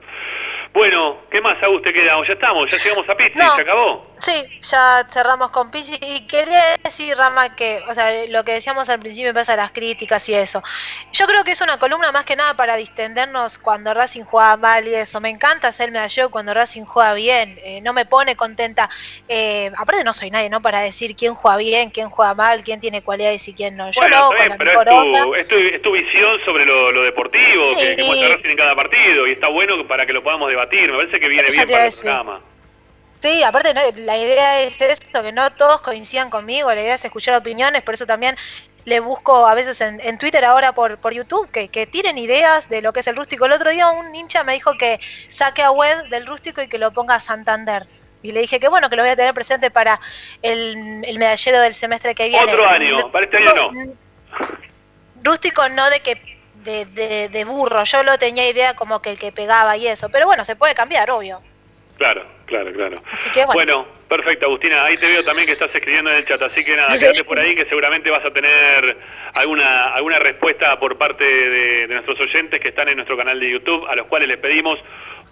[0.73, 2.15] Bueno, ¿qué más, Agus, te queda?
[2.27, 4.07] Ya estamos, ya llegamos a Pizzi, ¿se acabó?
[4.19, 4.32] Sí,
[4.62, 5.97] ya cerramos con Pizzi.
[6.01, 10.28] Y quería decir, Rama, que, o sea, lo que decíamos al principio pasa las críticas
[10.28, 10.62] y eso.
[11.12, 14.86] Yo creo que es una columna más que nada para distendernos cuando Racing juega mal
[14.86, 15.20] y eso.
[15.20, 17.59] Me encanta hacer medallero cuando Racing juega bien.
[17.65, 18.89] Eh, no me pone contenta.
[19.28, 20.61] Eh, aparte, no soy nadie, ¿no?
[20.61, 23.90] Para decir quién juega bien, quién juega mal, quién tiene cualidades y quién no.
[23.90, 25.49] Yo bueno, pero es
[25.82, 29.86] tu, visión sobre lo, deportivo que, que muestra Racing en cada partido y está bueno
[29.86, 30.90] para que lo podamos debatir.
[30.90, 32.40] Me parece que viene bien para el programa.
[33.20, 37.35] Sí, aparte la idea es esto, que no todos coincidan conmigo, la idea es escuchar
[37.35, 38.36] opiniones, por eso también
[38.85, 42.81] le busco a veces en, Twitter ahora por, por YouTube que, que, tiren ideas de
[42.81, 43.47] lo que es el rústico.
[43.47, 46.78] El otro día un hincha me dijo que saque a Web del rústico y que
[46.78, 47.86] lo ponga a Santander.
[48.23, 50.01] Y le dije que bueno, que lo voy a tener presente para
[50.43, 52.53] el, medallero del semestre que viene.
[52.53, 53.93] Otro año, para este año no.
[55.23, 59.19] Rústico no de que de, de, de burro, yo lo tenía idea como que el
[59.19, 61.43] que pegaba y eso, pero bueno, se puede cambiar, obvio.
[61.99, 63.03] Claro, claro, claro.
[63.53, 63.85] bueno.
[64.09, 64.85] perfecto, Agustina.
[64.85, 67.41] Ahí te veo también que estás escribiendo en el chat, así que nada, quédate por
[67.41, 68.97] ahí que seguramente vas a tener
[69.35, 73.85] alguna alguna respuesta por parte de, nuestros oyentes que están en nuestro canal de YouTube,
[73.89, 74.79] a los cuales les pedimos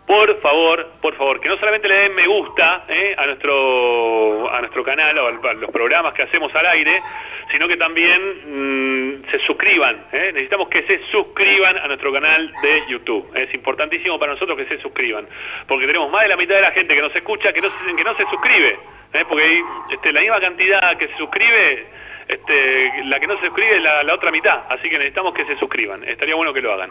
[0.07, 4.61] por favor, por favor, que no solamente le den me gusta eh, a nuestro a
[4.61, 7.03] nuestro canal o a los programas que hacemos al aire,
[7.51, 9.97] sino que también mm, se suscriban.
[10.13, 10.31] ¿eh?
[10.33, 13.31] Necesitamos que se suscriban a nuestro canal de YouTube.
[13.35, 15.27] Es importantísimo para nosotros que se suscriban,
[15.67, 17.97] porque tenemos más de la mitad de la gente que nos escucha que no se,
[17.97, 18.79] que no se suscribe,
[19.13, 19.25] ¿eh?
[19.29, 19.61] porque hay
[19.91, 21.87] este, la misma cantidad que se suscribe,
[22.29, 25.57] este, la que no se suscribe es la, otra mitad, así que necesitamos que se
[25.57, 26.05] suscriban.
[26.05, 26.91] Estaría bueno que lo hagan.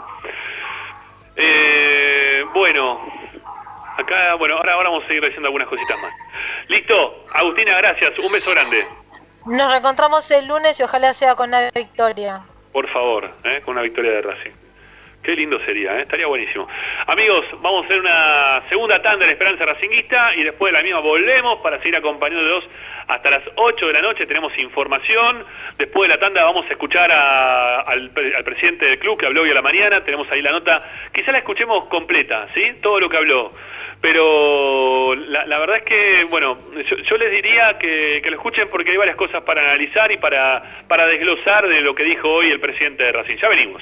[1.36, 3.00] Eh, bueno,
[3.98, 6.14] acá, bueno, ahora, ahora vamos a seguir diciendo algunas cositas más.
[6.68, 8.86] Listo, Agustina, gracias, un beso grande.
[9.46, 12.42] Nos reencontramos el lunes y ojalá sea con una victoria.
[12.72, 13.62] Por favor, ¿eh?
[13.64, 14.65] con una victoria de Racing.
[15.26, 16.02] Qué lindo sería, ¿eh?
[16.04, 16.68] estaría buenísimo.
[17.08, 21.00] Amigos, vamos a hacer una segunda tanda de Esperanza Racinguista y después de la misma
[21.00, 22.64] volvemos para seguir acompañándolos
[23.08, 24.28] hasta las 8 de la noche.
[24.28, 25.44] Tenemos información.
[25.80, 29.56] Después de la tanda vamos a escuchar al, presidente del club que habló hoy a
[29.56, 30.04] la mañana.
[30.04, 30.84] Tenemos ahí la nota.
[31.12, 32.62] Quizá la escuchemos completa, ¿sí?
[32.80, 33.52] Todo lo que habló
[34.02, 36.60] pero la, verdad es que, bueno,
[37.10, 40.62] yo, les diría que, lo escuchen porque hay varias cosas para analizar y para
[41.10, 43.38] desglosar de lo que dijo hoy el presidente de Racing.
[43.38, 43.82] Ya venimos.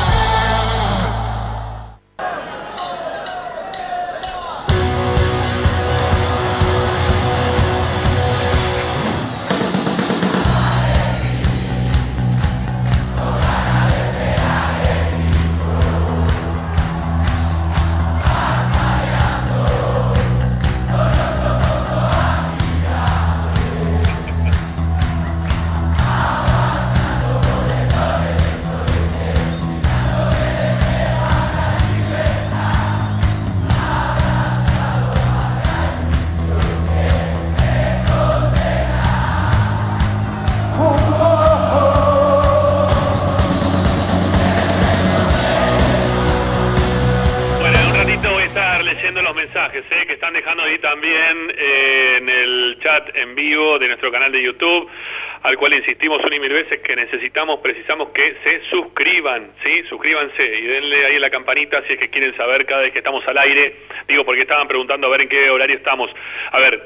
[57.01, 59.83] Necesitamos, precisamos que se suscriban, ¿sí?
[59.89, 63.27] Suscríbanse y denle ahí la campanita si es que quieren saber cada vez que estamos
[63.27, 63.75] al aire.
[64.07, 66.11] Digo, porque estaban preguntando a ver en qué horario estamos.
[66.51, 66.81] A ver,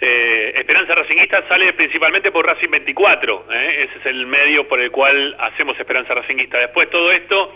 [0.00, 3.88] eh, Esperanza Racinguista sale principalmente por Racing 24, ¿eh?
[3.88, 6.58] ese es el medio por el cual hacemos Esperanza Racinguista.
[6.58, 7.54] Después todo esto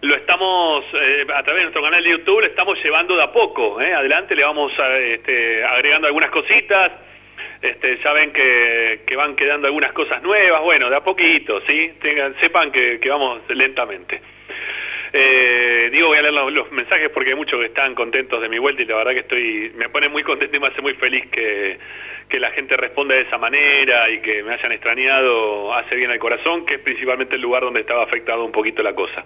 [0.00, 3.32] lo estamos, eh, a través de nuestro canal de YouTube, lo estamos llevando de a
[3.32, 3.80] poco.
[3.80, 3.92] ¿eh?
[3.92, 6.92] Adelante le vamos a, este, agregando algunas cositas.
[7.60, 10.62] Este, ya ven que, van quedando algunas cosas nuevas.
[10.62, 11.92] Bueno, de a poquito, ¿sí?
[12.00, 14.20] Tengan, sepan que, que vamos lentamente.
[15.12, 18.48] Eh, digo, voy a leer los, los, mensajes porque hay muchos que están contentos de
[18.48, 20.94] mi vuelta y la verdad que estoy, me pone muy contento y me hace muy
[20.94, 21.78] feliz que,
[22.28, 26.18] que la gente responda de esa manera y que me hayan extrañado hace bien al
[26.18, 29.24] corazón, que es principalmente el lugar donde estaba afectado un poquito la cosa.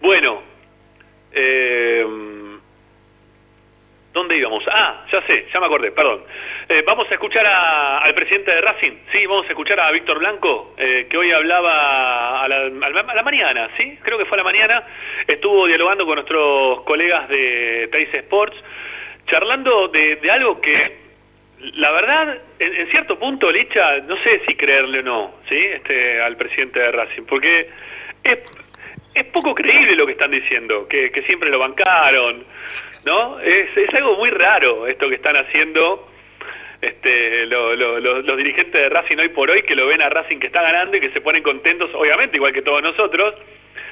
[0.00, 0.40] Bueno,
[1.32, 2.06] eh,
[4.16, 4.64] ¿dónde íbamos?
[4.66, 6.22] Ah, ya sé, ya me acordé, perdón.
[6.68, 10.18] Eh, vamos a escuchar a, al presidente de Racing, sí, vamos a escuchar a Víctor
[10.18, 12.56] Blanco, eh, que hoy hablaba a la,
[12.86, 14.82] a la, mañana, sí, creo que fue a la mañana,
[15.28, 18.56] estuvo dialogando con nuestros colegas de Trace Sports,
[19.26, 21.04] charlando de, de algo que
[21.74, 25.56] la verdad, en, en, cierto punto, Licha, no sé si creerle o no, ¿sí?
[25.56, 27.68] Este, al presidente de Racing, porque
[28.24, 28.38] es,
[29.16, 32.44] es poco creíble lo que están diciendo, que, que siempre lo bancaron,
[33.06, 33.40] ¿no?
[33.40, 36.06] Es, es, algo muy raro esto que están haciendo
[36.82, 40.10] este, lo, lo, lo, los dirigentes de Racing hoy por hoy, que lo ven a
[40.10, 43.34] Racing que está ganando y que se ponen contentos, obviamente, igual que todos nosotros,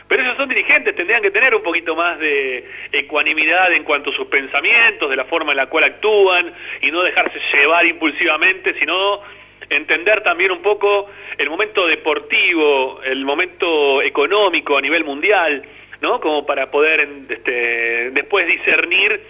[0.09, 4.14] pero ellos son dirigentes, tendrían que tener un poquito más de ecuanimidad en cuanto a
[4.14, 6.52] sus pensamientos, de la forma en la cual actúan
[6.82, 9.22] y no dejarse llevar impulsivamente, sino
[9.70, 15.65] entender también un poco el momento deportivo, el momento económico a nivel mundial,
[16.01, 16.20] ¿no?
[16.20, 19.20] Como para poder este, después discernir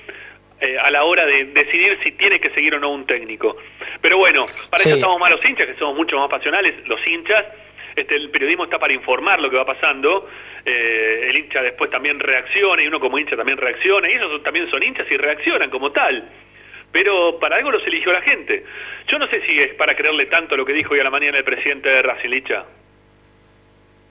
[0.61, 3.57] eh, a la hora de decidir si tiene que seguir o no un técnico.
[4.01, 4.89] Pero bueno, para sí.
[4.89, 7.45] eso estamos más los hinchas, que somos mucho más pasionales, los hinchas.
[7.97, 10.29] Este, el periodismo está para informar lo que va pasando,
[10.65, 14.69] eh, el hincha después también reacciona y uno como hincha también reacciona, y ellos también
[14.69, 16.29] son hinchas y reaccionan como tal
[16.95, 18.65] pero para algo los eligió la gente.
[19.11, 21.37] Yo no sé si es para creerle tanto lo que dijo hoy a la mañana
[21.39, 22.03] el presidente de.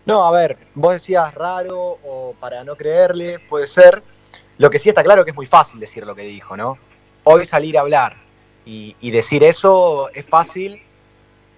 [0.06, 4.04] No, a ver, vos decías raro o para no creerle, puede ser.
[4.58, 6.78] Lo que sí está claro que es muy fácil decir lo que dijo, ¿no?
[7.24, 8.18] Hoy salir a hablar
[8.66, 10.82] y, y decir eso es fácil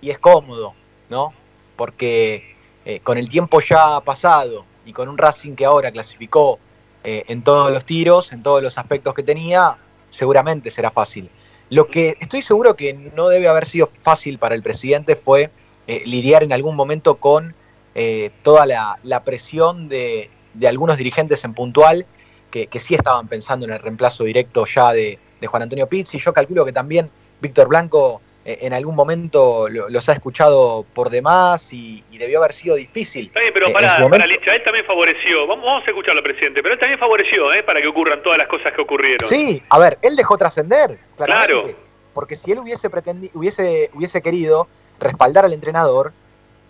[0.01, 0.75] y es cómodo,
[1.09, 1.33] ¿no?
[1.75, 6.59] Porque eh, con el tiempo ya pasado y con un Racing que ahora clasificó
[7.03, 9.75] eh, en todos los tiros, en todos los aspectos que tenía,
[10.15, 11.29] seguramente será fácil.
[11.69, 15.51] Lo que estoy seguro que no debe haber sido fácil para el presidente fue
[15.87, 17.53] eh, lidiar en algún momento con
[17.95, 20.29] eh, toda la, presión de,
[20.65, 22.05] algunos dirigentes en puntual
[22.51, 26.19] que, sí estaban pensando en el reemplazo directo ya de, de Juan Antonio Pizzi.
[26.19, 27.09] Yo calculo que también
[27.41, 32.53] Víctor Blanco en algún momento lo, los ha escuchado por demás y, y, debió haber
[32.53, 33.25] sido difícil.
[33.27, 36.75] Está bien, pero para, para Licha, él también favoreció, vamos, vamos a escucharlo, presidente, pero
[36.75, 37.63] él también favoreció ¿eh?
[37.63, 39.27] para que ocurran todas las cosas que ocurrieron.
[39.27, 41.71] Sí, a ver, él dejó trascender, claro.
[42.13, 44.67] Porque si él hubiese, pretendi hubiese, hubiese querido
[44.99, 46.13] respaldar al entrenador,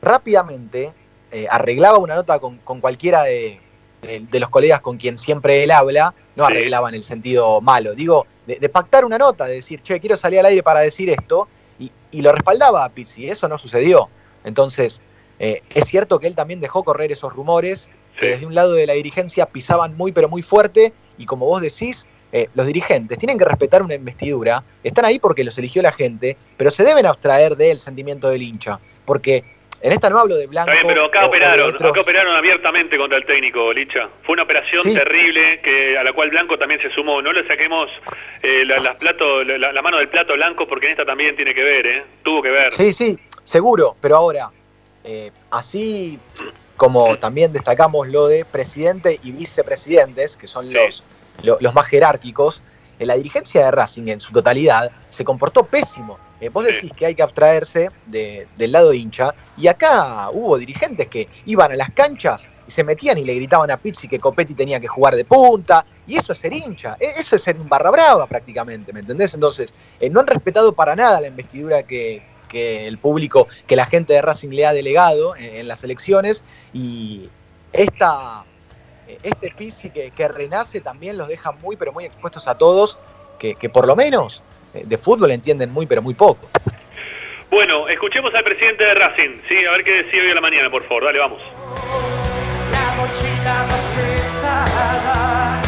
[0.02, 0.94] rápidamente
[1.32, 3.60] eh, arreglaba una nota con, con cualquiera de,
[4.02, 7.94] de, de, los colegas con quien siempre él habla, no arreglaba en el sentido malo,
[7.94, 11.10] digo, de, de pactar una nota, de decir, che, quiero salir al aire para decir
[11.10, 11.48] esto,
[12.18, 14.10] y, lo respaldaba a Pizzi, eso no sucedió.
[14.44, 15.02] Entonces,
[15.40, 18.20] eh, es cierto que él también dejó correr esos rumores, sí.
[18.20, 21.62] que desde un lado de la dirigencia pisaban muy pero muy fuerte, y como vos
[21.62, 25.94] decís, eh, los dirigentes tienen que respetar una investidura, están ahí porque los eligió la
[25.94, 29.44] gente, pero se deben abstraer del sentimiento del hincha, porque
[29.86, 30.72] en esta no hablo de Blanco.
[30.72, 31.92] Está bien, pero acá operaron, otros...
[31.92, 34.10] acá operaron abiertamente contra el técnico, Licha.
[34.24, 34.96] Fue una operación sí.
[34.96, 37.22] terrible que a la cual Blanco también se sumó.
[37.22, 37.92] No le saquemos
[38.42, 41.62] eh, la, plato, la, la, mano del plato blanco porque en esta también tiene que
[41.62, 42.04] ver, ¿eh?
[42.24, 42.74] Tuvo que ver.
[42.74, 43.96] Sí, sí, seguro.
[44.02, 44.50] Pero ahora,
[45.04, 46.18] eh, así
[46.78, 51.46] como también destacamos lo de presidente y vicepresidentes, que son los, sí.
[51.46, 52.64] lo, los más jerárquicos,
[52.98, 56.18] eh, la dirigencia de Racing en su totalidad se comportó pésimo.
[56.46, 61.08] Eh, vos decís que hay que abstraerse de, del lado hincha, y acá hubo dirigentes
[61.08, 64.54] que iban a las canchas y se metían y le gritaban a Pizzi que Copetti
[64.54, 67.68] tenía que jugar de punta, y eso es ser hincha, e, eso es ser un
[67.68, 69.34] barra brava prácticamente, ¿me entendés?
[69.34, 73.88] Entonces, eh, no han respetado para nada la investidura que, que, el público, que la
[73.88, 76.44] gente de Racing le ha delegado en, en las elecciones,
[76.74, 77.28] y
[77.74, 78.46] esta,
[79.24, 83.00] este Pizzi que, que, renace también los deja muy, pero muy expuestos a todos,
[83.40, 84.44] que, que por lo menos
[84.84, 86.48] de fútbol entienden muy, pero muy poco.
[87.50, 90.70] Bueno, escuchemos al presidente de Racing, sí, a ver qué decía hoy a la mañana,
[90.70, 91.42] por favor, dale, vamos.
[92.72, 95.62] La mochila más pesada.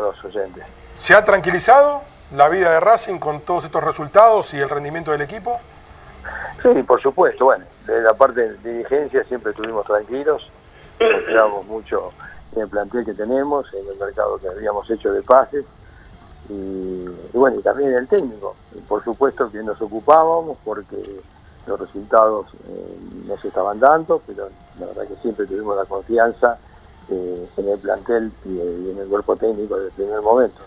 [0.00, 0.64] los oyentes.
[0.94, 2.02] ¿Se ha tranquilizado
[2.34, 5.60] la vida de Racing con todos estos resultados y el rendimiento del equipo?
[6.62, 7.46] Sí, por supuesto.
[7.46, 10.48] Bueno, de la parte de dirigencia siempre estuvimos tranquilos,
[10.98, 12.12] confiamos mucho
[12.54, 15.64] en el plantel que tenemos, en el mercado que habíamos hecho de pases
[16.48, 18.54] y, bueno, y también en el técnico.
[18.88, 21.02] Por supuesto que nos ocupábamos porque
[21.66, 24.48] los resultados eh, no se estaban dando, pero
[24.78, 26.58] la verdad que siempre tuvimos la confianza
[27.08, 30.60] eh, en el plantel y, en el cuerpo técnico desde el primer momento.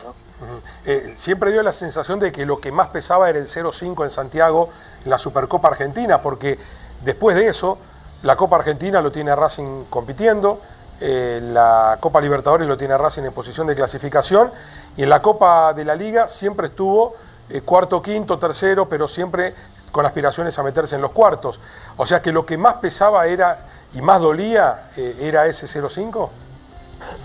[0.86, 4.10] Eh, siempre dio la sensación de que lo que más pesaba era el 0-5 en
[4.10, 4.70] Santiago
[5.06, 6.60] la Supercopa Argentina, porque
[7.04, 7.78] después de eso,
[8.24, 10.60] la Copa Argentina lo tiene Racing compitiendo,
[11.02, 14.52] eh, la Copa Libertadores lo tiene Racing en posición de clasificación,
[14.98, 17.16] y en la Copa de la Liga siempre estuvo
[17.50, 19.54] eh, cuarto, quinto, tercero, pero siempre
[19.92, 21.60] con aspiraciones a meterse en los cuartos.
[21.98, 23.58] O sea que lo que más pesaba era
[23.94, 26.30] y más dolía eh, era ese 0-5.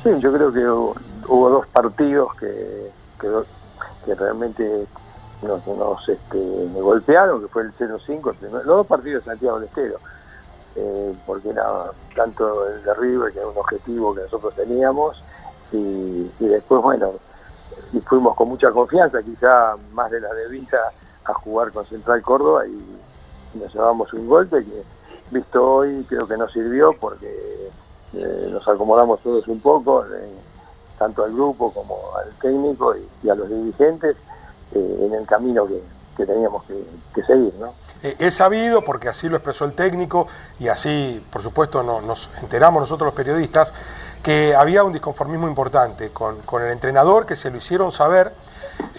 [0.02, 2.90] Sí, yo creo que hubo, dos partidos que,
[3.20, 4.86] que, realmente
[5.42, 6.38] nos, nos este,
[6.74, 9.98] golpearon, que fue el 0-5, el primer- los dos partidos de Santiago del Estero,
[10.76, 15.22] eh, porque era tanto el de River, que era un objetivo que nosotros teníamos,
[15.72, 17.12] y, después, bueno,
[17.92, 20.92] y fuimos con mucha confianza, quizá más de la debida,
[21.24, 22.98] a jugar con Central Córdoba y,
[23.52, 24.84] nos llevamos un golpe que,
[25.32, 27.68] visto hoy, creo que no sirvió porque
[28.12, 30.32] eh, nos acomodamos todos un poco, eh,
[30.96, 32.94] tanto al grupo como al técnico
[33.24, 34.16] y, a los dirigentes,
[34.72, 35.82] en el camino que,
[36.16, 36.80] que teníamos que,
[37.12, 37.72] que seguir, ¿no?
[38.02, 40.26] Eh, he sabido, porque así lo expresó el técnico
[40.58, 43.74] y así, por supuesto, no- nos enteramos nosotros los periodistas,
[44.22, 48.32] que había un disconformismo importante con, con el entrenador, que se lo hicieron saber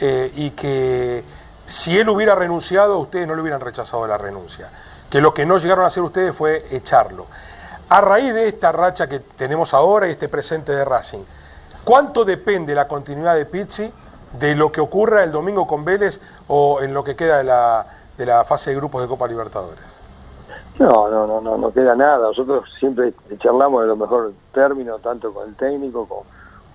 [0.02, 1.24] eh, y que
[1.66, 4.70] si él hubiera renunciado, ustedes no le hubieran rechazado la renuncia.
[5.10, 7.28] Que lo que no llegaron a hacer ustedes fue echarlo.
[7.90, 11.24] A raíz de esta racha que tenemos ahora y este presente de Racing,
[11.84, 13.92] ¿cuánto depende la continuidad de Pizzi
[14.40, 17.86] de lo que ocurra el domingo con Vélez o en lo que queda de la,
[18.22, 19.84] de la fase de grupos de Copa Libertadores?
[20.78, 22.28] No, no, no, no, no queda nada.
[22.28, 26.26] Nosotros siempre charlamos de los mejores términos, tanto con el técnico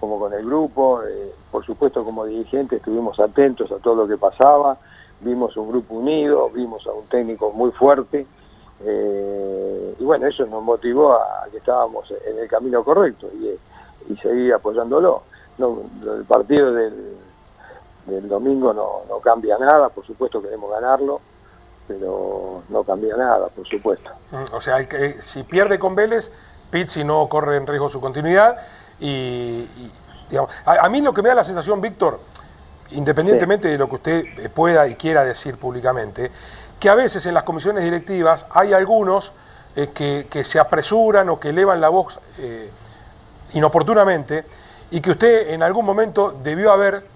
[0.01, 1.03] como, con el grupo.
[1.03, 4.77] Eh, por supuesto, como dirigente estuvimos atentos a todo lo que pasaba.
[5.21, 8.27] Vimos un grupo unido, vimos a un técnico muy fuerte.
[8.85, 14.17] eh, y bueno, eso nos motivó a que estábamos en el camino correcto y, y
[14.19, 15.23] seguir apoyándolo.
[15.59, 17.17] No, el partido del,
[18.05, 21.21] del domingo no cambia nada, por supuesto queremos ganarlo,
[21.87, 24.11] pero no cambia nada, por supuesto.
[24.31, 26.33] Mm, O sea, el que- si pierde con Vélez,
[26.71, 28.57] Pizzi no corre en riesgo su continuidad.
[28.99, 29.93] Y, y,
[30.31, 32.19] digamos, a, a mí lo que me da la sensación, Víctor,
[32.91, 36.31] independientemente de lo que usted pueda y quiera decir públicamente,
[36.81, 39.33] que a veces en las comisiones directivas hay algunos
[39.77, 42.71] eh, que, que se apresuran o que elevan la voz eh,
[43.55, 44.45] inoportunamente
[44.91, 47.07] y que usted en algún momento debió haber,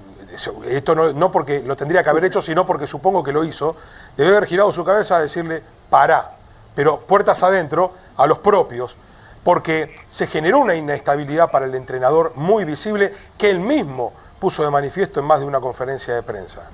[0.65, 3.77] esto no, no porque lo tendría que haber hecho, sino porque supongo que lo hizo,
[4.17, 6.33] debió haber girado su cabeza a decirle, pará,
[6.75, 8.97] pero puertas adentro a los propios,
[9.43, 14.71] porque se generó una inestabilidad para el entrenador muy visible que él mismo puso de
[14.71, 16.69] manifiesto en más de una conferencia de prensa.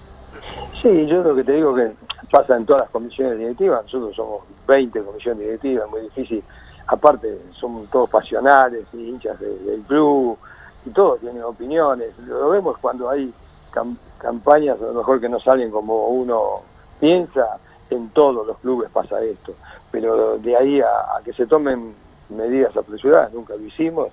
[0.83, 1.93] Sí, yo lo que te digo que
[2.31, 6.43] pasa en todas las comisiones directivas, nosotros somos 20 comisiones directivas, muy difícil,
[6.87, 10.37] aparte somos todos pasionales y hinchas de- del club,
[10.85, 13.33] y todos tienen opiniones, lo vemos cuando hay
[13.77, 16.63] cam- campañas, a lo mejor que no salen como uno
[16.99, 17.59] piensa,
[17.91, 19.53] en todos los clubes pasa esto,
[19.93, 21.95] pero de ahí a, que se tomen
[22.31, 24.09] medidas apresuradas, nunca lo hicimos,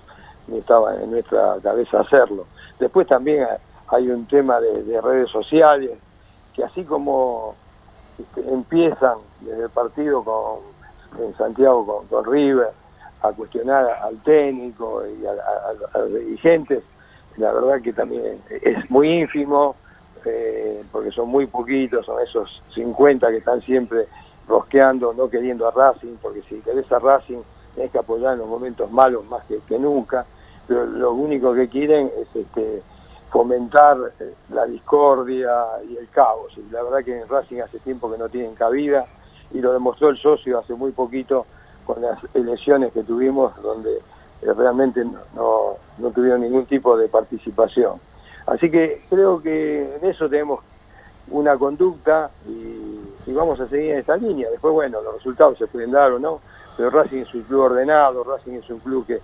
[0.46, 2.44] ni estaba en nuestra cabeza hacerlo.
[2.78, 3.46] Después también
[3.88, 5.90] hay un tema de, de redes sociales,
[6.54, 7.54] que así como
[8.18, 10.60] este, empiezan desde el partido con,
[11.24, 12.70] en Santiago con, River
[13.22, 15.98] a cuestionar al técnico y a, a-
[17.36, 19.76] la verdad que también es muy ínfimo,
[20.24, 24.06] eh, porque son muy poquitos, son esos 50 que están siempre
[24.48, 27.38] rosqueando, no queriendo a Racing, porque si querés a Racing
[27.74, 30.24] tenés que apoyar en los momentos malos más que, nunca,
[30.66, 32.82] pero lo único que quieren es este,
[33.30, 35.50] fomentar eh, la discordia
[35.88, 36.56] y el caos.
[36.56, 39.06] Y la verdad que en Racing hace tiempo que no tienen cabida
[39.52, 41.46] y lo demostró el socio hace muy poquito
[41.84, 43.98] con las elecciones que tuvimos donde
[44.52, 47.94] realmente no, no, no tuvieron ningún tipo de participación.
[48.46, 50.60] Así que creo que en eso tenemos
[51.28, 54.50] una conducta y, vamos a seguir en esta línea.
[54.50, 56.40] Después, bueno, los resultados se pueden dar o no,
[56.76, 59.20] pero Racing es un club ordenado, Racing es un club que,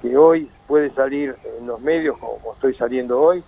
[0.00, 3.44] que hoy puede salir en los medios como estoy saliendo hoy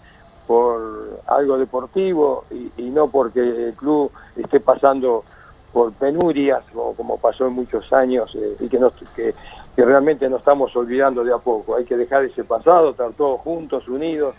[0.46, 5.24] por algo deportivo y, no porque el club esté pasando
[5.72, 9.34] por penurias como, como pasó en muchos años eh, y que, nos, que,
[9.74, 11.76] que realmente nos estamos olvidando de a poco.
[11.76, 14.34] Hay que dejar ese pasado, estar todos juntos, unidos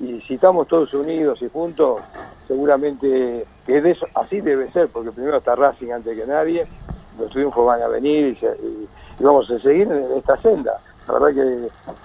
[0.00, 2.00] y si estamos todos unidos y juntos,
[2.48, 6.66] seguramente que de eso, así debe ser, porque primero está Racing antes que nadie,
[7.18, 10.80] los triunfos van a venir y, vamos a seguir en esta senda.
[11.06, 11.28] La verdad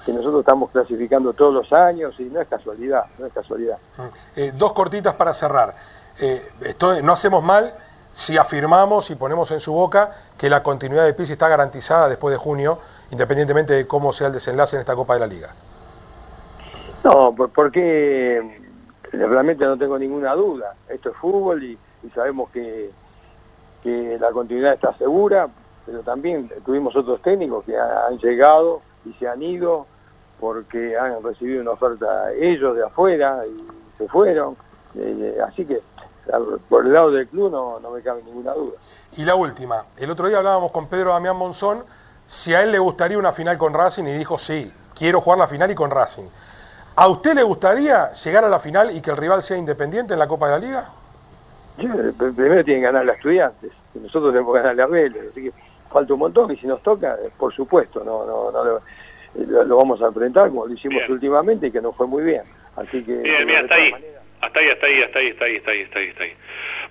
[0.06, 3.78] que, nosotros estamos clasificando todos los años y no es casualidad, no es casualidad.
[4.36, 5.76] Eh, dos cortitas para cerrar.
[6.20, 7.74] Eh, esto, no hacemos mal
[8.16, 12.32] si afirmamos y ponemos en su boca que la continuidad de Pizzi está garantizada después
[12.32, 12.80] de junio,
[13.12, 15.50] independientemente de cómo sea el desenlace en esta Copa de la Liga.
[17.04, 18.62] No, porque
[19.12, 20.76] realmente no tengo ninguna duda.
[20.88, 21.78] Esto es fútbol y,
[22.16, 22.90] sabemos que,
[23.84, 25.50] que, la continuidad está segura,
[25.86, 29.88] pero también tuvimos otros técnicos que han llegado y se han ido
[30.40, 33.58] porque han recibido una oferta ellos de afuera y
[33.98, 34.56] se fueron.
[34.96, 35.82] Eh, así que
[36.70, 38.78] por el lado del club no, no me cabe ninguna duda.
[39.18, 41.84] Y la última, el otro día hablábamos con Pedro Damián Monzón
[42.26, 45.48] si a él le gustaría una final con Racing y dijo sí, quiero jugar la
[45.48, 46.26] final y con Racing.
[46.96, 50.20] ¿A usted le gustaría llegar a la final y que el rival sea independiente en
[50.20, 50.90] la Copa de la Liga?
[51.76, 55.54] primero tienen que ganar los estudiantes, nosotros tenemos que ganar a Vélez, así que
[55.92, 58.64] falta un montón y si nos toca, eh, por supuesto, no, no, no
[59.64, 62.44] lo, vamos a enfrentar como lo hicimos últimamente y que nos fue muy bien.
[62.78, 63.92] Así que bien, bien, hasta ahí.
[64.42, 66.34] Hasta ahí, hasta ahí, hasta ahí, hasta ahí, hasta ahí, hasta ahí, hasta ahí.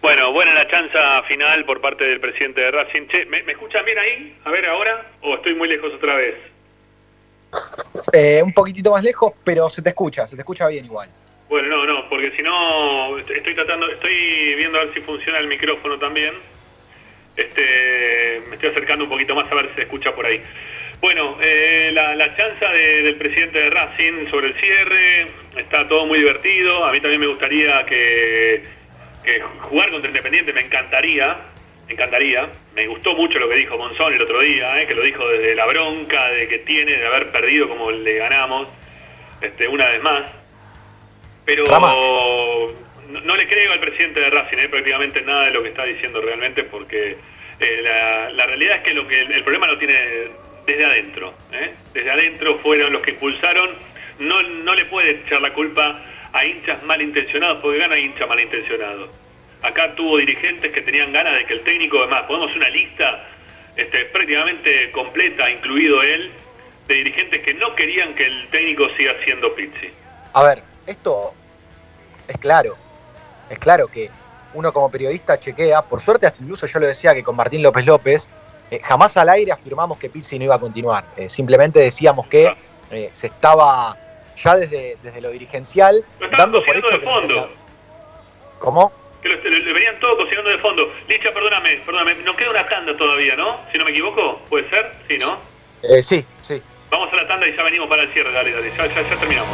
[0.01, 3.07] Bueno, buena la chanza final por parte del presidente de Racing.
[3.09, 4.37] Che, ¿me, ¿me escuchan bien ahí?
[4.45, 6.35] A ver ahora, o estoy muy lejos otra vez.
[8.13, 11.09] Eh, un poquitito más lejos, pero se te escucha, se te escucha bien igual.
[11.49, 15.47] Bueno, no, no, porque si no, estoy tratando, estoy viendo a ver si funciona el
[15.47, 16.35] micrófono también.
[17.37, 20.41] Este, me estoy acercando un poquito más a ver si se escucha por ahí.
[21.01, 25.27] Bueno, eh, la, la, chanza del presidente de Racing sobre el cierre,
[25.57, 26.85] está todo muy divertido.
[26.85, 28.63] A mí también me gustaría que,
[29.25, 31.37] que jugar contra Independiente, me encantaría,
[31.87, 32.49] me encantaría.
[32.75, 35.55] Me gustó mucho lo que dijo Monzón el otro día, eh, que lo dijo desde
[35.55, 38.69] la bronca de que tiene de haber perdido como le ganamos,
[39.41, 40.31] este, una vez más.
[41.45, 45.85] Pero no, le creo al presidente de Racing eh, prácticamente nada de lo que está
[45.85, 47.17] diciendo realmente, porque
[47.61, 49.95] eh, la, realidad es que, lo que el, problema lo tiene
[50.67, 51.35] desde adentro.
[51.93, 53.71] Desde adentro fueron los que impulsaron.
[54.19, 56.01] No, no le puede echar la culpa
[56.33, 59.09] a hinchas malintencionados, porque gana hincha malintencionado
[59.65, 63.25] Acá tuvo dirigentes que tenían ganas de que el técnico, además, podemos una lista
[63.77, 66.31] este, prácticamente completa, incluido él,
[66.87, 69.91] de dirigentes que no querían que el técnico siga siendo Pizzi.
[70.35, 71.33] A ver, esto
[72.29, 72.77] es claro.
[73.49, 74.11] Es claro que
[74.53, 77.87] uno como periodista chequea, por suerte hasta incluso yo lo decía que con Martín López
[77.87, 78.29] López,
[78.71, 81.05] eh, jamás al aire afirmamos que Pizzi no iba a continuar.
[81.17, 82.55] Eh, simplemente decíamos que
[82.91, 83.97] eh, se estaba
[84.37, 86.05] ya desde, desde lo dirigencial
[86.37, 87.51] dando por hecho de fondo.
[88.59, 89.05] ¿Cómo?
[89.25, 90.93] que le, venían todos cocinando de fondo.
[91.09, 93.61] Licha, perdóname, perdóname, nos queda una tanda todavía, ¿no?
[93.73, 94.93] Si no me equivoco, ¿puede ser?
[95.09, 95.39] Sí, ¿no?
[95.83, 96.63] Eh, sí, sí.
[96.91, 99.17] Vamos a la tanda y ya venimos para el cierre, dale, dale, ya, ya, ya
[99.17, 99.51] terminamos.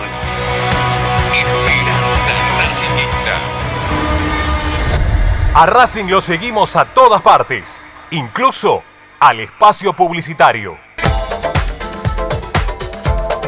[5.55, 8.83] A Racing lo seguimos a todas partes, incluso
[9.21, 10.79] al espacio publicitario.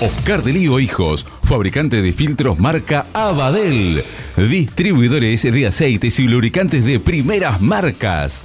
[0.00, 4.04] Oscar de Lío Hijos, fabricante de filtros marca Abadel,
[4.36, 8.44] distribuidores de aceites y lubricantes de primeras marcas.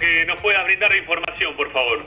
[0.00, 2.00] Que nos puedas brindar de información, por favor.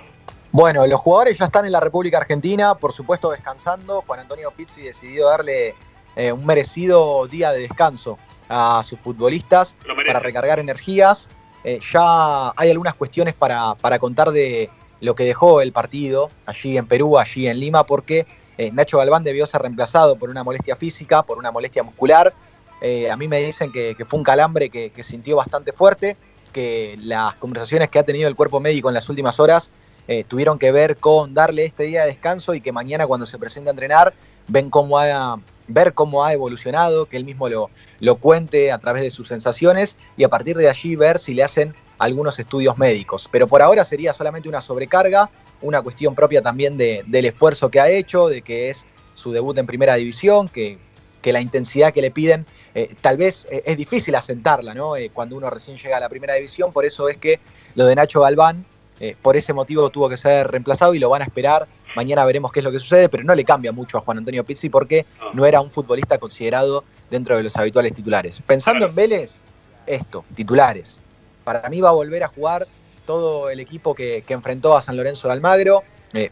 [0.52, 4.04] Bueno, los jugadores ya están en la República Argentina, por supuesto descansando.
[4.06, 5.74] Juan Antonio Pizzi decidió darle
[6.16, 9.76] eh, un merecido día de descanso a sus futbolistas
[10.06, 11.30] para recargar energías.
[11.64, 14.70] Eh, ya hay algunas cuestiones para, para, contar de
[15.02, 18.28] lo que dejó el partido allí en Perú, allí en Lima, porque
[18.60, 22.34] eh, Nacho Galván debió ser reemplazado por una molestia física, por una molestia muscular.
[23.12, 26.16] a mí me dicen que, que fue un calambre que, que sintió bastante fuerte,
[26.54, 29.72] que las conversaciones que ha tenido el cuerpo médico en las últimas horas
[30.08, 33.38] eh, tuvieron que ver con darle este día de descanso y que mañana cuando se
[33.38, 34.14] presente a entrenar
[34.48, 37.70] ven cómo ha, ver cómo ha evolucionado, que él mismo lo,
[38.00, 41.44] lo cuente a través de sus sensaciones y a partir de allí ver si le
[41.44, 43.30] hacen algunos estudios médicos.
[43.32, 45.30] Pero por ahora sería solamente una sobrecarga,
[45.62, 48.86] una cuestión propia también de, del esfuerzo que ha hecho, de que es
[49.16, 50.78] su debut en primera división, que,
[51.24, 52.46] que la intensidad que le piden
[52.76, 54.96] eh, tal vez eh, es difícil asentarla, ¿no?
[54.96, 57.40] Eh, cuando uno recién llega a la primera división, por eso es que
[57.74, 58.66] lo de Nacho Galván
[59.22, 61.68] por ese motivo tuvo que ser reemplazado y lo van a esperar.
[61.94, 64.46] Mañana veremos qué es lo que sucede, pero no le cambia mucho a Juan Antonio
[64.46, 68.42] Pizzi porque no era un futbolista considerado dentro de los habituales titulares.
[68.48, 69.42] Pensando en Vélez,
[69.88, 71.00] esto, titulares.
[71.44, 72.66] Para mí va a volver a jugar
[73.06, 75.84] todo el equipo que, que enfrentó a San Lorenzo de Almagro.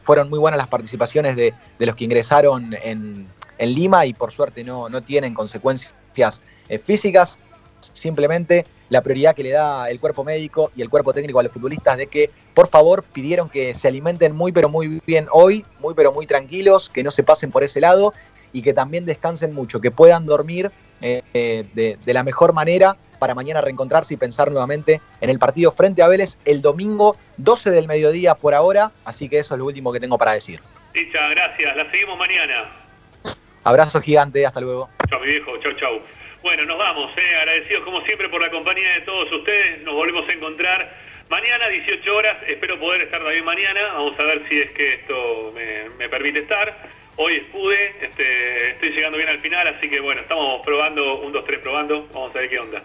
[0.04, 3.28] Fueron muy buenas las participaciones de, de los que ingresaron en,
[3.62, 7.40] en, Lima y por suerte no, no tienen consecuencias eh, físicas.
[7.80, 11.52] Simplemente la prioridad que le da el cuerpo médico y el cuerpo técnico a los
[11.52, 15.94] futbolistas de que por favor pidieron que se alimenten muy pero muy bien hoy, muy
[15.94, 18.14] pero muy tranquilos, que no se pasen por ese lado
[18.54, 20.72] y que también descansen mucho, que puedan dormir
[21.02, 25.72] eh, de, de, la mejor manera para mañana reencontrarse y pensar nuevamente en el partido
[25.72, 29.66] frente a Vélez el domingo 12 del mediodía por ahora, así que eso es lo
[29.66, 30.60] último que tengo para decir.
[30.94, 32.81] Licha, gracias, la seguimos mañana.
[33.64, 34.90] Abrazo gigante, hasta luego.
[35.10, 36.02] Chao mi viejo, chau chau.
[36.42, 39.84] Bueno, nos vamos, eh, agradecidos como siempre por la compañía de todos ustedes.
[39.84, 40.92] Nos volvemos a encontrar
[41.30, 42.38] mañana, 18 horas.
[42.48, 43.94] Espero poder estar también mañana.
[43.94, 46.76] Vamos a ver si es que esto me, permite estar.
[47.18, 51.46] Hoy pude, este, estoy llegando bien al final, así que bueno, estamos probando, un, dos,
[51.46, 52.08] tres probando.
[52.12, 52.82] Vamos a ver qué onda.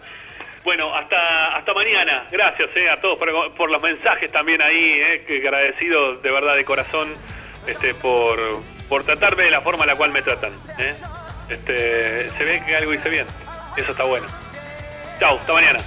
[0.63, 2.27] Bueno, hasta hasta mañana.
[2.29, 5.01] Gracias eh, a todos por, los mensajes también ahí.
[5.01, 7.13] Eh, que agradecido de verdad de corazón
[7.65, 8.37] este, por,
[8.89, 10.51] por tratarme de la forma en la cual me tratan.
[10.77, 10.95] Eh.
[11.49, 13.27] Este, se ve que algo hice bien.
[13.75, 14.27] Eso está bueno.
[15.19, 15.79] Chau, hasta mañana.